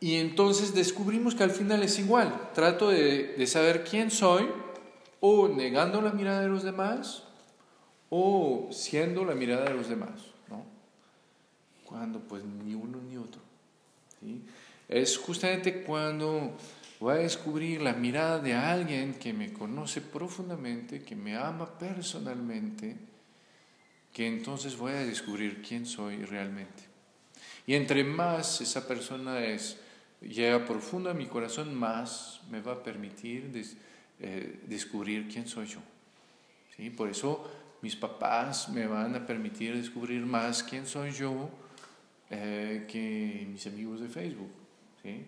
Y 0.00 0.16
entonces 0.16 0.74
descubrimos 0.74 1.34
que 1.34 1.44
al 1.44 1.50
final 1.50 1.82
es 1.82 1.98
igual. 1.98 2.50
Trato 2.54 2.90
de, 2.90 3.34
de, 3.36 3.46
saber 3.46 3.84
quién 3.84 4.10
soy 4.10 4.46
o 5.20 5.48
negando 5.48 6.02
la 6.02 6.12
mirada 6.12 6.42
de 6.42 6.48
los 6.48 6.62
demás 6.62 7.27
o 8.10 8.68
siendo 8.72 9.24
la 9.24 9.34
mirada 9.34 9.64
de 9.64 9.74
los 9.74 9.88
demás. 9.88 10.20
¿no? 10.48 10.64
Cuando 11.84 12.20
pues 12.20 12.44
ni 12.44 12.74
uno 12.74 12.98
ni 13.00 13.16
otro. 13.16 13.40
¿sí? 14.20 14.42
Es 14.88 15.18
justamente 15.18 15.82
cuando 15.82 16.56
voy 17.00 17.14
a 17.14 17.18
descubrir 17.18 17.82
la 17.82 17.92
mirada 17.92 18.38
de 18.38 18.54
alguien 18.54 19.14
que 19.14 19.32
me 19.32 19.52
conoce 19.52 20.00
profundamente, 20.00 21.02
que 21.02 21.14
me 21.14 21.36
ama 21.36 21.78
personalmente, 21.78 22.96
que 24.12 24.26
entonces 24.26 24.76
voy 24.76 24.92
a 24.92 25.04
descubrir 25.04 25.62
quién 25.62 25.86
soy 25.86 26.24
realmente. 26.24 26.84
Y 27.66 27.74
entre 27.74 28.02
más 28.02 28.60
esa 28.60 28.88
persona 28.88 29.44
es, 29.44 29.76
llega 30.22 30.64
profunda 30.64 31.10
a 31.10 31.14
mi 31.14 31.26
corazón, 31.26 31.74
más 31.74 32.40
me 32.50 32.60
va 32.60 32.72
a 32.72 32.82
permitir 32.82 33.52
eh, 34.20 34.60
descubrir 34.66 35.28
quién 35.28 35.46
soy 35.46 35.66
yo. 35.66 35.80
¿Sí? 36.76 36.90
Por 36.90 37.10
eso 37.10 37.48
mis 37.82 37.96
papás 37.96 38.68
me 38.68 38.86
van 38.86 39.14
a 39.14 39.26
permitir 39.26 39.76
descubrir 39.76 40.24
más 40.26 40.62
quién 40.62 40.86
soy 40.86 41.12
yo 41.12 41.50
eh, 42.30 42.86
que 42.88 43.46
mis 43.50 43.66
amigos 43.66 44.00
de 44.00 44.08
Facebook. 44.08 44.50
¿sí? 45.02 45.24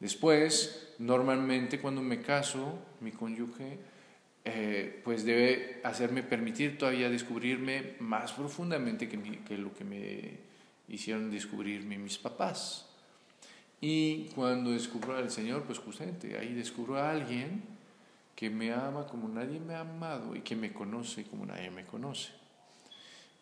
Después, 0.00 0.94
normalmente 0.98 1.80
cuando 1.80 2.02
me 2.02 2.20
caso, 2.20 2.78
mi 3.00 3.10
cónyuge, 3.10 3.78
eh, 4.44 5.00
pues 5.04 5.24
debe 5.24 5.80
hacerme 5.82 6.22
permitir 6.22 6.78
todavía 6.78 7.10
descubrirme 7.10 7.96
más 7.98 8.32
profundamente 8.32 9.08
que, 9.08 9.58
lo 9.58 9.74
que 9.74 9.84
me 9.84 10.38
hicieron 10.88 11.30
descubrirme 11.30 11.98
mis 11.98 12.18
papás. 12.18 12.86
Y 13.80 14.26
cuando 14.34 14.70
descubro 14.70 15.16
al 15.16 15.30
Señor, 15.30 15.64
pues 15.64 15.78
justamente 15.78 16.38
ahí 16.38 16.54
descubro 16.54 16.96
a 16.96 17.10
alguien 17.10 17.77
que 18.38 18.50
me 18.50 18.72
ama 18.72 19.04
como 19.04 19.26
nadie 19.28 19.58
me 19.58 19.74
ha 19.74 19.80
amado 19.80 20.36
y 20.36 20.42
que 20.42 20.54
me 20.54 20.72
conoce 20.72 21.24
como 21.24 21.44
nadie 21.44 21.72
me 21.72 21.84
conoce. 21.84 22.28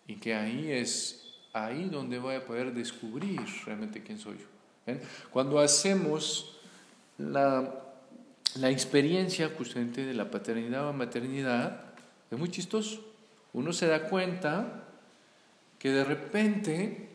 Y 0.07 0.15
que 0.15 0.35
ahí 0.35 0.73
es 0.73 1.35
ahí 1.53 1.91
donde 1.91 2.19
voy 2.19 2.37
a 2.37 2.47
poder 2.47 2.73
descubrir 2.73 3.43
realmente 3.67 4.03
quién 4.03 4.19
soy 4.19 4.39
yo. 4.39 4.95
Cuando 5.31 5.59
hacemos 5.59 6.57
la, 7.19 7.75
la 8.55 8.71
experiencia 8.71 9.51
justamente 9.55 10.03
de 10.07 10.15
la 10.15 10.31
paternidad 10.31 10.89
o 10.89 10.95
maternidad, 10.95 11.93
es 12.31 12.39
muy 12.39 12.51
chistoso. 12.51 13.05
Uno 13.53 13.75
se 13.75 13.89
da 13.89 14.09
cuenta 14.09 14.85
que 15.79 15.91
de 15.91 16.05
repente 16.05 17.11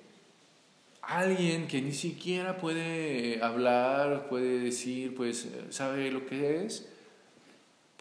alguien 1.02 1.68
que 1.68 1.82
ni 1.82 1.94
siquiera 1.94 2.60
puede 2.60 3.44
hablar, 3.44 4.30
puede 4.30 4.60
decir, 4.60 5.16
pues 5.16 5.48
sabe 5.72 6.12
lo 6.12 6.28
que 6.28 6.64
es, 6.64 6.91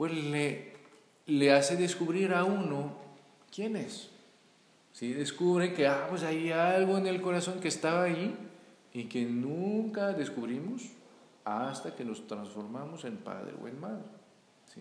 pues 0.00 0.14
le, 0.14 0.72
le 1.26 1.52
hace 1.52 1.76
descubrir 1.76 2.32
a 2.32 2.44
uno 2.44 2.94
quién 3.54 3.76
es. 3.76 4.08
¿Sí? 4.94 5.12
Descubre 5.12 5.74
que 5.74 5.86
ah, 5.86 6.06
pues 6.08 6.22
hay 6.22 6.52
algo 6.52 6.96
en 6.96 7.06
el 7.06 7.20
corazón 7.20 7.60
que 7.60 7.68
estaba 7.68 8.04
ahí 8.04 8.34
y 8.94 9.04
que 9.04 9.26
nunca 9.26 10.14
descubrimos 10.14 10.84
hasta 11.44 11.94
que 11.94 12.06
nos 12.06 12.26
transformamos 12.26 13.04
en 13.04 13.18
padre 13.18 13.52
o 13.62 13.68
en 13.68 13.78
madre. 13.78 14.06
¿sí? 14.74 14.80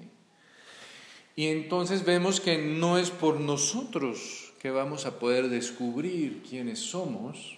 Y 1.36 1.48
entonces 1.48 2.06
vemos 2.06 2.40
que 2.40 2.58
no 2.58 2.98
es 2.98 3.12
por 3.12 3.42
nosotros 3.42 4.54
que 4.58 4.72
vamos 4.72 5.06
a 5.06 5.20
poder 5.20 5.50
descubrir 5.50 6.44
quiénes 6.50 6.80
somos, 6.80 7.58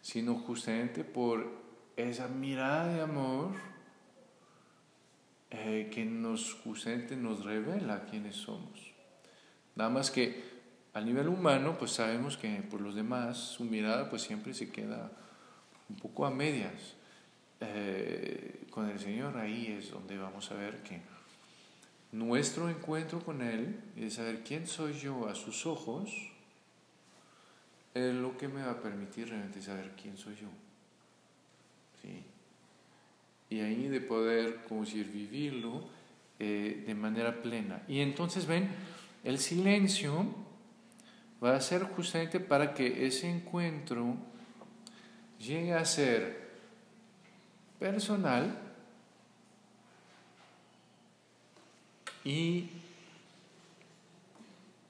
sino 0.00 0.36
justamente 0.36 1.04
por 1.04 1.46
esa 1.98 2.26
mirada 2.28 2.86
de 2.86 3.02
amor 3.02 3.73
eh, 5.56 5.88
que 5.92 6.04
nos 6.04 6.52
justamente 6.52 7.16
nos 7.16 7.44
revela 7.44 8.06
quiénes 8.06 8.34
somos. 8.34 8.92
Nada 9.76 9.88
más 9.88 10.10
que 10.10 10.42
a 10.92 11.00
nivel 11.00 11.28
humano, 11.28 11.76
pues 11.78 11.92
sabemos 11.92 12.36
que 12.36 12.48
por 12.68 12.80
los 12.80 12.94
demás 12.94 13.38
su 13.38 13.64
mirada 13.64 14.10
pues 14.10 14.22
siempre 14.22 14.52
se 14.52 14.70
queda 14.70 15.12
un 15.88 15.96
poco 15.96 16.26
a 16.26 16.30
medias. 16.30 16.96
Eh, 17.60 18.66
con 18.70 18.88
el 18.90 18.98
Señor 18.98 19.36
ahí 19.36 19.76
es 19.78 19.92
donde 19.92 20.18
vamos 20.18 20.50
a 20.50 20.54
ver 20.54 20.82
que 20.82 21.00
nuestro 22.10 22.68
encuentro 22.68 23.20
con 23.20 23.40
Él 23.40 23.80
y 23.94 24.00
de 24.00 24.10
saber 24.10 24.42
quién 24.42 24.66
soy 24.66 24.94
yo 24.94 25.28
a 25.28 25.36
sus 25.36 25.66
ojos, 25.66 26.10
es 27.94 28.12
lo 28.12 28.36
que 28.36 28.48
me 28.48 28.64
va 28.64 28.72
a 28.72 28.80
permitir 28.82 29.28
realmente 29.28 29.62
saber 29.62 29.92
quién 30.00 30.16
soy 30.16 30.34
yo. 30.34 30.48
Y 33.54 33.60
ahí 33.60 33.86
de 33.86 34.00
poder, 34.00 34.64
como 34.68 34.80
decir, 34.80 35.08
vivirlo 35.12 35.84
eh, 36.40 36.82
de 36.84 36.94
manera 36.96 37.40
plena. 37.40 37.84
Y 37.86 38.00
entonces 38.00 38.46
ven, 38.46 38.68
el 39.22 39.38
silencio 39.38 40.26
va 41.42 41.54
a 41.54 41.60
ser 41.60 41.84
justamente 41.84 42.40
para 42.40 42.74
que 42.74 43.06
ese 43.06 43.30
encuentro 43.30 44.16
llegue 45.38 45.72
a 45.72 45.84
ser 45.84 46.50
personal 47.78 48.58
y 52.24 52.70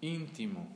íntimo. 0.01 0.74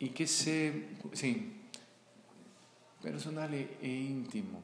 Y 0.00 0.08
que 0.08 0.26
sea, 0.26 0.72
sí, 1.12 1.60
personal 3.02 3.52
e, 3.52 3.76
e, 3.82 3.86
íntimo. 3.86 4.60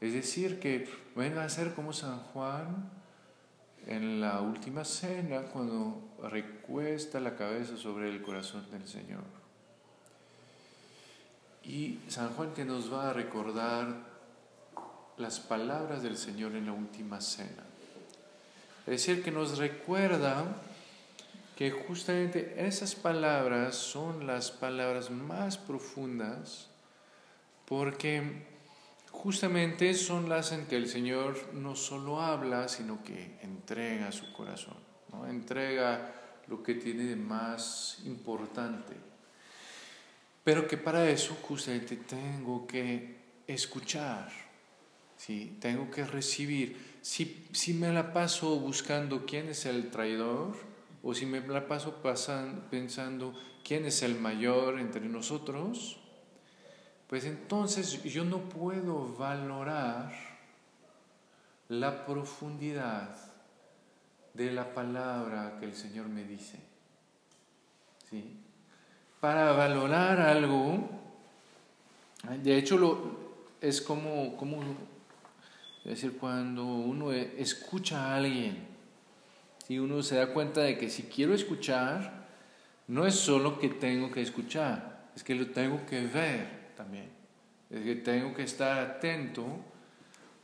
Es 0.00 0.12
decir, 0.12 0.60
que 0.60 0.86
venga 1.16 1.42
a 1.42 1.48
ser 1.48 1.74
como 1.74 1.94
San 1.94 2.18
Juan 2.18 2.90
en 3.86 4.20
la 4.20 4.42
última 4.42 4.84
cena 4.84 5.42
cuando 5.42 6.14
recuesta 6.22 7.20
la 7.20 7.34
cabeza 7.34 7.76
sobre 7.78 8.10
el 8.10 8.20
corazón 8.20 8.70
del 8.70 8.86
Señor. 8.86 9.24
Y 11.64 12.00
San 12.08 12.34
Juan 12.34 12.52
que 12.52 12.66
nos 12.66 12.92
va 12.92 13.10
a 13.10 13.12
recordar 13.14 14.12
las 15.16 15.40
palabras 15.40 16.02
del 16.02 16.18
Señor 16.18 16.54
en 16.54 16.66
la 16.66 16.72
última 16.72 17.20
cena. 17.22 17.64
Es 18.80 19.06
decir, 19.06 19.22
que 19.22 19.30
nos 19.30 19.56
recuerda 19.56 20.44
justamente 21.70 22.54
esas 22.58 22.94
palabras 22.94 23.76
son 23.76 24.26
las 24.26 24.50
palabras 24.50 25.10
más 25.10 25.58
profundas 25.58 26.68
porque 27.66 28.44
justamente 29.10 29.94
son 29.94 30.28
las 30.28 30.52
en 30.52 30.66
que 30.66 30.76
el 30.76 30.88
Señor 30.88 31.54
no 31.54 31.76
solo 31.76 32.20
habla, 32.20 32.68
sino 32.68 33.04
que 33.04 33.38
entrega 33.42 34.10
su 34.12 34.32
corazón, 34.32 34.78
¿no? 35.12 35.26
entrega 35.26 36.12
lo 36.48 36.62
que 36.62 36.74
tiene 36.74 37.04
de 37.04 37.16
más 37.16 38.00
importante. 38.04 38.94
Pero 40.42 40.66
que 40.66 40.76
para 40.76 41.08
eso 41.08 41.36
justamente 41.42 41.96
tengo 41.96 42.66
que 42.66 43.16
escuchar, 43.46 44.32
¿sí? 45.16 45.56
tengo 45.60 45.90
que 45.90 46.04
recibir. 46.04 46.98
Si, 47.00 47.46
si 47.52 47.74
me 47.74 47.92
la 47.92 48.12
paso 48.12 48.58
buscando 48.58 49.24
quién 49.24 49.48
es 49.48 49.66
el 49.66 49.90
traidor, 49.90 50.71
o 51.02 51.14
si 51.14 51.26
me 51.26 51.40
la 51.40 51.66
paso 51.66 51.96
pensando 52.70 53.34
quién 53.64 53.84
es 53.84 54.02
el 54.02 54.18
mayor 54.18 54.78
entre 54.78 55.08
nosotros, 55.08 55.98
pues 57.08 57.24
entonces 57.24 58.02
yo 58.04 58.24
no 58.24 58.38
puedo 58.48 59.14
valorar 59.14 60.12
la 61.68 62.06
profundidad 62.06 63.16
de 64.34 64.52
la 64.52 64.72
palabra 64.72 65.56
que 65.58 65.66
el 65.66 65.74
Señor 65.74 66.08
me 66.08 66.24
dice. 66.24 66.58
¿Sí? 68.08 68.38
Para 69.20 69.52
valorar 69.52 70.20
algo, 70.20 70.88
de 72.42 72.56
hecho 72.56 72.78
lo, 72.78 72.98
es 73.60 73.80
como, 73.80 74.36
como 74.36 74.62
decir, 75.84 76.16
cuando 76.18 76.64
uno 76.64 77.12
escucha 77.12 78.06
a 78.06 78.16
alguien, 78.16 78.71
y 79.68 79.78
uno 79.78 80.02
se 80.02 80.16
da 80.16 80.32
cuenta 80.32 80.62
de 80.62 80.78
que 80.78 80.90
si 80.90 81.04
quiero 81.04 81.34
escuchar, 81.34 82.26
no 82.88 83.06
es 83.06 83.14
solo 83.14 83.58
que 83.58 83.68
tengo 83.68 84.10
que 84.10 84.22
escuchar, 84.22 85.10
es 85.14 85.22
que 85.22 85.34
lo 85.34 85.48
tengo 85.48 85.84
que 85.86 86.06
ver 86.06 86.72
también. 86.76 87.10
Es 87.70 87.82
que 87.82 87.96
tengo 87.96 88.34
que 88.34 88.42
estar 88.42 88.78
atento 88.78 89.46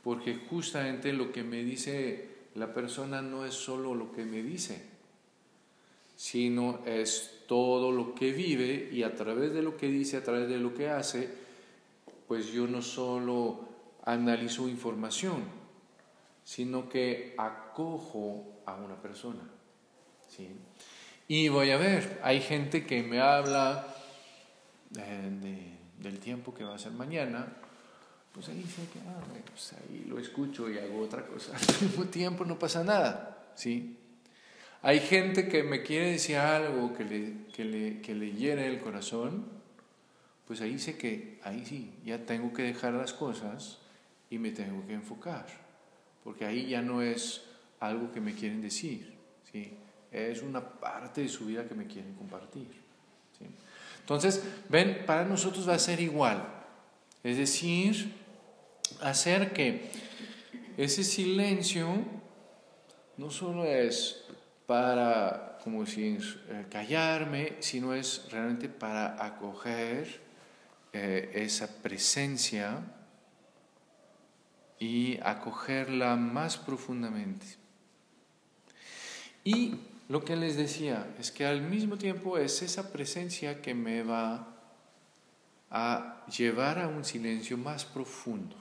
porque 0.03 0.35
justamente 0.49 1.13
lo 1.13 1.31
que 1.31 1.43
me 1.43 1.63
dice 1.63 2.29
la 2.55 2.73
persona 2.73 3.21
no 3.21 3.45
es 3.45 3.53
solo 3.53 3.93
lo 3.93 4.11
que 4.11 4.25
me 4.25 4.41
dice, 4.41 4.81
sino 6.15 6.79
es 6.85 7.43
todo 7.47 7.91
lo 7.91 8.15
que 8.15 8.31
vive 8.31 8.89
y 8.91 9.03
a 9.03 9.15
través 9.15 9.53
de 9.53 9.61
lo 9.61 9.77
que 9.77 9.87
dice, 9.87 10.17
a 10.17 10.23
través 10.23 10.49
de 10.49 10.57
lo 10.57 10.73
que 10.73 10.89
hace, 10.89 11.29
pues 12.27 12.47
yo 12.47 12.67
no 12.67 12.81
solo 12.81 13.67
analizo 14.03 14.67
información, 14.67 15.43
sino 16.43 16.89
que 16.89 17.35
acojo 17.37 18.58
a 18.69 18.75
una 18.75 18.95
persona. 18.95 19.41
¿sí? 20.27 20.49
Y 21.27 21.49
voy 21.49 21.71
a 21.71 21.77
ver, 21.77 22.19
hay 22.23 22.41
gente 22.41 22.85
que 22.85 23.03
me 23.03 23.19
habla 23.19 23.85
del 25.99 26.19
tiempo 26.19 26.53
que 26.53 26.63
va 26.63 26.75
a 26.75 26.79
ser 26.79 26.91
mañana, 26.93 27.47
pues 28.33 28.49
ahí 28.49 28.63
sé 28.63 28.87
que, 28.91 28.99
ah, 28.99 29.21
pues 29.45 29.73
ahí 29.73 30.05
lo 30.07 30.19
escucho 30.19 30.69
y 30.69 30.77
hago 30.77 31.01
otra 31.01 31.25
cosa. 31.25 31.53
Al 31.79 31.87
mismo 31.87 32.05
tiempo 32.05 32.45
no 32.45 32.57
pasa 32.57 32.83
nada, 32.83 33.51
¿sí? 33.55 33.97
Hay 34.81 35.01
gente 35.01 35.47
que 35.49 35.61
me 35.61 35.83
quiere 35.83 36.11
decir 36.11 36.37
algo 36.37 36.93
que 36.93 37.03
le, 37.03 37.45
que 37.53 37.65
le, 37.65 38.01
que 38.01 38.15
le 38.15 38.67
el 38.67 38.79
corazón, 38.79 39.45
pues 40.47 40.61
ahí 40.61 40.79
sé 40.79 40.97
que, 40.97 41.39
ahí 41.43 41.65
sí, 41.65 41.93
ya 42.05 42.25
tengo 42.25 42.53
que 42.53 42.63
dejar 42.63 42.93
las 42.93 43.13
cosas 43.13 43.79
y 44.29 44.37
me 44.37 44.51
tengo 44.51 44.87
que 44.87 44.93
enfocar, 44.93 45.45
porque 46.23 46.45
ahí 46.45 46.69
ya 46.69 46.81
no 46.81 47.01
es 47.01 47.48
algo 47.79 48.11
que 48.11 48.19
me 48.19 48.33
quieren 48.33 48.61
decir, 48.61 49.15
¿sí? 49.51 49.73
es 50.11 50.41
una 50.41 50.61
parte 50.61 51.21
de 51.21 51.29
su 51.29 51.45
vida 51.45 51.67
que 51.67 51.75
me 51.75 51.85
quieren 51.85 52.13
compartir. 52.15 52.67
Entonces, 53.99 54.43
ven, 54.69 55.03
para 55.05 55.23
nosotros 55.23 55.69
va 55.69 55.75
a 55.75 55.79
ser 55.79 55.99
igual. 55.99 56.43
Es 57.23 57.37
decir, 57.37 58.11
hacer 59.01 59.53
que 59.53 59.91
ese 60.77 61.03
silencio 61.03 61.87
no 63.17 63.29
solo 63.29 63.65
es 63.65 64.23
para, 64.65 65.59
como 65.63 65.83
decir, 65.83 66.43
eh, 66.49 66.65
callarme, 66.71 67.57
sino 67.59 67.93
es 67.93 68.27
realmente 68.31 68.67
para 68.67 69.23
acoger 69.23 70.21
eh, 70.91 71.29
esa 71.35 71.81
presencia 71.81 72.81
y 74.79 75.19
acogerla 75.21 76.15
más 76.15 76.57
profundamente. 76.57 77.58
Y 79.43 79.75
lo 80.09 80.23
que 80.23 80.35
les 80.35 80.57
decía 80.57 81.07
es 81.19 81.31
que 81.31 81.45
al 81.45 81.61
mismo 81.61 81.97
tiempo 81.97 82.37
es 82.37 82.61
esa 82.61 82.91
presencia 82.91 83.61
que 83.61 83.73
me 83.73 84.03
va 84.03 84.47
a 85.71 86.25
llevar 86.35 86.79
a 86.79 86.87
un 86.87 87.05
silencio 87.05 87.57
más 87.57 87.85
profundo. 87.85 88.55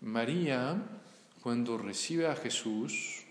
María, 0.00 0.76
cuando 1.42 1.78
recibe 1.78 2.28
a 2.28 2.36
Jesús, 2.36 3.24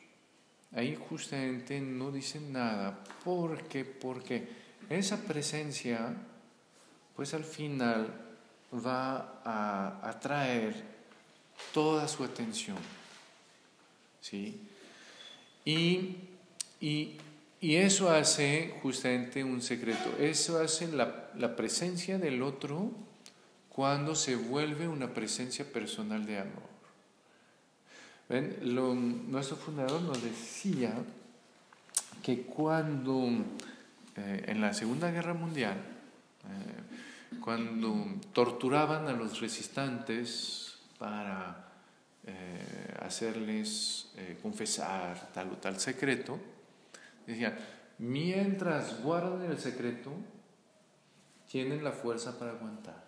ahí 0.73 0.97
justamente 1.09 1.79
no 1.79 2.11
dice 2.11 2.39
nada. 2.39 3.03
¿Por 3.23 3.63
qué? 3.67 3.85
Porque 3.85 4.47
esa 4.89 5.17
presencia, 5.23 6.15
pues 7.15 7.33
al 7.33 7.43
final 7.43 8.13
va 8.73 9.41
a 9.43 10.09
atraer 10.09 10.83
toda 11.73 12.07
su 12.07 12.23
atención. 12.23 12.77
¿Sí? 14.21 14.59
Y, 15.65 16.15
y, 16.79 17.17
y, 17.59 17.75
eso 17.75 18.09
hace 18.09 18.75
justamente 18.81 19.43
un 19.43 19.61
secreto. 19.61 20.15
Eso 20.19 20.59
hace 20.59 20.87
la, 20.87 21.31
la 21.35 21.55
presencia 21.55 22.19
del 22.19 22.43
otro 22.43 22.91
cuando 23.69 24.15
se 24.15 24.35
vuelve 24.35 24.87
una 24.87 25.13
presencia 25.13 25.65
personal 25.65 26.25
de 26.25 26.39
amor. 26.39 26.75
Nuestro 28.29 29.57
fundador 29.57 30.01
nos 30.01 30.23
decía 30.23 30.93
que 32.23 32.41
cuando 32.41 33.27
eh, 34.15 34.45
en 34.47 34.61
la 34.61 34.73
Segunda 34.73 35.11
Guerra 35.11 35.33
Mundial, 35.33 35.75
eh, 35.75 37.39
cuando 37.41 37.93
torturaban 38.33 39.07
a 39.07 39.11
los 39.11 39.41
resistentes 39.41 40.77
para 40.97 41.64
eh, 42.25 42.97
hacerles 43.01 44.11
confesar 44.41 45.31
tal 45.33 45.51
o 45.51 45.57
tal 45.57 45.79
secreto, 45.79 46.39
decían, 47.27 47.55
mientras 47.97 49.01
guardan 49.01 49.43
el 49.43 49.59
secreto, 49.59 50.11
tienen 51.49 51.83
la 51.83 51.91
fuerza 51.91 52.37
para 52.37 52.51
aguantar. 52.51 53.03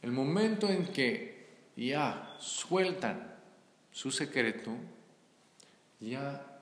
El 0.00 0.12
momento 0.12 0.68
en 0.68 0.86
que 0.86 1.46
ya 1.76 2.36
sueltan 2.38 3.34
su 3.92 4.10
secreto, 4.10 4.72
ya 6.00 6.60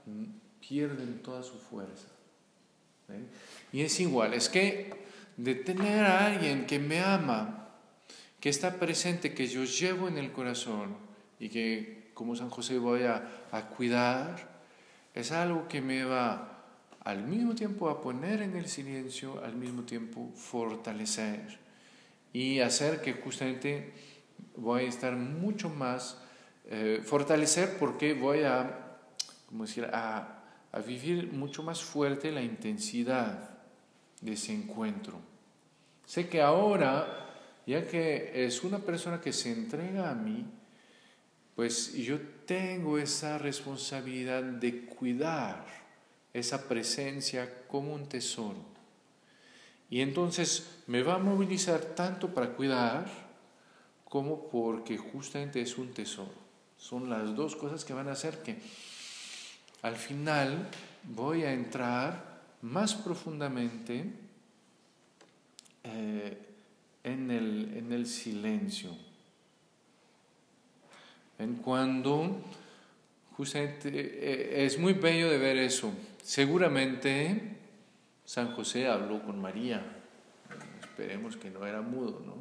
pierden 0.60 1.22
toda 1.22 1.42
su 1.42 1.58
fuerza. 1.58 2.08
Y 3.72 3.82
es 3.82 3.98
igual, 4.00 4.34
es 4.34 4.48
que 4.48 4.92
de 5.36 5.54
tener 5.54 6.04
a 6.04 6.26
alguien 6.26 6.66
que 6.66 6.78
me 6.78 7.00
ama, 7.00 7.68
que 8.40 8.48
está 8.48 8.78
presente, 8.78 9.34
que 9.34 9.46
yo 9.46 9.64
llevo 9.64 10.08
en 10.08 10.18
el 10.18 10.32
corazón 10.32 10.96
y 11.40 11.48
que 11.48 12.10
como 12.14 12.36
San 12.36 12.50
José 12.50 12.78
voy 12.78 13.02
a, 13.02 13.46
a 13.50 13.66
cuidar, 13.68 14.48
es 15.14 15.32
algo 15.32 15.66
que 15.66 15.80
me 15.80 16.04
va 16.04 16.50
al 17.00 17.24
mismo 17.24 17.54
tiempo 17.54 17.88
a 17.88 18.00
poner 18.00 18.42
en 18.42 18.56
el 18.56 18.68
silencio, 18.68 19.42
al 19.42 19.54
mismo 19.54 19.82
tiempo 19.82 20.30
fortalecer 20.36 21.58
y 22.32 22.60
hacer 22.60 23.00
que 23.00 23.14
justamente 23.14 23.92
voy 24.56 24.84
a 24.84 24.88
estar 24.88 25.16
mucho 25.16 25.70
más 25.70 26.18
eh, 26.66 27.00
fortalecer 27.02 27.78
porque 27.78 28.14
voy 28.14 28.42
a, 28.42 28.98
como 29.48 29.64
decir, 29.64 29.86
a, 29.86 30.42
a 30.70 30.78
vivir 30.80 31.32
mucho 31.32 31.62
más 31.62 31.82
fuerte 31.82 32.30
la 32.30 32.42
intensidad 32.42 33.50
de 34.20 34.34
ese 34.34 34.52
encuentro. 34.52 35.18
Sé 36.06 36.28
que 36.28 36.42
ahora, 36.42 37.26
ya 37.66 37.86
que 37.86 38.44
es 38.44 38.62
una 38.62 38.78
persona 38.78 39.20
que 39.20 39.32
se 39.32 39.50
entrega 39.50 40.10
a 40.10 40.14
mí, 40.14 40.46
pues 41.60 41.92
yo 41.92 42.18
tengo 42.46 42.96
esa 42.96 43.36
responsabilidad 43.36 44.42
de 44.42 44.86
cuidar 44.86 45.66
esa 46.32 46.66
presencia 46.66 47.66
como 47.68 47.92
un 47.92 48.08
tesoro. 48.08 48.56
Y 49.90 50.00
entonces 50.00 50.80
me 50.86 51.02
va 51.02 51.16
a 51.16 51.18
movilizar 51.18 51.82
tanto 51.94 52.32
para 52.32 52.54
cuidar 52.54 53.04
como 54.06 54.48
porque 54.48 54.96
justamente 54.96 55.60
es 55.60 55.76
un 55.76 55.92
tesoro. 55.92 56.32
Son 56.78 57.10
las 57.10 57.36
dos 57.36 57.56
cosas 57.56 57.84
que 57.84 57.92
van 57.92 58.08
a 58.08 58.12
hacer 58.12 58.38
que 58.38 58.58
al 59.82 59.96
final 59.96 60.66
voy 61.14 61.42
a 61.42 61.52
entrar 61.52 62.40
más 62.62 62.94
profundamente 62.94 64.06
eh, 65.84 66.38
en, 67.04 67.30
el, 67.30 67.74
en 67.76 67.92
el 67.92 68.06
silencio. 68.06 69.09
En 71.40 71.56
cuando 71.56 72.36
justamente 73.34 73.88
eh, 73.88 74.66
es 74.66 74.78
muy 74.78 74.92
bello 74.92 75.30
de 75.30 75.38
ver 75.38 75.56
eso. 75.56 75.90
Seguramente 76.22 77.56
San 78.26 78.54
José 78.54 78.86
habló 78.86 79.22
con 79.24 79.40
María. 79.40 79.82
Esperemos 80.82 81.38
que 81.38 81.50
no 81.50 81.66
era 81.66 81.80
mudo, 81.80 82.22
¿no? 82.26 82.34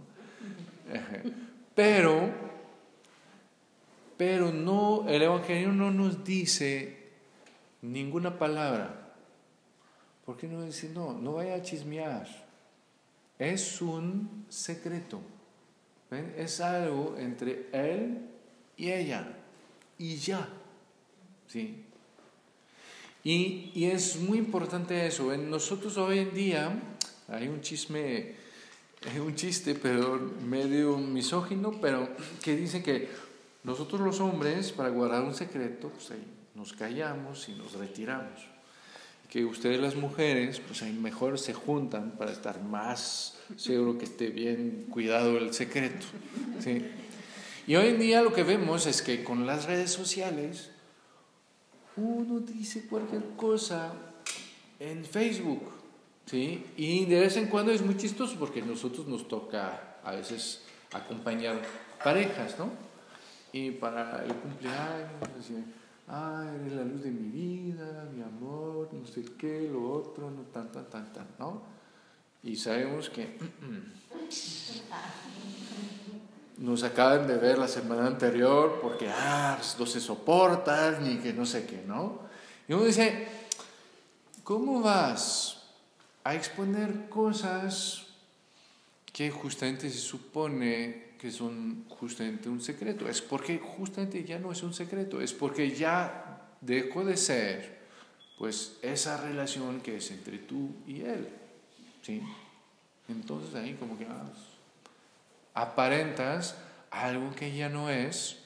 Pero, 1.75 2.29
pero 4.17 4.51
no, 4.51 5.05
el 5.07 5.21
Evangelio 5.21 5.71
no 5.71 5.91
nos 5.91 6.25
dice 6.25 7.11
ninguna 7.81 8.37
palabra. 8.37 9.13
¿Por 10.25 10.35
qué 10.35 10.49
no 10.49 10.61
dice 10.63 10.89
no? 10.89 11.13
No 11.13 11.35
vaya 11.35 11.55
a 11.55 11.61
chismear. 11.61 12.27
Es 13.37 13.81
un 13.81 14.45
secreto. 14.49 15.21
Es 16.35 16.59
algo 16.59 17.15
entre 17.17 17.69
él 17.71 18.28
y 18.79 18.91
ella. 18.91 19.27
Y 19.97 20.15
ya. 20.15 20.47
¿Sí? 21.47 21.83
Y, 23.23 23.85
es 23.85 24.15
muy 24.15 24.37
importante 24.37 25.05
eso. 25.05 25.33
En 25.33 25.49
nosotros 25.49 25.97
hoy 25.97 26.19
en 26.19 26.33
día 26.33 26.81
hay 27.27 27.49
un 27.49 27.61
chisme, 27.61 28.35
un 29.23 29.35
chiste, 29.35 29.75
pero 29.75 30.17
medio 30.47 30.97
misógino, 30.97 31.79
pero 31.81 32.09
que 32.41 32.55
dice 32.55 32.81
que 32.81 33.09
nosotros 33.65 33.99
los 33.99 34.21
hombres, 34.21 34.71
para 34.71 34.89
guardar 34.89 35.23
un 35.23 35.35
secreto, 35.35 35.89
pues 35.89 36.11
ahí 36.11 36.25
nos 36.55 36.71
callamos 36.71 37.49
y 37.49 37.53
nos 37.53 37.73
retiramos. 37.73 38.47
Que 39.29 39.43
ustedes 39.43 39.79
las 39.79 39.95
mujeres, 39.95 40.59
pues 40.61 40.81
ahí 40.81 40.93
mejor 40.93 41.37
se 41.37 41.53
juntan 41.53 42.11
para 42.11 42.31
estar 42.31 42.63
más 42.63 43.37
seguro 43.57 43.97
que 43.97 44.05
esté 44.05 44.29
bien 44.29 44.87
cuidado 44.89 45.37
el 45.37 45.53
secreto. 45.53 46.05
¿sí? 46.63 46.83
Y 47.69 47.75
hoy 47.75 47.89
en 47.89 47.99
día 47.99 48.23
lo 48.23 48.33
que 48.33 48.41
vemos 48.41 48.87
es 48.87 49.03
que 49.03 49.23
con 49.23 49.45
las 49.45 49.65
redes 49.65 49.91
sociales, 49.91 50.71
uno 51.97 52.39
dice 52.39 52.87
cualquier 52.87 53.21
cosa 53.37 53.93
en 54.79 55.05
Facebook, 55.05 55.61
¿sí? 56.25 56.65
Y 56.77 57.05
de 57.05 57.19
vez 57.19 57.37
en 57.37 57.45
cuando 57.45 57.71
es 57.71 57.83
muy 57.83 57.95
chistoso 57.95 58.37
porque 58.39 58.63
nosotros 58.63 59.07
nos 59.07 59.27
toca 59.27 59.99
a 60.03 60.13
veces 60.13 60.63
acompañar 60.91 61.61
parejas, 62.03 62.57
¿no? 62.57 62.71
Y 63.53 63.69
para 63.69 64.25
el 64.25 64.33
cumpleaños, 64.33 65.35
decir, 65.37 65.63
ay, 66.07 66.47
eres 66.61 66.73
la 66.73 66.85
luz 66.85 67.03
de 67.03 67.11
mi 67.11 67.29
vida, 67.29 68.09
mi 68.11 68.23
amor, 68.23 68.89
no 68.91 69.05
sé 69.05 69.23
qué, 69.37 69.69
lo 69.71 69.93
otro, 69.93 70.31
no 70.31 70.41
tan, 70.41 70.71
tan, 70.71 70.89
tan, 70.89 71.13
tan, 71.13 71.27
¿no? 71.37 71.61
Y 72.41 72.55
sabemos 72.55 73.11
que 73.11 73.25
nos 76.59 76.83
acaban 76.83 77.25
de 77.25 77.37
ver 77.37 77.57
la 77.57 77.67
semana 77.67 78.05
anterior 78.05 78.79
porque, 78.81 79.09
ah, 79.09 79.57
no 79.79 79.85
se 79.85 80.01
soportan 80.01 81.03
ni 81.03 81.17
que 81.17 81.33
no 81.33 81.45
sé 81.45 81.65
qué, 81.65 81.83
¿no? 81.87 82.19
Y 82.67 82.73
uno 82.73 82.83
dice, 82.83 83.27
¿cómo 84.43 84.81
vas 84.81 85.63
a 86.23 86.35
exponer 86.35 87.07
cosas 87.07 88.07
que 89.13 89.31
justamente 89.31 89.89
se 89.89 89.99
supone 89.99 91.15
que 91.17 91.31
son 91.31 91.85
justamente 91.87 92.49
un 92.49 92.61
secreto? 92.61 93.07
Es 93.07 93.21
porque 93.21 93.59
justamente 93.59 94.23
ya 94.25 94.37
no 94.37 94.51
es 94.51 94.61
un 94.61 94.73
secreto, 94.73 95.21
es 95.21 95.33
porque 95.33 95.71
ya 95.71 96.41
dejó 96.59 97.05
de 97.05 97.15
ser, 97.15 97.79
pues, 98.37 98.77
esa 98.81 99.15
relación 99.15 99.79
que 99.79 99.97
es 99.97 100.11
entre 100.11 100.39
tú 100.39 100.71
y 100.85 101.01
él, 101.01 101.29
¿sí? 102.01 102.21
Entonces 103.07 103.55
ahí 103.55 103.75
como 103.75 103.97
que... 103.97 104.05
Ah, 104.05 104.29
aparentas 105.61 106.55
algo 106.91 107.35
que 107.35 107.55
ya 107.55 107.69
no 107.69 107.89
es, 107.89 108.39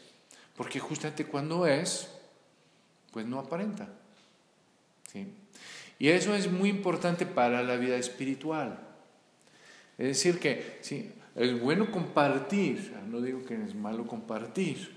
porque 0.55 0.79
justamente 0.79 1.25
cuando 1.25 1.67
es, 1.67 2.09
pues 3.11 3.25
no 3.25 3.39
aparenta. 3.39 3.87
¿sí? 5.11 5.27
Y 5.99 6.09
eso 6.09 6.35
es 6.35 6.51
muy 6.51 6.69
importante 6.69 7.25
para 7.25 7.63
la 7.63 7.75
vida 7.77 7.95
espiritual. 7.97 8.79
Es 9.97 10.07
decir, 10.07 10.39
que 10.39 10.79
sí, 10.81 11.11
es 11.35 11.59
bueno 11.59 11.91
compartir, 11.91 12.93
no 13.09 13.21
digo 13.21 13.45
que 13.45 13.55
es 13.55 13.75
malo 13.75 14.07
compartir, 14.07 14.95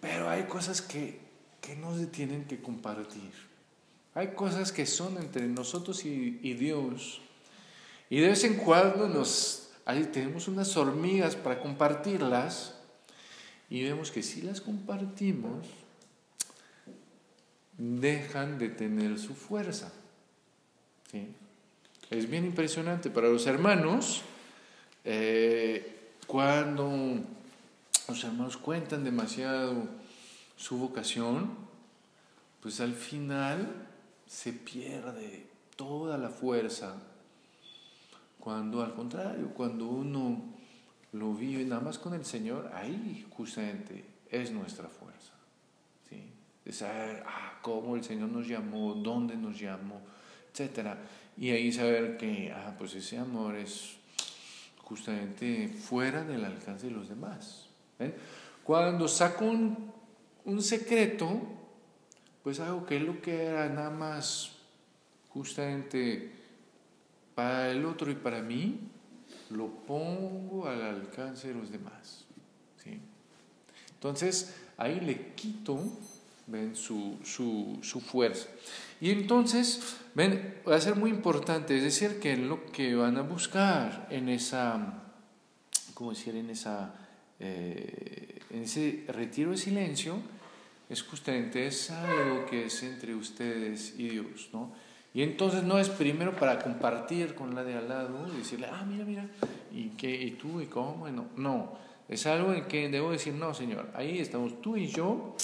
pero 0.00 0.30
hay 0.30 0.44
cosas 0.44 0.80
que, 0.80 1.18
que 1.60 1.74
no 1.76 1.96
se 1.96 2.06
tienen 2.06 2.44
que 2.44 2.60
compartir. 2.60 3.32
Hay 4.14 4.28
cosas 4.28 4.72
que 4.72 4.86
son 4.86 5.18
entre 5.18 5.46
nosotros 5.46 6.04
y, 6.04 6.40
y 6.42 6.54
Dios. 6.54 7.20
Y 8.10 8.20
de 8.20 8.28
vez 8.28 8.44
en 8.44 8.54
cuando 8.54 9.08
nos, 9.08 9.67
ahí 9.88 10.04
tenemos 10.04 10.48
unas 10.48 10.76
hormigas 10.76 11.34
para 11.34 11.58
compartirlas 11.60 12.74
y 13.70 13.82
vemos 13.84 14.10
que 14.10 14.22
si 14.22 14.42
las 14.42 14.60
compartimos, 14.60 15.66
dejan 17.78 18.58
de 18.58 18.68
tener 18.68 19.18
su 19.18 19.34
fuerza. 19.34 19.90
Es 22.10 22.28
bien 22.28 22.44
impresionante 22.44 23.08
para 23.08 23.28
los 23.28 23.46
hermanos 23.46 24.22
eh, 25.04 26.10
cuando 26.26 27.20
los 28.08 28.24
hermanos 28.24 28.58
cuentan 28.58 29.04
demasiado 29.04 29.88
su 30.56 30.76
vocación, 30.76 31.56
pues 32.60 32.80
al 32.80 32.92
final 32.92 33.86
se 34.26 34.52
pierde 34.52 35.46
toda 35.76 36.18
la 36.18 36.28
fuerza. 36.28 36.96
Cuando 38.48 38.82
al 38.82 38.94
contrario, 38.94 39.52
cuando 39.54 39.84
uno 39.84 40.42
lo 41.12 41.34
vive 41.34 41.66
nada 41.66 41.82
más 41.82 41.98
con 41.98 42.14
el 42.14 42.24
Señor, 42.24 42.70
ahí 42.72 43.26
justamente 43.28 44.02
es 44.30 44.50
nuestra 44.52 44.88
fuerza. 44.88 45.34
¿sí? 46.08 46.22
De 46.64 46.72
saber 46.72 47.24
ah, 47.26 47.58
cómo 47.60 47.94
el 47.94 48.02
Señor 48.02 48.30
nos 48.30 48.48
llamó, 48.48 48.94
dónde 48.94 49.36
nos 49.36 49.60
llamó, 49.60 50.00
etc. 50.50 50.96
Y 51.36 51.50
ahí 51.50 51.70
saber 51.70 52.16
que 52.16 52.50
ah, 52.50 52.74
pues 52.78 52.94
ese 52.94 53.18
amor 53.18 53.54
es 53.54 53.96
justamente 54.78 55.68
fuera 55.68 56.24
del 56.24 56.42
alcance 56.42 56.86
de 56.86 56.92
los 56.92 57.10
demás. 57.10 57.66
Cuando 58.64 59.08
saco 59.08 59.44
un, 59.44 59.92
un 60.46 60.62
secreto, 60.62 61.38
pues 62.42 62.60
algo 62.60 62.86
que 62.86 62.96
es 62.96 63.02
lo 63.02 63.20
que 63.20 63.44
era 63.44 63.68
nada 63.68 63.90
más 63.90 64.52
justamente 65.28 66.37
para 67.38 67.70
el 67.70 67.86
otro 67.86 68.10
y 68.10 68.16
para 68.16 68.42
mí, 68.42 68.80
lo 69.50 69.68
pongo 69.68 70.66
al 70.66 70.82
alcance 70.82 71.46
de 71.46 71.54
los 71.54 71.70
demás. 71.70 72.24
¿sí? 72.82 72.98
Entonces, 73.94 74.56
ahí 74.76 74.98
le 74.98 75.34
quito 75.36 75.78
ven 76.48 76.74
su, 76.74 77.16
su, 77.22 77.78
su, 77.80 78.00
fuerza. 78.00 78.48
Y 79.00 79.12
entonces, 79.12 79.98
ven, 80.16 80.56
va 80.68 80.74
a 80.74 80.80
ser 80.80 80.96
muy 80.96 81.10
importante, 81.10 81.76
es 81.76 81.84
decir, 81.84 82.18
que 82.18 82.36
lo 82.36 82.66
que 82.72 82.96
van 82.96 83.16
a 83.18 83.22
buscar 83.22 84.08
en 84.10 84.28
esa, 84.28 85.04
¿cómo 85.94 86.10
decir? 86.10 86.34
En, 86.34 86.50
esa, 86.50 86.92
eh, 87.38 88.40
en 88.50 88.64
ese 88.64 89.04
retiro 89.06 89.52
de 89.52 89.58
silencio, 89.58 90.16
es 90.88 91.04
justamente 91.04 91.68
es 91.68 91.88
algo 91.92 92.46
que 92.46 92.64
es 92.64 92.82
entre 92.82 93.14
ustedes 93.14 93.94
y 93.96 94.08
Dios, 94.08 94.48
¿no? 94.52 94.87
Y 95.18 95.24
entonces 95.24 95.64
no 95.64 95.80
es 95.80 95.88
primero 95.88 96.36
para 96.36 96.60
compartir 96.60 97.34
con 97.34 97.52
la 97.52 97.64
de 97.64 97.74
al 97.74 97.88
lado 97.88 98.28
y 98.32 98.36
decirle, 98.36 98.68
ah, 98.70 98.84
mira, 98.86 99.04
mira, 99.04 99.28
¿y 99.72 99.88
qué? 99.88 100.14
¿Y 100.14 100.30
tú? 100.30 100.60
¿Y 100.60 100.66
cómo? 100.66 101.10
No, 101.10 101.26
no. 101.34 101.72
Es 102.08 102.24
algo 102.26 102.54
en 102.54 102.66
que 102.66 102.88
debo 102.88 103.10
decir, 103.10 103.34
no, 103.34 103.52
Señor, 103.52 103.90
ahí 103.96 104.20
estamos 104.20 104.62
tú 104.62 104.76
y 104.76 104.86
yo 104.86 105.34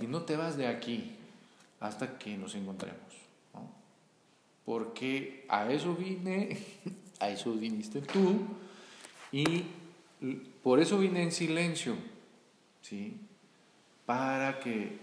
y 0.00 0.06
no 0.06 0.22
te 0.22 0.36
vas 0.36 0.56
de 0.56 0.68
aquí 0.68 1.16
hasta 1.80 2.18
que 2.18 2.38
nos 2.38 2.54
encontremos. 2.54 2.98
Porque 4.64 5.44
a 5.50 5.70
eso 5.70 5.94
vine, 5.94 6.56
a 7.20 7.28
eso 7.28 7.52
viniste 7.52 8.00
tú 8.00 8.40
y 9.32 9.64
por 10.62 10.80
eso 10.80 10.98
vine 10.98 11.24
en 11.24 11.32
silencio, 11.32 11.94
¿sí? 12.80 13.18
Para 14.06 14.60
que 14.60 14.96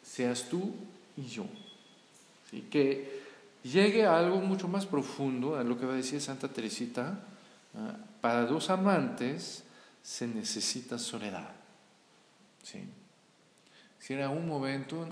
seas 0.00 0.48
tú 0.48 0.76
y 1.16 1.24
yo. 1.24 1.44
¿sí? 2.48 2.68
Que 2.70 3.21
llegue 3.62 4.06
a 4.06 4.18
algo 4.18 4.40
mucho 4.40 4.68
más 4.68 4.86
profundo, 4.86 5.56
a 5.56 5.64
lo 5.64 5.78
que 5.78 5.86
va 5.86 5.92
a 5.92 5.96
decir 5.96 6.20
Santa 6.20 6.48
Teresita, 6.48 7.20
¿ah? 7.74 7.96
para 8.20 8.46
dos 8.46 8.70
amantes 8.70 9.64
se 10.02 10.26
necesita 10.26 10.98
soledad. 10.98 11.50
¿sí? 12.62 12.82
Si 13.98 14.14
era 14.14 14.28
un 14.28 14.46
momento, 14.46 15.06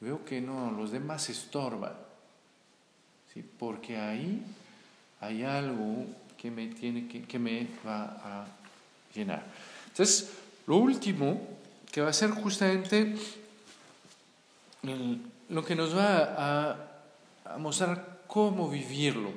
veo 0.00 0.24
que 0.24 0.40
no, 0.40 0.70
los 0.70 0.92
demás 0.92 1.28
estorban, 1.30 1.94
¿sí? 3.32 3.44
porque 3.58 3.96
ahí 3.96 4.42
hay 5.20 5.42
algo 5.42 6.06
que 6.36 6.50
me, 6.50 6.68
tiene 6.68 7.08
que, 7.08 7.22
que 7.22 7.38
me 7.38 7.66
va 7.86 8.04
a 8.04 8.46
llenar. 9.14 9.44
Entonces, 9.88 10.32
lo 10.66 10.76
último 10.76 11.40
que 11.90 12.00
va 12.02 12.10
a 12.10 12.12
ser 12.12 12.30
justamente 12.30 13.16
lo 15.48 15.64
que 15.64 15.74
nos 15.74 15.96
va 15.96 16.34
a 16.36 16.87
a 17.48 17.58
mostrar 17.58 18.24
cómo 18.26 18.68
vivirlo. 18.68 19.32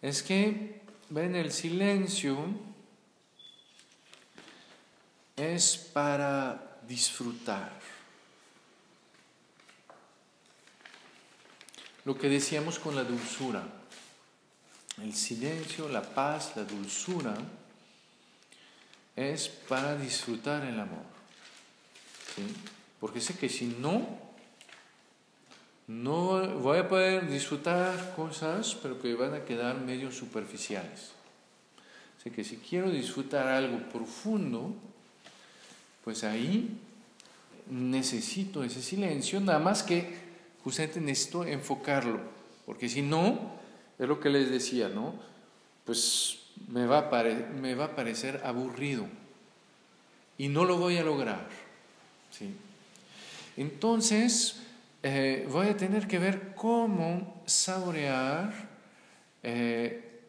Es 0.00 0.22
que, 0.22 0.80
ven, 1.10 1.34
el 1.34 1.52
silencio 1.52 2.38
es 5.36 5.76
para 5.76 6.78
disfrutar. 6.86 7.72
Lo 12.04 12.18
que 12.18 12.28
decíamos 12.28 12.78
con 12.78 12.94
la 12.94 13.04
dulzura. 13.04 13.64
El 15.02 15.14
silencio, 15.14 15.88
la 15.88 16.02
paz, 16.02 16.52
la 16.54 16.64
dulzura 16.64 17.34
es 19.16 19.48
para 19.48 19.96
disfrutar 19.96 20.64
el 20.64 20.78
amor. 20.78 21.04
Porque 23.00 23.20
sé 23.20 23.36
que 23.36 23.48
si 23.48 23.66
no, 23.66 24.23
no 25.86 26.46
voy 26.60 26.78
a 26.78 26.88
poder 26.88 27.28
disfrutar 27.28 28.14
cosas, 28.16 28.76
pero 28.82 29.00
que 29.00 29.14
van 29.14 29.34
a 29.34 29.44
quedar 29.44 29.78
medio 29.78 30.10
superficiales. 30.10 31.12
Así 32.18 32.30
que 32.30 32.42
si 32.42 32.56
quiero 32.56 32.90
disfrutar 32.90 33.46
algo 33.48 33.78
profundo, 33.90 34.74
pues 36.02 36.24
ahí 36.24 36.70
necesito 37.70 38.64
ese 38.64 38.82
silencio, 38.82 39.40
nada 39.40 39.58
más 39.58 39.82
que 39.82 40.24
justamente 40.62 41.00
necesito 41.00 41.44
enfocarlo, 41.44 42.20
porque 42.64 42.88
si 42.88 43.02
no, 43.02 43.52
es 43.98 44.08
lo 44.08 44.20
que 44.20 44.30
les 44.30 44.50
decía, 44.50 44.88
¿no? 44.88 45.14
Pues 45.84 46.40
me 46.68 46.86
va 46.86 47.10
a, 47.10 47.22
me 47.60 47.74
va 47.74 47.86
a 47.86 47.96
parecer 47.96 48.40
aburrido 48.44 49.06
y 50.38 50.48
no 50.48 50.64
lo 50.64 50.78
voy 50.78 50.96
a 50.96 51.04
lograr. 51.04 51.46
¿sí? 52.30 52.54
Entonces, 53.56 54.56
eh, 55.06 55.46
voy 55.50 55.68
a 55.68 55.76
tener 55.76 56.08
que 56.08 56.18
ver 56.18 56.54
cómo 56.54 57.42
saborear 57.44 58.54
eh, 59.42 60.22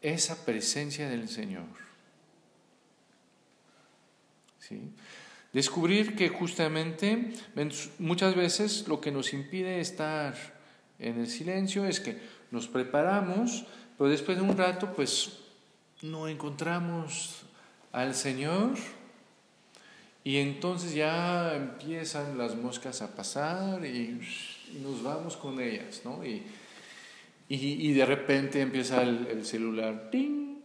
esa 0.00 0.44
presencia 0.44 1.08
del 1.08 1.28
Señor. 1.28 1.66
¿Sí? 4.60 4.92
Descubrir 5.52 6.14
que 6.14 6.28
justamente 6.28 7.32
muchas 7.98 8.36
veces 8.36 8.86
lo 8.86 9.00
que 9.00 9.10
nos 9.10 9.32
impide 9.32 9.80
estar 9.80 10.36
en 11.00 11.18
el 11.18 11.26
silencio 11.26 11.84
es 11.84 11.98
que 11.98 12.20
nos 12.52 12.68
preparamos, 12.68 13.66
pero 13.98 14.10
después 14.10 14.38
de 14.38 14.44
un 14.44 14.56
rato 14.56 14.92
pues 14.92 15.40
no 16.02 16.28
encontramos 16.28 17.42
al 17.90 18.14
Señor 18.14 18.76
y 20.22 20.36
entonces 20.36 20.94
ya 20.94 21.54
empiezan 21.56 22.36
las 22.36 22.54
moscas 22.54 23.00
a 23.00 23.14
pasar 23.14 23.84
y, 23.84 24.20
nos 24.82 25.02
vamos 25.02 25.36
con 25.36 25.60
ellas, 25.60 26.02
¿no? 26.04 26.24
Y, 26.24 26.44
y, 27.48 27.92
de 27.92 28.06
repente 28.06 28.60
empieza 28.60 29.02
el, 29.02 29.44
celular, 29.44 30.10
¡ting! 30.12 30.58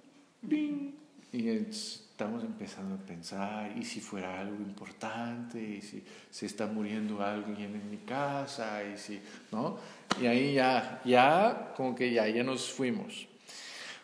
¡ting! 0.47 0.91
Y 1.33 1.49
estamos 1.49 2.43
empezando 2.43 2.93
a 2.93 2.97
pensar, 2.99 3.75
¿y 3.75 3.83
si 3.83 4.01
fuera 4.01 4.39
algo 4.39 4.57
importante? 4.57 5.59
¿Y 5.59 5.81
si 5.81 6.03
se 6.29 6.45
está 6.45 6.67
muriendo 6.67 7.23
alguien 7.23 7.73
en 7.73 7.89
mi 7.89 7.97
casa? 7.97 8.83
¿Y 8.83 8.95
si, 8.99 9.19
no? 9.51 9.79
Y 10.21 10.27
ahí 10.27 10.53
ya, 10.53 11.01
ya, 11.03 11.73
como 11.75 11.95
que 11.95 12.13
ya, 12.13 12.27
ya 12.27 12.43
nos 12.43 12.71
fuimos. 12.71 13.27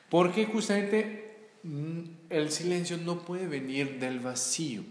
Porque 0.09 0.45
justamente 0.45 1.51
mm, 1.61 1.99
el 2.31 2.49
silencio 2.49 2.97
no 2.97 3.19
puede 3.19 3.45
venir 3.45 3.99
del 3.99 4.19
vacío. 4.19 4.81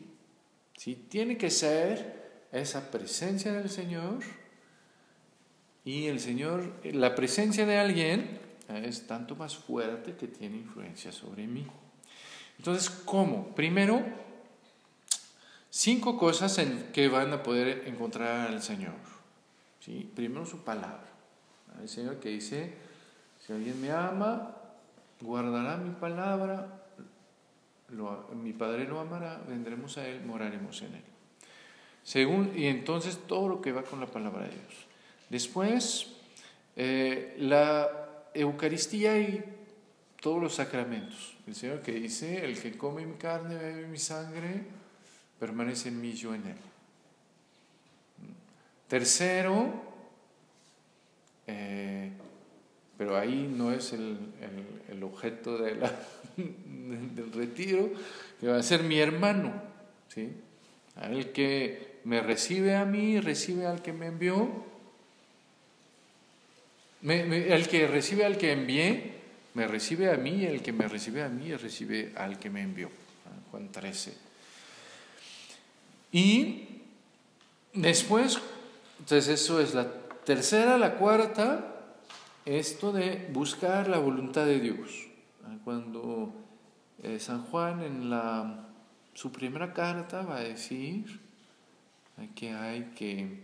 ¿Sí? 0.80 0.94
Tiene 0.94 1.36
que 1.36 1.50
ser 1.50 2.46
esa 2.52 2.90
presencia 2.90 3.52
del 3.52 3.68
Señor 3.68 4.20
y 5.84 6.06
el 6.06 6.20
Señor, 6.20 6.72
la 6.84 7.14
presencia 7.14 7.66
de 7.66 7.76
alguien 7.76 8.40
es 8.66 9.06
tanto 9.06 9.36
más 9.36 9.56
fuerte 9.56 10.16
que 10.16 10.26
tiene 10.26 10.56
influencia 10.56 11.12
sobre 11.12 11.46
mí. 11.46 11.66
Entonces, 12.56 12.88
¿cómo? 12.88 13.54
Primero, 13.54 14.02
cinco 15.68 16.16
cosas 16.16 16.56
en 16.56 16.90
que 16.94 17.08
van 17.08 17.30
a 17.34 17.42
poder 17.42 17.86
encontrar 17.86 18.48
al 18.48 18.62
Señor. 18.62 18.94
¿sí? 19.80 20.10
Primero 20.16 20.46
su 20.46 20.64
palabra. 20.64 21.08
El 21.78 21.90
Señor 21.90 22.20
que 22.20 22.30
dice, 22.30 22.72
si 23.46 23.52
alguien 23.52 23.78
me 23.82 23.90
ama, 23.90 24.56
guardará 25.20 25.76
mi 25.76 25.90
palabra, 25.90 26.79
mi 28.34 28.52
Padre 28.52 28.86
lo 28.86 29.00
amará, 29.00 29.42
vendremos 29.48 29.98
a 29.98 30.06
Él, 30.06 30.22
moraremos 30.24 30.82
en 30.82 30.94
Él. 30.94 31.04
Según, 32.02 32.52
y 32.56 32.66
entonces 32.66 33.18
todo 33.26 33.48
lo 33.48 33.60
que 33.60 33.72
va 33.72 33.82
con 33.82 34.00
la 34.00 34.06
palabra 34.06 34.44
de 34.44 34.50
Dios. 34.50 34.86
Después, 35.28 36.12
eh, 36.76 37.36
la 37.38 37.88
Eucaristía 38.34 39.18
y 39.18 39.44
todos 40.20 40.40
los 40.40 40.54
sacramentos. 40.54 41.36
El 41.46 41.54
Señor 41.54 41.80
que 41.82 41.92
dice, 41.92 42.44
el 42.44 42.60
que 42.60 42.76
come 42.76 43.04
mi 43.06 43.16
carne, 43.16 43.56
bebe 43.56 43.86
mi 43.86 43.98
sangre, 43.98 44.64
permanece 45.38 45.88
en 45.88 46.00
mí, 46.00 46.12
yo 46.12 46.34
en 46.34 46.46
él. 46.46 46.56
Tercero, 48.86 49.72
eh, 51.46 51.99
pero 53.00 53.16
ahí 53.16 53.50
no 53.50 53.72
es 53.72 53.94
el, 53.94 54.18
el, 54.90 55.02
objeto 55.02 55.56
de 55.56 55.74
del 56.36 57.32
retiro, 57.32 57.90
que 58.38 58.48
va 58.48 58.58
a 58.58 58.62
ser 58.62 58.82
mi 58.82 58.98
hermano, 58.98 59.54
¿sí? 60.08 60.28
Que 61.32 62.00
me 62.04 62.20
recibe 62.20 62.76
a 62.76 62.84
mí, 62.84 63.18
recibe 63.18 63.64
al 63.64 63.80
que 63.80 63.94
me 63.94 64.08
envió, 64.08 64.50
el 67.02 67.68
que 67.68 67.86
recibe 67.86 68.26
al 68.26 68.36
que 68.36 68.52
envié, 68.52 69.14
me 69.54 69.66
recibe 69.66 70.12
a 70.12 70.18
mí, 70.18 70.44
el 70.44 70.60
que 70.60 70.74
me 70.74 70.86
recibe 70.86 71.22
a 71.22 71.30
mí, 71.30 71.56
recibe 71.56 72.12
al 72.16 72.38
que 72.38 72.50
me 72.50 72.60
envió. 72.60 72.90
Juan 73.50 73.72
13. 73.72 74.12
Y 76.12 76.68
después, 77.72 78.38
entonces 78.98 79.40
eso 79.40 79.58
es 79.58 79.72
la 79.72 79.90
tercera, 80.26 80.76
la 80.76 80.96
cuarta, 80.96 81.69
esto 82.44 82.92
de 82.92 83.28
buscar 83.32 83.88
la 83.88 83.98
voluntad 83.98 84.46
de 84.46 84.60
Dios. 84.60 85.06
Cuando 85.64 86.34
eh, 87.02 87.18
San 87.18 87.44
Juan 87.44 87.82
en 87.82 88.10
la, 88.10 88.68
su 89.14 89.32
primera 89.32 89.72
carta 89.72 90.22
va 90.22 90.36
a 90.36 90.40
decir 90.40 91.20
que 92.34 92.52
hay 92.52 92.92
que, 92.96 93.42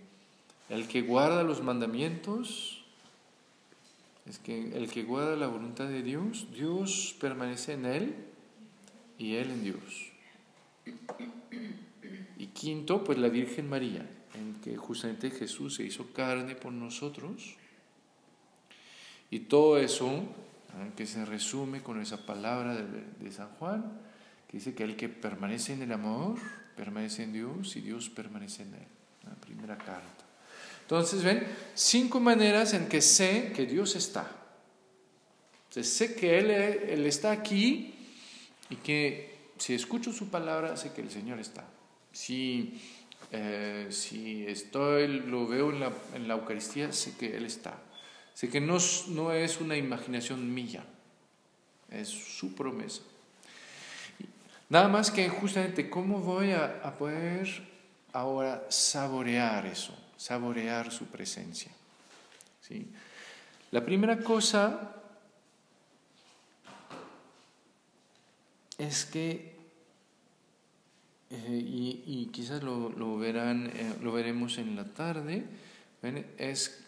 el 0.68 0.86
que 0.88 1.02
guarda 1.02 1.42
los 1.42 1.62
mandamientos, 1.62 2.84
es 4.26 4.38
que 4.38 4.76
el 4.76 4.90
que 4.90 5.04
guarda 5.04 5.36
la 5.36 5.46
voluntad 5.46 5.88
de 5.88 6.02
Dios, 6.02 6.48
Dios 6.52 7.16
permanece 7.20 7.74
en 7.74 7.86
él 7.86 8.14
y 9.18 9.36
él 9.36 9.50
en 9.50 9.64
Dios. 9.64 10.12
Y 12.38 12.46
quinto, 12.48 13.04
pues 13.04 13.18
la 13.18 13.28
Virgen 13.28 13.68
María, 13.68 14.08
en 14.34 14.54
que 14.62 14.76
justamente 14.76 15.30
Jesús 15.30 15.76
se 15.76 15.84
hizo 15.84 16.12
carne 16.12 16.54
por 16.54 16.72
nosotros. 16.72 17.56
Y 19.30 19.40
todo 19.40 19.78
eso, 19.78 20.22
que 20.96 21.06
se 21.06 21.24
resume 21.24 21.82
con 21.82 22.00
esa 22.00 22.24
palabra 22.24 22.74
de, 22.74 23.32
San 23.32 23.48
Juan, 23.58 23.84
que 24.48 24.58
dice 24.58 24.74
que 24.74 24.84
el 24.84 24.96
que 24.96 25.08
permanece 25.08 25.72
en 25.72 25.82
el 25.82 25.92
amor, 25.92 26.38
permanece 26.76 27.24
en 27.24 27.32
Dios 27.32 27.76
y 27.76 27.80
Dios 27.80 28.08
permanece 28.10 28.62
en 28.62 28.74
él. 28.74 28.86
La 29.24 29.34
primera 29.34 29.76
carta. 29.76 30.24
Entonces, 30.82 31.24
ven, 31.24 31.44
cinco 31.74 32.20
maneras 32.20 32.72
en 32.74 32.88
que 32.88 33.00
sé 33.00 33.52
que 33.54 33.66
Dios 33.66 33.96
está. 33.96 34.30
sé 35.70 36.14
que 36.14 36.38
él, 36.38 36.50
él, 36.50 37.06
está 37.06 37.32
aquí 37.32 37.92
y 38.70 38.76
que 38.76 39.50
si 39.58 39.74
escucho 39.74 40.12
su 40.12 40.28
palabra, 40.28 40.76
sé 40.76 40.92
que 40.92 41.00
el 41.00 41.10
Señor 41.10 41.40
está. 41.40 41.64
Si, 42.12 42.80
eh, 43.32 43.88
si 43.90 44.46
estoy, 44.46 45.08
lo 45.08 45.46
veo 45.46 45.70
en 45.70 45.80
la, 45.80 45.92
en 46.14 46.28
la, 46.28 46.34
Eucaristía, 46.34 46.92
sé 46.92 47.16
que 47.16 47.36
Él 47.36 47.46
está. 47.46 47.78
Sé 48.36 48.50
que 48.50 48.60
no, 48.60 48.76
no 49.08 49.32
es 49.32 49.60
una 49.60 49.76
imaginación 49.76 50.52
mía, 50.52 50.84
es 51.90 52.08
su 52.08 52.54
promesa. 52.54 53.00
Nada 54.68 54.88
más 54.88 55.10
que 55.10 55.28
justamente 55.28 55.88
cómo 55.88 56.20
voy 56.20 56.52
a, 56.52 56.82
a 56.84 56.96
poder 56.96 57.48
ahora 58.12 58.66
saborear 58.68 59.64
eso 59.64 59.96
saborear 60.16 60.90
su 60.90 61.06
presencia. 61.06 61.70
¿sí? 62.62 62.88
La 63.70 63.84
primera 63.84 64.18
cosa 64.18 64.92
es 68.78 69.04
que, 69.04 69.54
eh, 71.30 71.62
y, 71.64 72.28
quizás 72.32 72.62
lo, 72.62 73.18
verán, 73.18 73.70
eh, 73.74 73.94
lo 74.02 74.12
veremos 74.12 74.58
en 74.58 74.76
la 74.76 74.84
tarde, 74.84 75.44
es 76.38 76.85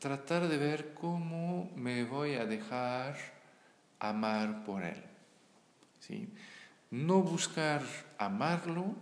tratar 0.00 0.48
de 0.48 0.56
ver 0.56 0.94
cómo 0.94 1.70
me 1.76 2.04
voy 2.04 2.34
a 2.34 2.46
dejar 2.46 3.16
amar 4.00 4.64
por 4.64 4.82
Él. 4.82 5.00
¿sí? 6.00 6.28
No 6.90 7.20
buscar 7.20 7.82
amarlo, 8.18 8.96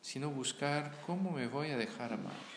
sino 0.00 0.30
buscar 0.30 0.92
cómo 1.06 1.32
me 1.32 1.48
voy 1.48 1.70
a 1.70 1.76
dejar 1.76 2.14
amar. 2.14 2.54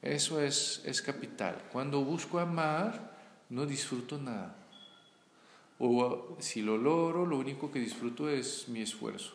Eso 0.00 0.40
es, 0.40 0.80
es 0.84 1.02
capital. 1.02 1.60
Cuando 1.72 2.04
busco 2.04 2.38
amar, 2.38 3.18
no 3.48 3.66
disfruto 3.66 4.16
nada. 4.16 4.54
O 5.80 6.36
si 6.38 6.62
lo 6.62 6.76
logro, 6.76 7.26
lo 7.26 7.36
único 7.36 7.72
que 7.72 7.80
disfruto 7.80 8.28
es 8.28 8.68
mi 8.68 8.80
esfuerzo. 8.80 9.34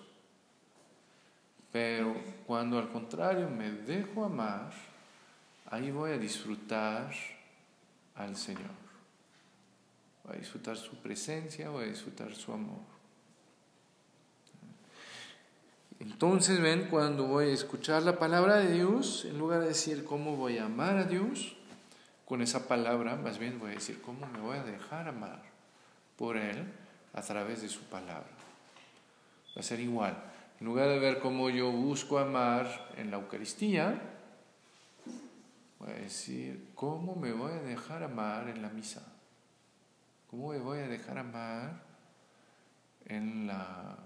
Pero 1.72 2.16
cuando 2.45 2.78
al 2.80 2.89
contrario 2.89 3.49
me 3.49 3.72
dejo 3.72 4.24
amar, 4.24 4.72
ahí 5.74 5.90
voy 5.90 6.12
a 6.12 6.18
disfrutar 6.20 7.12
al 8.16 8.36
Señor. 8.38 8.70
Voy 10.24 10.36
a 10.36 10.40
disfrutar 10.40 10.78
su 10.78 10.96
presencia, 10.98 11.70
voy 11.70 11.86
a 11.86 11.88
disfrutar 11.88 12.34
su 12.36 12.54
amor. 12.54 12.94
Entonces, 16.00 16.62
ven, 16.62 16.90
cuando 16.90 17.26
voy 17.26 17.46
a 17.46 17.54
escuchar 17.54 18.04
la 18.04 18.20
palabra 18.20 18.58
de 18.58 18.74
Dios, 18.74 19.26
en 19.26 19.40
lugar 19.40 19.62
de 19.62 19.70
decir 19.70 20.06
cómo 20.06 20.36
voy 20.36 20.60
a 20.60 20.66
amar 20.66 20.98
a 20.98 21.06
Dios, 21.06 21.56
con 22.26 22.44
esa 22.44 22.68
palabra, 22.68 23.16
más 23.16 23.40
bien 23.40 23.58
voy 23.60 23.72
a 23.72 23.76
decir 23.76 24.00
cómo 24.02 24.28
me 24.28 24.40
voy 24.40 24.58
a 24.58 24.64
dejar 24.64 25.08
amar 25.08 25.42
por 26.18 26.38
Él 26.38 26.72
a 27.14 27.22
través 27.22 27.64
de 27.64 27.70
su 27.70 27.82
palabra. 27.86 28.30
Va 29.58 29.62
a 29.62 29.64
ser 29.64 29.80
igual. 29.80 30.24
En 30.60 30.68
lugar 30.68 30.90
de 30.90 31.00
ver 31.00 31.20
cómo 31.20 31.50
yo 31.50 31.72
busco 31.72 32.20
amar 32.20 32.92
en 32.96 33.10
la 33.10 33.18
Eucaristía, 33.18 34.12
voy 35.86 35.94
decir 36.02 36.72
cómo 36.76 37.16
me 37.16 37.32
voy 37.32 37.54
a 37.54 37.62
dejar 37.62 38.04
amar 38.04 38.50
en 38.50 38.62
la 38.62 38.70
misa. 38.70 39.14
¿Cómo 40.30 40.50
me 40.50 40.60
voy 40.60 40.80
a 40.80 40.88
dejar 40.88 41.18
amar 41.18 41.84
en 43.06 43.48
la 43.48 43.98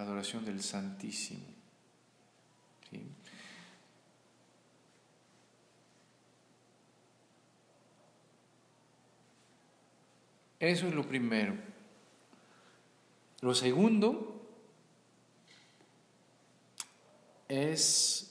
adoración 0.00 0.44
del 0.44 0.62
Santísimo. 0.62 1.44
Eso 10.58 10.88
es 10.88 10.94
lo 10.94 11.06
primero. 11.06 11.54
Lo 13.40 13.54
segundo 13.54 14.46
es 17.48 18.29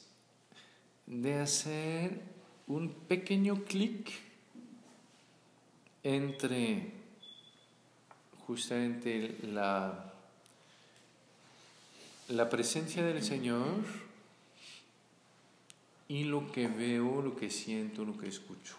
de 1.10 1.40
hacer 1.40 2.22
un 2.68 2.90
pequeño 2.94 3.66
clic 3.66 4.10
entre 6.04 6.94
justamente 8.48 9.38
la 9.44 10.10
la 12.30 12.48
presencia 12.48 13.04
del 13.04 13.24
Señor 13.24 13.84
y 16.08 16.24
lo 16.24 16.52
que 16.52 16.68
veo, 16.68 17.22
lo 17.22 17.36
que 17.36 17.50
siento, 17.50 18.06
lo 18.06 18.18
que 18.18 18.28
escucho. 18.28 18.76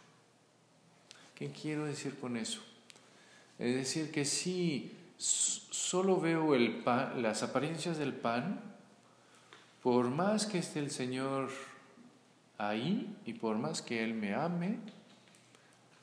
¿Qué 1.35 1.51
quiero 1.51 1.85
decir 1.85 2.17
con 2.19 2.37
eso? 2.37 2.61
Es 3.59 3.75
decir, 3.75 4.11
que 4.11 4.25
si 4.25 4.93
solo 5.19 6.21
veo 6.21 6.55
el 6.55 6.77
pan, 6.79 7.23
las 7.23 7.43
apariencias 7.43 7.99
del 7.99 8.13
pan, 8.13 8.61
por 9.83 10.11
más 10.11 10.47
que 10.47 10.59
esté 10.59 10.79
el 10.79 10.91
Señor 10.91 11.51
ahí 12.61 13.17
y 13.25 13.33
por 13.33 13.57
más 13.57 13.81
que 13.81 14.05
Él 14.05 14.13
me 14.15 14.35
ame, 14.35 14.79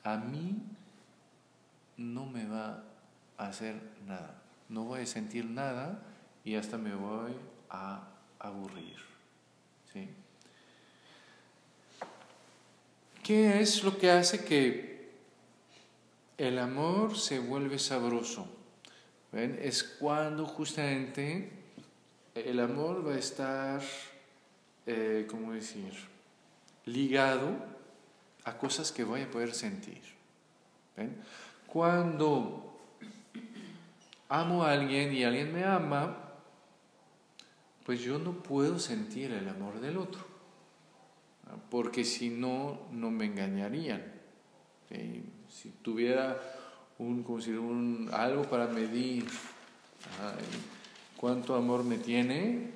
a 0.02 0.16
mí 0.16 0.56
no 1.96 2.26
me 2.26 2.46
va 2.46 2.82
a 3.36 3.46
hacer 3.46 3.80
nada, 4.06 4.42
no 4.68 4.84
voy 4.84 5.02
a 5.02 5.06
sentir 5.06 5.44
nada 5.44 6.02
y 6.44 6.56
hasta 6.56 6.76
me 6.76 6.94
voy 6.94 7.32
a 7.70 8.02
aburrir. 8.40 8.96
¿Qué 13.22 13.60
es 13.60 13.84
lo 13.84 13.98
que 13.98 14.10
hace 14.10 14.42
que 14.42 15.10
el 16.38 16.58
amor 16.58 17.18
se 17.18 17.38
vuelve 17.38 17.78
sabroso? 17.78 18.48
Es 19.32 19.84
cuando 19.84 20.46
justamente 20.46 21.50
el 22.34 22.58
amor 22.58 23.06
va 23.06 23.12
a 23.12 23.18
estar, 23.18 23.82
eh, 24.86 25.26
¿cómo 25.28 25.52
decir?, 25.52 25.92
ligado 26.88 27.50
a 28.44 28.56
cosas 28.56 28.92
que 28.92 29.04
voy 29.04 29.22
a 29.22 29.30
poder 29.30 29.54
sentir. 29.54 30.00
Cuando 31.66 32.78
amo 34.28 34.64
a 34.64 34.72
alguien 34.72 35.12
y 35.12 35.24
alguien 35.24 35.52
me 35.52 35.64
ama, 35.64 36.16
pues 37.84 38.00
yo 38.00 38.18
no 38.18 38.32
puedo 38.42 38.78
sentir 38.78 39.32
el 39.32 39.48
amor 39.48 39.80
del 39.80 39.96
otro, 39.96 40.22
porque 41.70 42.04
si 42.04 42.30
no, 42.30 42.80
no 42.90 43.10
me 43.10 43.26
engañarían. 43.26 44.02
Si 45.48 45.70
tuviera 45.82 46.40
un, 46.98 47.24
un, 47.26 48.10
algo 48.12 48.42
para 48.42 48.66
medir 48.66 49.26
cuánto 51.16 51.54
amor 51.54 51.84
me 51.84 51.98
tiene, 51.98 52.72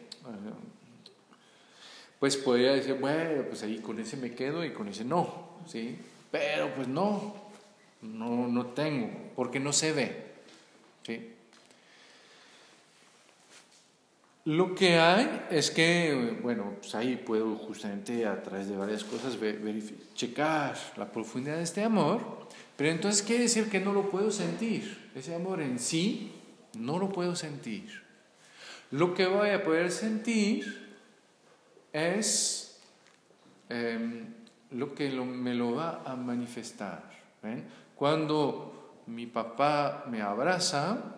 pues 2.23 2.37
podría 2.37 2.73
decir, 2.73 2.95
bueno, 2.95 3.43
pues 3.49 3.64
ahí 3.64 3.79
con 3.79 3.99
ese 3.99 4.16
me 4.16 4.31
quedo 4.31 4.64
y 4.64 4.70
con 4.70 4.87
ese 4.87 5.05
no, 5.05 5.57
¿sí? 5.66 5.99
Pero 6.31 6.73
pues 6.73 6.87
no, 6.87 7.35
no, 8.01 8.47
no 8.47 8.66
tengo, 8.66 9.11
porque 9.35 9.59
no 9.59 9.73
se 9.73 9.91
ve, 9.91 10.23
¿sí? 11.05 11.33
Lo 14.45 14.73
que 14.73 15.01
hay 15.01 15.47
es 15.51 15.73
que, 15.73 16.39
bueno, 16.41 16.75
pues 16.79 16.95
ahí 16.95 17.16
puedo 17.16 17.57
justamente 17.57 18.25
a 18.25 18.41
través 18.41 18.68
de 18.68 18.77
varias 18.77 19.03
cosas 19.03 19.37
checar 20.14 20.79
la 20.97 21.11
profundidad 21.11 21.57
de 21.57 21.64
este 21.64 21.83
amor, 21.83 22.47
pero 22.77 22.91
entonces 22.91 23.23
quiere 23.23 23.43
decir 23.43 23.68
que 23.68 23.81
no 23.81 23.93
lo 23.93 24.11
puedo 24.12 24.31
sentir. 24.31 25.11
Ese 25.16 25.35
amor 25.35 25.61
en 25.61 25.81
sí 25.81 26.31
no 26.79 27.01
lo 27.01 27.09
puedo 27.09 27.35
sentir. 27.35 28.01
Lo 28.93 29.12
que 29.12 29.27
voy 29.27 29.51
a 29.51 29.64
poder 29.64 29.91
sentir 29.91 30.91
es 31.93 32.80
em, 33.68 34.26
lo 34.70 34.95
que 34.95 35.11
me 35.11 35.55
lo 35.55 35.74
va 35.74 36.03
a 36.05 36.16
manifestar. 36.16 37.11
Cuando 37.97 39.03
mi 39.07 39.26
papá 39.26 40.05
me 40.09 40.22
abraza, 40.22 41.16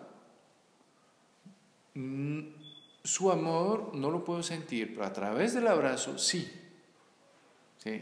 su 3.03 3.31
amor 3.31 3.91
no 3.93 4.11
lo 4.11 4.23
puedo 4.25 4.43
sentir, 4.43 4.93
pero 4.93 5.05
a 5.05 5.13
través 5.13 5.53
del 5.53 5.67
abrazo 5.67 6.17
sí. 6.17 6.51
¿Sí? 7.77 8.01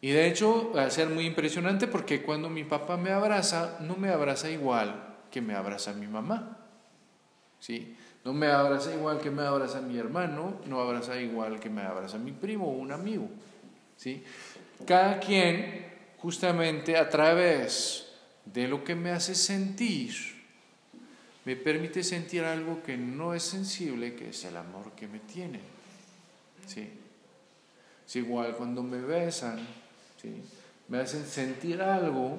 Y 0.00 0.10
de 0.10 0.28
hecho 0.28 0.72
va 0.72 0.84
a 0.84 0.90
ser 0.90 1.08
muy 1.08 1.26
impresionante 1.26 1.86
porque 1.86 2.22
cuando 2.22 2.48
mi 2.48 2.64
papá 2.64 2.96
me 2.96 3.10
abraza, 3.10 3.78
no 3.80 3.96
me 3.96 4.08
abraza 4.08 4.48
igual 4.50 5.18
que 5.30 5.40
me 5.40 5.54
abraza 5.54 5.92
mi 5.92 6.06
mamá. 6.06 6.56
¿Sí? 7.58 7.96
No 8.24 8.32
me 8.32 8.48
abraza 8.48 8.94
igual 8.94 9.20
que 9.20 9.30
me 9.30 9.42
abraza 9.42 9.80
mi 9.80 9.98
hermano, 9.98 10.60
no 10.66 10.80
abraza 10.80 11.18
igual 11.20 11.58
que 11.58 11.70
me 11.70 11.82
abraza 11.82 12.18
mi 12.18 12.32
primo 12.32 12.66
o 12.66 12.72
un 12.72 12.92
amigo. 12.92 13.28
¿Sí? 13.96 14.22
Cada 14.86 15.18
quien, 15.20 15.86
justamente 16.18 16.96
a 16.96 17.08
través 17.08 18.08
de 18.44 18.68
lo 18.68 18.84
que 18.84 18.94
me 18.94 19.10
hace 19.10 19.34
sentir, 19.34 20.14
me 21.44 21.56
permite 21.56 22.02
sentir 22.02 22.44
algo 22.44 22.82
que 22.82 22.96
no 22.96 23.34
es 23.34 23.42
sensible, 23.42 24.14
que 24.14 24.30
es 24.30 24.44
el 24.44 24.56
amor 24.56 24.92
que 24.92 25.08
me 25.08 25.20
tienen. 25.20 25.62
¿sí? 26.66 26.88
Es 28.06 28.16
igual 28.16 28.54
cuando 28.56 28.82
me 28.82 29.00
besan, 29.00 29.58
¿sí? 30.20 30.42
me 30.88 30.98
hacen 30.98 31.24
sentir 31.24 31.80
algo 31.80 32.38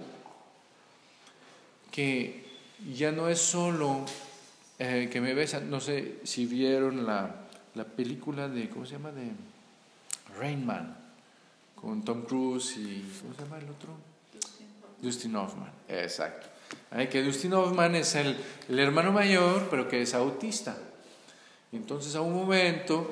que 1.91 2.45
ya 2.95 3.11
no 3.11 3.27
es 3.27 3.39
solo 3.39 4.05
eh, 4.83 5.09
que 5.11 5.21
me 5.21 5.33
besan. 5.33 5.69
No 5.69 5.79
sé 5.79 6.19
si 6.23 6.45
vieron 6.45 7.05
la, 7.05 7.35
la 7.75 7.83
película 7.83 8.47
de, 8.47 8.69
¿cómo 8.69 8.85
se 8.85 8.93
llama? 8.93 9.11
De 9.11 9.31
Rain 10.39 10.65
Man, 10.65 10.97
con 11.75 12.03
Tom 12.03 12.23
Cruise 12.23 12.77
y, 12.77 13.05
¿cómo 13.21 13.33
se 13.33 13.43
llama 13.43 13.57
el 13.57 13.69
otro? 13.69 13.93
Dustin 15.01 15.35
Hoffman, 15.35 15.71
exacto 15.87 16.51
que 17.09 17.23
Dustin 17.23 17.53
Hoffman 17.53 17.95
es 17.95 18.15
el, 18.15 18.35
hermano 18.69 19.11
mayor, 19.11 19.67
pero 19.69 19.87
que 19.87 20.01
es 20.01 20.13
autista. 20.13 20.77
entonces 21.71 22.15
a 22.15 22.21
un 22.21 22.33
momento 22.33 23.11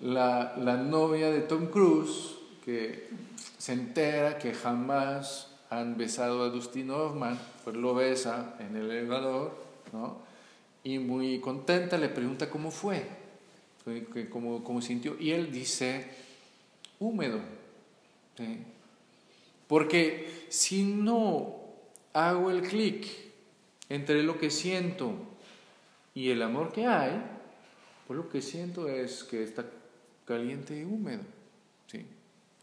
la, 0.00 0.54
novia 0.56 1.30
de 1.30 1.40
Tom 1.40 1.66
Cruise, 1.66 2.36
que 2.64 3.10
se 3.58 3.72
entera 3.72 4.38
que 4.38 4.54
jamás 4.54 5.48
han 5.70 5.96
besado 5.96 6.44
a 6.44 6.48
Dustin 6.48 6.90
Hoffman, 6.90 7.38
pues 7.64 7.76
lo 7.76 7.94
besa 7.94 8.54
en 8.60 8.76
el 8.76 8.90
elevador, 8.90 9.54
¿no? 9.92 10.27
Y 10.88 10.98
muy 10.98 11.38
contenta 11.38 11.98
le 11.98 12.08
pregunta 12.08 12.48
cómo 12.48 12.70
fue, 12.70 13.04
cómo, 14.30 14.64
cómo 14.64 14.80
sintió. 14.80 15.18
Y 15.20 15.32
él 15.32 15.52
dice, 15.52 16.06
húmedo. 16.98 17.40
Porque 19.66 20.46
si 20.48 20.84
no 20.84 21.56
hago 22.14 22.50
el 22.50 22.62
clic 22.62 23.06
entre 23.90 24.22
lo 24.22 24.38
que 24.38 24.48
siento 24.50 25.12
y 26.14 26.30
el 26.30 26.40
amor 26.40 26.72
que 26.72 26.86
hay, 26.86 27.22
pues 28.06 28.16
lo 28.16 28.30
que 28.30 28.40
siento 28.40 28.88
es 28.88 29.24
que 29.24 29.42
está 29.42 29.66
caliente 30.24 30.74
y 30.74 30.84
húmedo. 30.84 31.20
¿sí? 31.86 32.06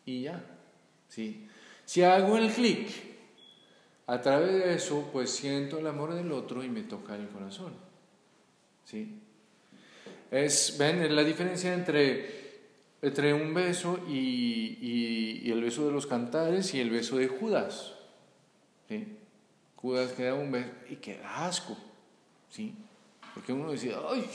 Y 0.03 0.23
ya. 0.23 0.43
¿sí? 1.09 1.47
Si 1.85 2.01
hago 2.01 2.39
el 2.39 2.51
clic, 2.51 2.89
a 4.07 4.19
través 4.19 4.51
de 4.51 4.73
eso, 4.73 5.11
pues 5.13 5.29
siento 5.29 5.77
el 5.77 5.85
amor 5.85 6.15
del 6.15 6.31
otro 6.31 6.63
y 6.63 6.69
me 6.69 6.81
toca 6.81 7.15
el 7.15 7.27
corazón. 7.27 7.85
¿Sí? 8.85 9.19
Es, 10.31 10.77
ven, 10.77 11.15
la 11.15 11.23
diferencia 11.23 11.73
entre, 11.73 12.59
entre 13.01 13.33
un 13.33 13.53
beso 13.53 13.99
y, 14.07 14.77
y, 14.81 15.41
y 15.43 15.51
el 15.51 15.61
beso 15.61 15.85
de 15.85 15.91
los 15.91 16.07
cantares 16.07 16.73
y 16.73 16.79
el 16.79 16.89
beso 16.89 17.17
de 17.17 17.27
Judas. 17.27 17.93
¿sí? 18.87 19.17
Judas 19.75 20.13
queda 20.13 20.33
un 20.33 20.51
beso 20.51 20.71
y 20.89 20.95
queda 20.95 21.45
asco, 21.45 21.77
¿sí? 22.49 22.73
Porque 23.33 23.53
uno 23.53 23.71
decía, 23.71 23.97
¡ay! 24.09 24.25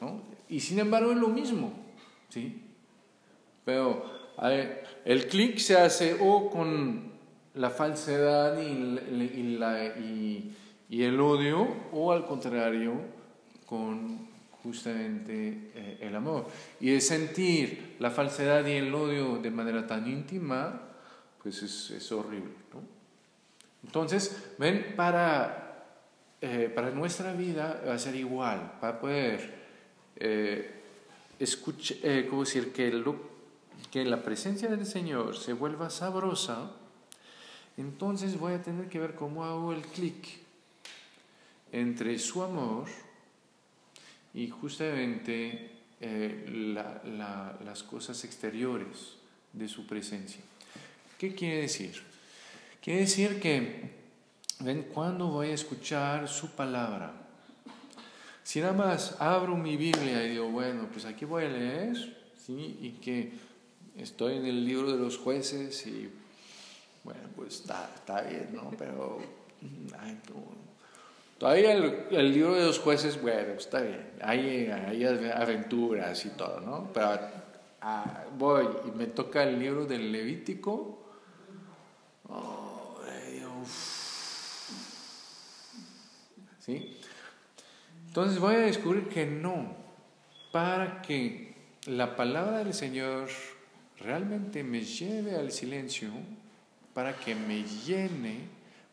¿no? 0.00 0.22
Y 0.48 0.60
sin 0.60 0.78
embargo 0.78 1.12
es 1.12 1.18
lo 1.18 1.28
mismo, 1.28 1.72
¿sí? 2.28 2.62
Pero 3.64 4.04
el 5.04 5.26
clic 5.26 5.58
se 5.58 5.76
hace 5.76 6.16
o 6.20 6.48
con 6.50 7.12
la 7.54 7.70
falsedad 7.70 8.58
y, 8.60 9.56
la, 9.58 9.96
y, 9.98 10.54
el 11.02 11.20
odio, 11.20 11.66
o 11.92 12.12
al 12.12 12.26
contrario, 12.26 12.94
con 13.66 14.28
justamente 14.62 15.70
eh, 15.74 15.98
el 16.00 16.16
amor. 16.16 16.46
Y 16.80 16.90
de 16.90 17.00
sentir 17.00 17.96
la 17.98 18.10
falsedad 18.10 18.66
y 18.66 18.72
el 18.72 18.94
odio 18.94 19.38
de 19.38 19.50
manera 19.50 19.86
tan 19.86 20.08
íntima, 20.08 20.80
pues 21.42 21.62
es, 21.62 21.90
es 21.90 22.10
horrible, 22.12 22.54
¿no? 22.72 22.96
Entonces, 23.86 24.54
ven, 24.58 24.94
para, 24.96 25.86
eh, 26.40 26.70
para 26.74 26.90
nuestra 26.90 27.32
vida 27.32 27.82
va 27.86 27.94
a 27.94 27.98
ser 27.98 28.16
igual, 28.16 28.72
para 28.80 28.98
poder 28.98 29.54
eh, 30.16 30.70
escuchar, 31.38 31.98
eh, 32.02 32.26
¿cómo 32.28 32.44
decir? 32.44 32.72
Que, 32.72 33.04
que 33.90 34.04
la 34.04 34.22
presencia 34.22 34.68
del 34.68 34.86
Señor 34.86 35.36
se 35.36 35.52
vuelva 35.52 35.88
sabrosa, 35.88 36.72
entonces 37.76 38.38
voy 38.38 38.54
a 38.54 38.62
tener 38.62 38.88
que 38.88 38.98
ver 38.98 39.14
cómo 39.14 39.44
hago 39.44 39.72
el 39.72 39.82
clic 39.82 40.40
entre 41.70 42.18
su 42.18 42.42
amor 42.42 42.86
y 44.36 44.50
justamente 44.50 45.70
las 45.98 47.82
cosas 47.82 48.22
exteriores 48.24 49.16
de 49.52 49.66
su 49.66 49.86
presencia. 49.86 50.42
¿Qué 51.18 51.34
quiere 51.34 51.62
decir? 51.62 52.02
Quiere 52.82 53.00
decir 53.00 53.40
que, 53.40 53.90
ven, 54.60 54.82
cuando 54.92 55.28
voy 55.28 55.48
a 55.48 55.54
escuchar 55.54 56.28
su 56.28 56.50
palabra? 56.50 57.12
Si 58.44 58.60
nada 58.60 58.74
más 58.74 59.16
abro 59.20 59.56
mi 59.56 59.76
Biblia 59.78 60.22
y 60.24 60.32
digo, 60.32 60.50
bueno, 60.50 60.86
pues 60.92 61.06
aquí 61.06 61.24
voy 61.24 61.44
a 61.44 61.48
leer, 61.48 62.16
¿sí? 62.36 62.78
Y 62.82 62.90
que 63.02 63.32
estoy 63.96 64.36
en 64.36 64.44
el 64.44 64.66
libro 64.66 64.92
de 64.92 64.98
los 64.98 65.16
jueces 65.16 65.86
y, 65.86 66.10
bueno, 67.02 67.22
pues 67.34 67.60
está, 67.60 67.90
está 67.94 68.20
bien, 68.20 68.50
¿no? 68.52 68.70
Pero, 68.78 69.18
todavía 71.38 71.72
el, 71.72 72.32
libro 72.32 72.54
de 72.54 72.66
los 72.66 72.78
jueces, 72.78 73.20
bueno, 73.20 73.54
está 73.54 73.80
bien, 73.80 74.12
hay, 74.20 74.66
hay 74.68 75.04
aventuras 75.04 76.24
y 76.24 76.30
todo, 76.30 76.60
¿no? 76.60 76.90
Pero 76.92 77.18
ah, 77.80 78.24
voy 78.36 78.66
y 78.86 78.90
me 78.96 79.06
toca 79.06 79.42
el 79.42 79.58
libro 79.58 79.86
del 79.86 80.12
Levítico, 80.12 80.98
oh, 82.28 82.76
¿Sí? 86.60 86.98
Entonces 88.08 88.40
voy 88.40 88.56
a 88.56 88.58
descubrir 88.58 89.08
que 89.08 89.24
no, 89.24 89.76
para 90.50 91.00
que 91.00 91.54
la 91.86 92.16
palabra 92.16 92.58
del 92.58 92.74
Señor 92.74 93.28
realmente 93.98 94.64
me 94.64 94.80
lleve 94.80 95.36
al 95.36 95.52
silencio, 95.52 96.08
para 96.92 97.16
que 97.16 97.36
me 97.36 97.62
llene, 97.62 98.48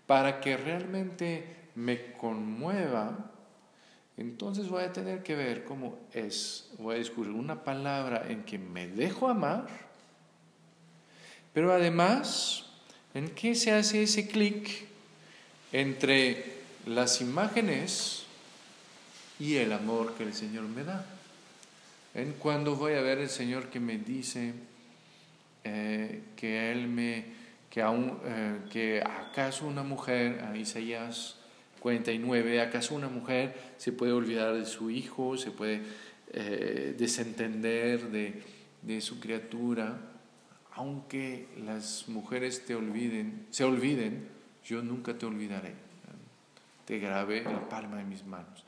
para 0.05 0.39
que 0.39 0.55
realmente 0.55 1.62
me 1.75 2.13
conmueva, 2.13 3.31
entonces 4.17 4.69
voy 4.69 4.83
a 4.83 4.93
tener 4.93 5.23
que 5.23 5.35
ver 5.35 5.63
cómo 5.63 5.97
es, 6.13 6.71
voy 6.77 6.95
a 6.95 6.97
descubrir 6.99 7.33
una 7.33 7.63
palabra 7.63 8.25
en 8.29 8.43
que 8.43 8.57
me 8.57 8.87
dejo 8.87 9.27
amar, 9.27 9.67
pero 11.53 11.71
además 11.71 12.63
¿En 13.13 13.29
qué 13.29 13.53
se 13.53 13.71
hace 13.71 14.01
ese 14.01 14.27
clic 14.27 14.87
entre 15.71 16.61
las 16.87 17.21
imágenes 17.21 18.23
y 19.39 19.57
el 19.57 19.71
amor 19.71 20.15
que 20.15 20.23
el 20.23 20.33
Señor 20.33 20.63
me 20.63 20.83
da? 20.83 21.05
¿En 22.15 22.33
cuando 22.33 22.75
voy 22.75 22.93
a 22.93 23.01
ver 23.01 23.19
el 23.19 23.29
Señor 23.29 23.69
que 23.69 23.79
me 23.79 23.99
dice 23.99 24.53
eh, 25.63 26.23
que 26.35 26.71
Él 26.71 26.87
me, 26.87 27.25
que, 27.69 27.81
eh, 27.81 28.57
que 28.71 29.03
acaso 29.03 29.67
una 29.67 29.83
mujer, 29.83 30.43
a 30.43 30.57
Isaías 30.57 31.35
49, 31.83 32.61
acaso 32.61 32.95
una 32.95 33.09
mujer 33.09 33.53
se 33.75 33.91
puede 33.91 34.13
olvidar 34.13 34.53
de 34.53 34.65
su 34.65 34.89
hijo, 34.89 35.35
se 35.35 35.51
puede 35.51 35.81
eh, 36.31 36.95
desentender 36.97 38.09
de, 38.09 38.41
de 38.81 39.01
su 39.01 39.19
criatura, 39.19 39.99
aunque 40.71 41.49
las 41.57 42.07
mujeres 42.07 42.65
te 42.65 42.73
olviden, 42.73 43.47
se 43.49 43.65
olviden, 43.65 44.29
yo 44.63 44.81
nunca 44.81 45.17
te 45.17 45.25
olvidaré. 45.25 45.73
Te 46.85 46.99
grabé 46.99 47.43
la 47.43 47.67
palma 47.67 47.97
de 47.97 48.05
mis 48.05 48.25
manos. 48.25 48.63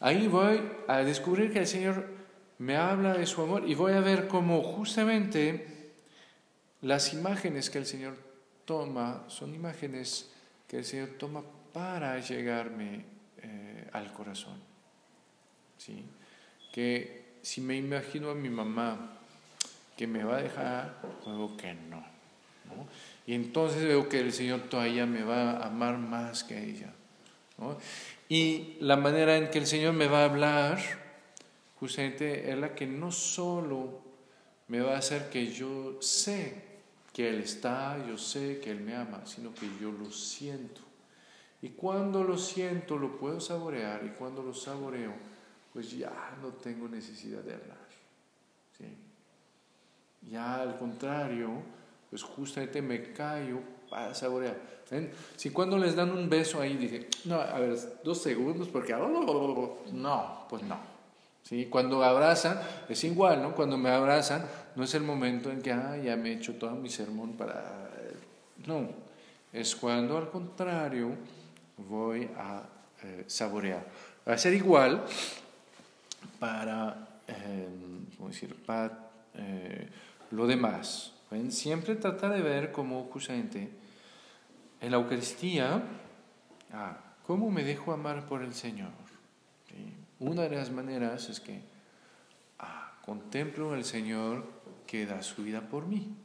Ahí 0.00 0.26
voy 0.26 0.60
a 0.86 0.98
descubrir 0.98 1.52
que 1.52 1.60
el 1.60 1.66
Señor 1.66 2.06
me 2.58 2.76
habla 2.76 3.12
de 3.12 3.26
su 3.26 3.42
amor 3.42 3.68
y 3.68 3.74
voy 3.74 3.92
a 3.92 4.00
ver 4.00 4.26
cómo 4.26 4.62
justamente 4.62 5.92
las 6.80 7.12
imágenes 7.12 7.68
que 7.68 7.78
el 7.78 7.86
Señor 7.86 8.16
toma 8.64 9.24
son 9.28 9.54
imágenes 9.54 10.30
que 10.66 10.78
el 10.78 10.84
Señor 10.84 11.10
toma 11.18 11.42
para 11.72 12.18
llegarme 12.20 13.04
eh, 13.42 13.88
al 13.92 14.12
corazón. 14.12 14.58
¿sí? 15.76 16.04
Que 16.72 17.38
si 17.42 17.60
me 17.60 17.76
imagino 17.76 18.30
a 18.30 18.34
mi 18.34 18.50
mamá 18.50 19.18
que 19.96 20.06
me 20.06 20.24
va 20.24 20.36
a 20.38 20.42
dejar, 20.42 21.00
luego 21.26 21.56
que 21.56 21.74
no. 21.74 22.04
Y 23.26 23.34
entonces 23.34 23.82
veo 23.82 24.08
que 24.08 24.20
el 24.20 24.32
Señor 24.32 24.62
todavía 24.62 25.06
me 25.06 25.22
va 25.22 25.52
a 25.52 25.66
amar 25.66 25.98
más 25.98 26.44
que 26.44 26.62
ella. 26.62 26.92
Y 28.28 28.76
la 28.80 28.96
manera 28.96 29.36
en 29.36 29.50
que 29.50 29.58
el 29.58 29.66
Señor 29.66 29.94
me 29.94 30.06
va 30.06 30.22
a 30.22 30.24
hablar, 30.26 30.78
justamente 31.80 32.50
es 32.50 32.58
la 32.58 32.74
que 32.74 32.86
no 32.86 33.10
solo 33.10 34.00
me 34.68 34.80
va 34.80 34.94
a 34.94 34.98
hacer 34.98 35.30
que 35.30 35.52
yo 35.52 36.00
sé 36.00 36.62
que 37.12 37.28
Él 37.28 37.40
está, 37.40 37.98
yo 38.06 38.16
sé 38.16 38.60
que 38.62 38.70
Él 38.70 38.80
me 38.80 38.94
ama, 38.94 39.26
sino 39.26 39.54
que 39.54 39.66
yo 39.80 39.90
lo 39.90 40.10
siento. 40.10 40.82
Y 41.60 41.70
cuando 41.70 42.22
lo 42.22 42.38
siento, 42.38 42.96
lo 42.96 43.18
puedo 43.18 43.40
saborear, 43.40 44.04
y 44.04 44.10
cuando 44.10 44.42
lo 44.42 44.54
saboreo, 44.54 45.12
pues 45.72 45.90
ya 45.90 46.36
no 46.40 46.48
tengo 46.48 46.88
necesidad 46.88 47.40
de 47.40 47.54
hablar. 47.54 47.78
¿sí? 48.76 48.84
Ya 50.30 50.60
al 50.60 50.78
contrario, 50.78 51.50
pues 52.10 52.22
justamente 52.22 52.80
me 52.80 53.12
callo 53.12 53.58
para 53.90 54.14
saborear. 54.14 54.56
Si 55.36 55.50
cuando 55.50 55.76
les 55.76 55.94
dan 55.94 56.10
un 56.10 56.30
beso 56.30 56.60
ahí, 56.60 56.76
dije, 56.76 57.08
no, 57.24 57.40
a 57.40 57.58
ver, 57.58 57.76
dos 58.02 58.22
segundos, 58.22 58.68
porque 58.68 58.94
no, 58.94 60.46
pues 60.48 60.62
no. 60.62 60.78
¿Sí? 61.42 61.66
Cuando 61.66 62.02
abrazan, 62.02 62.60
es 62.88 63.04
igual, 63.04 63.42
¿no? 63.42 63.54
Cuando 63.54 63.76
me 63.76 63.90
abrazan, 63.90 64.46
no 64.76 64.84
es 64.84 64.94
el 64.94 65.02
momento 65.02 65.50
en 65.50 65.62
que, 65.62 65.72
ah, 65.72 65.96
ya 65.96 66.16
me 66.16 66.30
he 66.30 66.32
hecho 66.34 66.54
todo 66.54 66.72
mi 66.72 66.88
sermón 66.88 67.36
para... 67.36 67.90
No, 68.66 68.88
es 69.52 69.76
cuando 69.76 70.18
al 70.18 70.30
contrario 70.30 71.10
voy 71.78 72.28
a 72.36 72.62
eh, 73.02 73.24
saborear. 73.26 73.86
Va 74.28 74.34
a 74.34 74.38
ser 74.38 74.54
igual 74.54 75.04
para, 76.38 77.20
eh, 77.26 77.68
¿cómo 78.16 78.28
decir? 78.28 78.54
Para 78.64 79.10
eh, 79.34 79.88
lo 80.32 80.46
demás. 80.46 81.14
Siempre 81.50 81.94
tratar 81.94 82.32
de 82.32 82.40
ver 82.40 82.72
cómo 82.72 83.04
justamente 83.12 83.70
en 84.80 84.90
la 84.90 84.96
Eucaristía, 84.96 85.82
ah, 86.72 86.98
¿cómo 87.26 87.50
me 87.50 87.64
dejo 87.64 87.92
amar 87.92 88.26
por 88.26 88.42
el 88.42 88.54
Señor? 88.54 88.90
Una 90.20 90.42
de 90.42 90.56
las 90.56 90.70
maneras 90.70 91.28
es 91.28 91.38
que 91.38 91.60
ah, 92.58 92.98
contemplo 93.04 93.74
al 93.74 93.84
Señor 93.84 94.46
que 94.86 95.06
da 95.06 95.22
su 95.22 95.44
vida 95.44 95.60
por 95.60 95.86
mí, 95.86 96.16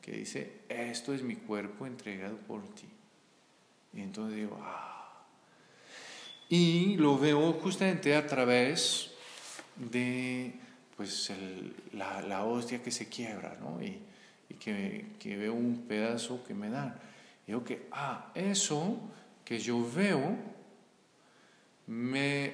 que 0.00 0.12
dice, 0.12 0.62
esto 0.68 1.12
es 1.12 1.22
mi 1.22 1.36
cuerpo 1.36 1.86
entregado 1.86 2.36
por 2.38 2.66
ti. 2.74 2.91
Y 3.94 4.00
entonces 4.00 4.36
digo, 4.36 4.58
ah. 4.62 5.24
Y 6.48 6.96
lo 6.96 7.18
veo 7.18 7.52
justamente 7.54 8.14
a 8.14 8.26
través 8.26 9.10
de 9.76 10.52
pues 10.96 11.30
el, 11.30 11.74
la, 11.94 12.20
la, 12.22 12.44
hostia 12.44 12.82
que 12.82 12.90
se 12.90 13.08
quiebra, 13.08 13.56
¿no? 13.60 13.82
Y, 13.82 13.98
y 14.50 14.54
que, 14.54 15.06
que, 15.18 15.36
veo 15.36 15.54
un 15.54 15.86
pedazo 15.88 16.44
que 16.44 16.52
me 16.54 16.68
dan. 16.68 16.94
Y 17.46 17.52
digo 17.52 17.64
que, 17.64 17.86
ah, 17.90 18.30
eso 18.34 19.00
que 19.44 19.58
yo 19.58 19.90
veo 19.90 20.36
me 21.86 22.52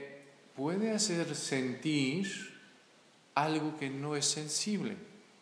puede 0.54 0.92
hacer 0.92 1.34
sentir 1.34 2.56
algo 3.34 3.76
que 3.76 3.90
no 3.90 4.16
es 4.16 4.26
sensible, 4.26 4.96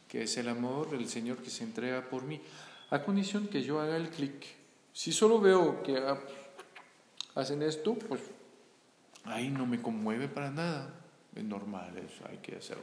que 0.09 0.23
es 0.23 0.37
el 0.37 0.49
amor 0.49 0.91
del 0.91 1.09
Señor 1.09 1.39
que 1.39 1.51
se 1.51 1.65
entrega 1.65 2.09
por 2.09 2.25
mí, 2.25 2.41
a 2.91 3.03
condición 3.03 3.49
que 3.49 3.63
yo 3.63 3.81
haga 3.81 3.97
el 3.97 4.11
clic 4.11 4.47
si 4.97 5.13
solo 5.13 5.39
veo 5.39 5.83
que 5.83 5.99
ah, 5.99 6.19
hacen 7.35 7.61
esto, 7.61 7.97
pues 7.97 8.23
ahí 9.25 9.51
no 9.51 9.67
me 9.67 9.83
conmueve 9.83 10.27
para 10.27 10.51
nada. 10.51 10.91
Es 11.35 11.45
normal, 11.45 11.99
eso 11.99 12.25
hay 12.27 12.39
que 12.39 12.57
hacerlo. 12.57 12.83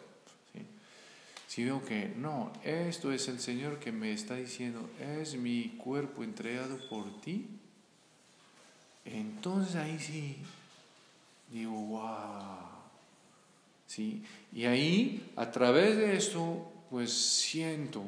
Si 1.48 1.64
veo 1.64 1.84
que 1.84 2.14
no, 2.16 2.54
esto 2.64 3.12
es 3.12 3.28
el 3.30 3.40
Señor 3.40 3.80
que 3.80 3.92
me 3.92 4.12
está 4.12 4.36
diciendo, 4.36 4.88
es 5.00 5.36
mi 5.36 5.70
cuerpo 5.70 6.24
entregado 6.24 6.78
por 6.88 7.20
ti, 7.22 7.48
entonces 9.06 9.76
ahí 9.76 9.98
sí 10.00 10.38
digo, 11.52 11.72
wow. 11.72 12.60
¿Sí? 13.88 14.24
Y 14.52 14.66
ahí, 14.66 15.32
a 15.36 15.50
través 15.50 15.98
de 15.98 16.16
esto, 16.16 16.72
pues 16.92 17.12
siento 17.12 18.04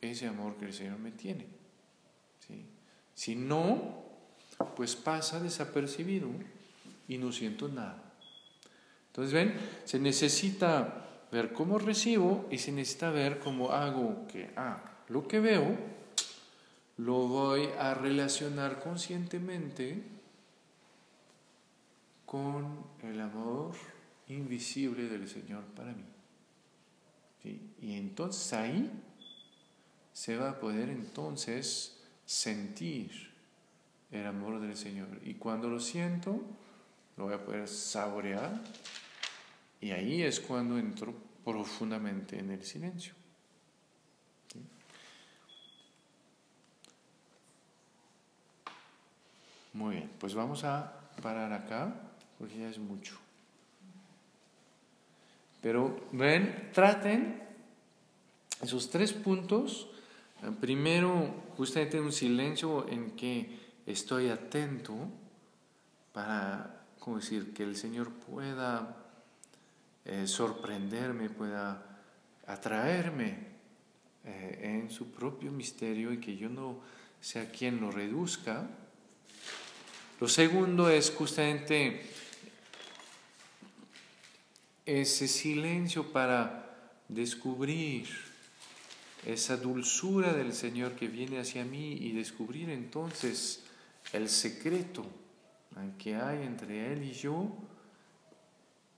ese 0.00 0.28
amor 0.28 0.54
que 0.54 0.66
el 0.66 0.72
Señor 0.72 0.98
me 0.98 1.10
tiene. 1.10 1.57
Si 3.18 3.34
no, 3.34 4.04
pues 4.76 4.94
pasa 4.94 5.40
desapercibido 5.40 6.28
y 7.08 7.18
no 7.18 7.32
siento 7.32 7.66
nada. 7.66 8.00
Entonces, 9.08 9.34
ven, 9.34 9.58
se 9.84 9.98
necesita 9.98 11.26
ver 11.32 11.52
cómo 11.52 11.80
recibo 11.80 12.46
y 12.48 12.58
se 12.58 12.70
necesita 12.70 13.10
ver 13.10 13.40
cómo 13.40 13.72
hago 13.72 14.24
que, 14.28 14.52
ah, 14.54 15.02
lo 15.08 15.26
que 15.26 15.40
veo, 15.40 15.76
lo 16.98 17.26
voy 17.26 17.70
a 17.76 17.92
relacionar 17.92 18.78
conscientemente 18.78 20.00
con 22.24 22.84
el 23.02 23.20
amor 23.20 23.74
invisible 24.28 25.08
del 25.08 25.26
Señor 25.26 25.64
para 25.74 25.92
mí. 25.92 26.04
Y 27.82 27.94
entonces 27.94 28.52
ahí 28.52 28.92
se 30.12 30.36
va 30.36 30.50
a 30.50 30.60
poder 30.60 30.88
entonces 30.88 31.97
sentir 32.28 33.10
el 34.10 34.26
amor 34.26 34.60
del 34.60 34.76
Señor. 34.76 35.08
Y 35.24 35.34
cuando 35.34 35.70
lo 35.70 35.80
siento, 35.80 36.38
lo 37.16 37.24
voy 37.24 37.32
a 37.32 37.42
poder 37.42 37.66
saborear. 37.66 38.62
Y 39.80 39.92
ahí 39.92 40.22
es 40.22 40.38
cuando 40.38 40.78
entro 40.78 41.14
profundamente 41.42 42.38
en 42.38 42.50
el 42.50 42.62
silencio. 42.62 43.14
Muy 49.72 49.96
bien, 49.96 50.10
pues 50.18 50.34
vamos 50.34 50.64
a 50.64 50.92
parar 51.22 51.52
acá, 51.54 51.94
porque 52.36 52.58
ya 52.58 52.68
es 52.68 52.78
mucho. 52.78 53.16
Pero 55.62 56.08
ven, 56.12 56.70
traten 56.74 57.42
esos 58.60 58.90
tres 58.90 59.14
puntos 59.14 59.88
Primero, 60.60 61.34
justamente 61.56 62.00
un 62.00 62.12
silencio 62.12 62.88
en 62.88 63.12
que 63.12 63.58
estoy 63.86 64.28
atento 64.28 64.94
para, 66.12 66.84
¿cómo 67.00 67.16
decir?, 67.16 67.52
que 67.52 67.64
el 67.64 67.74
Señor 67.74 68.12
pueda 68.12 68.96
eh, 70.04 70.28
sorprenderme, 70.28 71.28
pueda 71.28 71.84
atraerme 72.46 73.48
eh, 74.24 74.60
en 74.62 74.90
su 74.90 75.10
propio 75.10 75.50
misterio 75.50 76.12
y 76.12 76.20
que 76.20 76.36
yo 76.36 76.48
no 76.48 76.80
sea 77.20 77.50
quien 77.50 77.80
lo 77.80 77.90
reduzca. 77.90 78.68
Lo 80.20 80.28
segundo 80.28 80.88
es 80.88 81.10
justamente 81.10 82.10
ese 84.86 85.26
silencio 85.26 86.12
para 86.12 86.94
descubrir 87.08 88.27
esa 89.28 89.58
dulzura 89.58 90.32
del 90.32 90.54
Señor 90.54 90.94
que 90.94 91.06
viene 91.06 91.38
hacia 91.38 91.62
mí 91.62 91.92
y 91.92 92.12
descubrir 92.12 92.70
entonces 92.70 93.62
el 94.14 94.30
secreto 94.30 95.04
que 95.98 96.16
hay 96.16 96.44
entre 96.44 96.92
Él 96.92 97.04
y 97.04 97.12
yo 97.12 97.46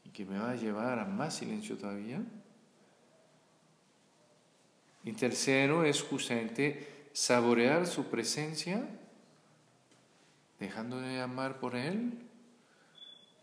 y 0.04 0.10
que 0.10 0.24
me 0.24 0.38
va 0.38 0.52
a 0.52 0.54
llevar 0.54 1.00
a 1.00 1.04
más 1.04 1.36
silencio 1.36 1.76
todavía. 1.76 2.22
Y 5.02 5.12
tercero 5.12 5.84
es 5.84 6.00
justamente 6.00 7.08
saborear 7.12 7.86
su 7.88 8.04
presencia, 8.04 8.88
dejando 10.60 11.00
de 11.00 11.20
amar 11.20 11.58
por 11.58 11.74
Él, 11.74 12.20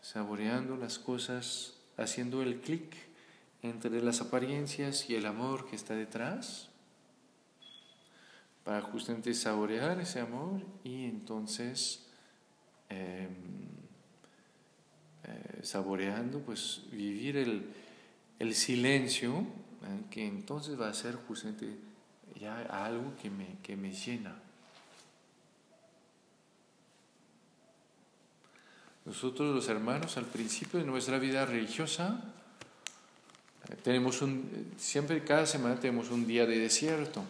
saboreando 0.01 0.77
las 0.77 0.99
cosas, 0.99 1.73
haciendo 1.97 2.41
el 2.43 2.61
clic 2.61 2.95
entre 3.61 4.01
las 4.01 4.22
apariencias 4.22 5.09
y 5.09 5.15
el 5.15 5.26
amor 5.26 5.68
que 5.69 5.76
está 5.76 5.93
detrás, 5.93 6.66
para 8.68 8.81
justamente 8.81 9.34
saborear 9.34 9.98
ese 10.02 10.19
amor 10.19 10.60
y 10.84 11.06
entonces 11.06 12.06
em, 12.89 13.30
eh, 15.23 15.60
saboreando, 15.64 16.41
pues 16.41 16.81
vivir 16.91 17.38
el, 17.38 17.65
el 18.39 18.53
silencio, 18.53 19.38
¿eh? 19.38 20.03
que 20.11 20.27
entonces 20.27 20.77
va 20.77 20.89
a 20.89 20.94
ser 20.94 21.15
justamente 21.15 21.77
ya 22.41 22.60
algo 22.64 23.15
que 23.15 23.30
me, 23.30 23.56
que 23.64 23.77
me 23.77 23.94
llena. 23.94 24.35
Nosotros 29.06 29.56
los 29.56 29.69
hermanos 29.69 30.18
al 30.18 30.26
principio 30.26 30.77
de 30.81 30.85
nuestra 30.85 31.19
vida 31.19 31.45
religiosa 31.45 32.22
eh, 33.69 33.77
tenemos 33.81 34.22
un, 34.22 34.73
siempre 34.76 35.23
cada 35.23 35.45
semana 35.45 35.80
tenemos 35.80 36.11
un 36.11 36.27
día 36.27 36.45
de 36.45 36.60
desierto. 36.60 37.23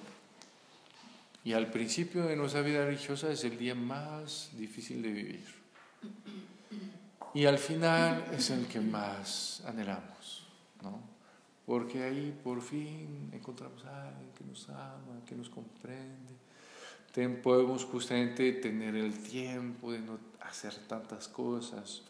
Y 1.47 1.53
al 1.53 1.71
principio 1.71 2.25
de 2.25 2.35
nuestra 2.35 2.61
vida 2.61 2.83
religiosa 2.83 3.31
es 3.31 3.45
el 3.45 3.57
día 3.57 3.73
más 3.73 4.49
difícil 4.57 5.01
de 5.01 5.11
vivir. 5.13 5.45
Y 7.33 7.45
al 7.45 7.57
final 7.57 8.25
es 8.33 8.49
el 8.49 8.67
que 8.67 8.81
más 8.81 9.63
anhelamos, 9.65 10.45
¿no? 10.83 10.99
Porque 11.65 12.03
ahí 12.03 12.37
por 12.43 12.61
fin 12.61 13.29
encontramos 13.31 13.85
a 13.85 14.09
alguien 14.09 14.29
que 14.37 14.43
nos 14.43 14.67
ama, 14.67 15.23
que 15.25 15.35
nos 15.35 15.49
comprende. 15.49 16.33
podemos 17.41 17.85
justamente 17.85 18.51
tener 18.51 18.97
el 18.97 19.17
tiempo 19.17 19.93
de 19.93 19.99
no 19.99 20.19
hacer 20.41 20.75
tantas 20.79 21.29
cosas 21.29 22.01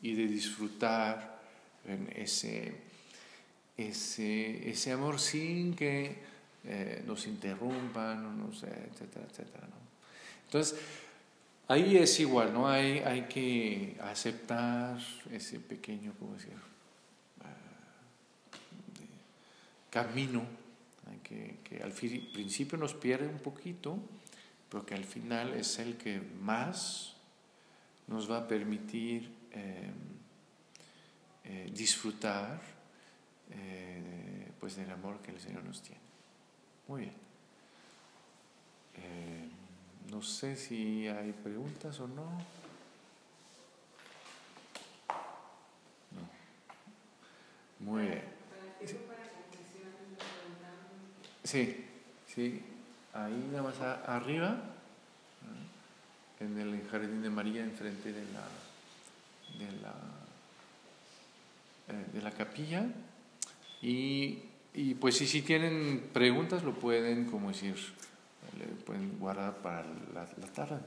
y 0.00 0.14
de 0.14 0.28
disfrutar 0.28 1.40
en 1.84 2.08
ese, 2.14 2.76
ese, 3.76 4.70
ese 4.70 4.92
amor 4.92 5.18
sin 5.18 5.74
que 5.74 6.37
eh, 6.64 7.02
nos 7.06 7.26
interrumpan, 7.26 8.38
no 8.38 8.52
sé, 8.52 8.68
etcétera, 8.90 9.26
etcétera. 9.28 9.66
¿no? 9.66 9.76
Entonces, 10.46 10.78
Ahí 11.70 11.98
es 11.98 12.18
igual, 12.18 12.54
¿no? 12.54 12.66
Hay, 12.66 13.00
hay 13.00 13.28
que 13.28 13.94
aceptar 14.00 14.98
ese 15.30 15.60
pequeño, 15.60 16.14
¿cómo 16.18 16.32
decir? 16.32 16.54
Ah, 17.42 18.56
camino 19.90 20.46
que, 21.22 21.58
que, 21.62 21.82
al 21.82 21.92
principio 21.92 22.78
nos 22.78 22.94
pierde 22.94 23.28
un 23.28 23.40
poquito, 23.40 23.98
pero 24.70 24.86
que 24.86 24.94
al 24.94 25.04
final 25.04 25.52
es 25.52 25.78
el 25.78 25.98
que 25.98 26.22
más 26.40 27.16
nos 28.06 28.30
va 28.30 28.38
a 28.38 28.48
permitir 28.48 29.30
eh, 29.52 29.90
eh, 31.44 31.70
disfrutar 31.74 32.62
eh, 33.50 34.50
pues 34.58 34.76
del 34.76 34.90
amor 34.90 35.20
que 35.20 35.32
el 35.32 35.40
Señor 35.40 35.64
nos 35.64 35.82
tiene. 35.82 36.07
Muy 36.88 37.02
bien. 37.02 37.28
No 40.10 40.22
sé 40.22 40.56
si 40.56 41.06
hay 41.06 41.32
preguntas 41.32 42.00
o 42.00 42.08
no. 42.08 42.24
No. 46.10 46.28
Muy 47.78 48.02
bien. 48.02 48.24
Sí, 51.44 51.84
sí. 52.26 52.62
Ahí 53.12 53.48
nada 53.52 53.62
más 53.62 53.80
arriba, 53.80 54.60
en 56.40 56.58
el 56.58 56.88
jardín 56.90 57.22
de 57.22 57.30
María, 57.30 57.62
enfrente 57.62 58.12
de 58.12 58.24
la, 58.32 58.44
de 59.58 59.72
la, 59.80 59.94
eh, 61.88 62.06
de 62.12 62.22
la 62.22 62.30
capilla. 62.32 62.86
Y, 63.82 64.47
y 64.78 64.94
pues 64.94 65.16
si, 65.16 65.26
si 65.26 65.42
tienen 65.42 66.08
preguntas 66.12 66.62
lo 66.62 66.72
pueden 66.72 67.24
como 67.24 67.48
decir 67.48 67.74
le 68.56 68.64
pueden 68.84 69.18
guardar 69.18 69.56
para 69.56 69.82
la, 70.14 70.28
la 70.40 70.46
tarde. 70.52 70.78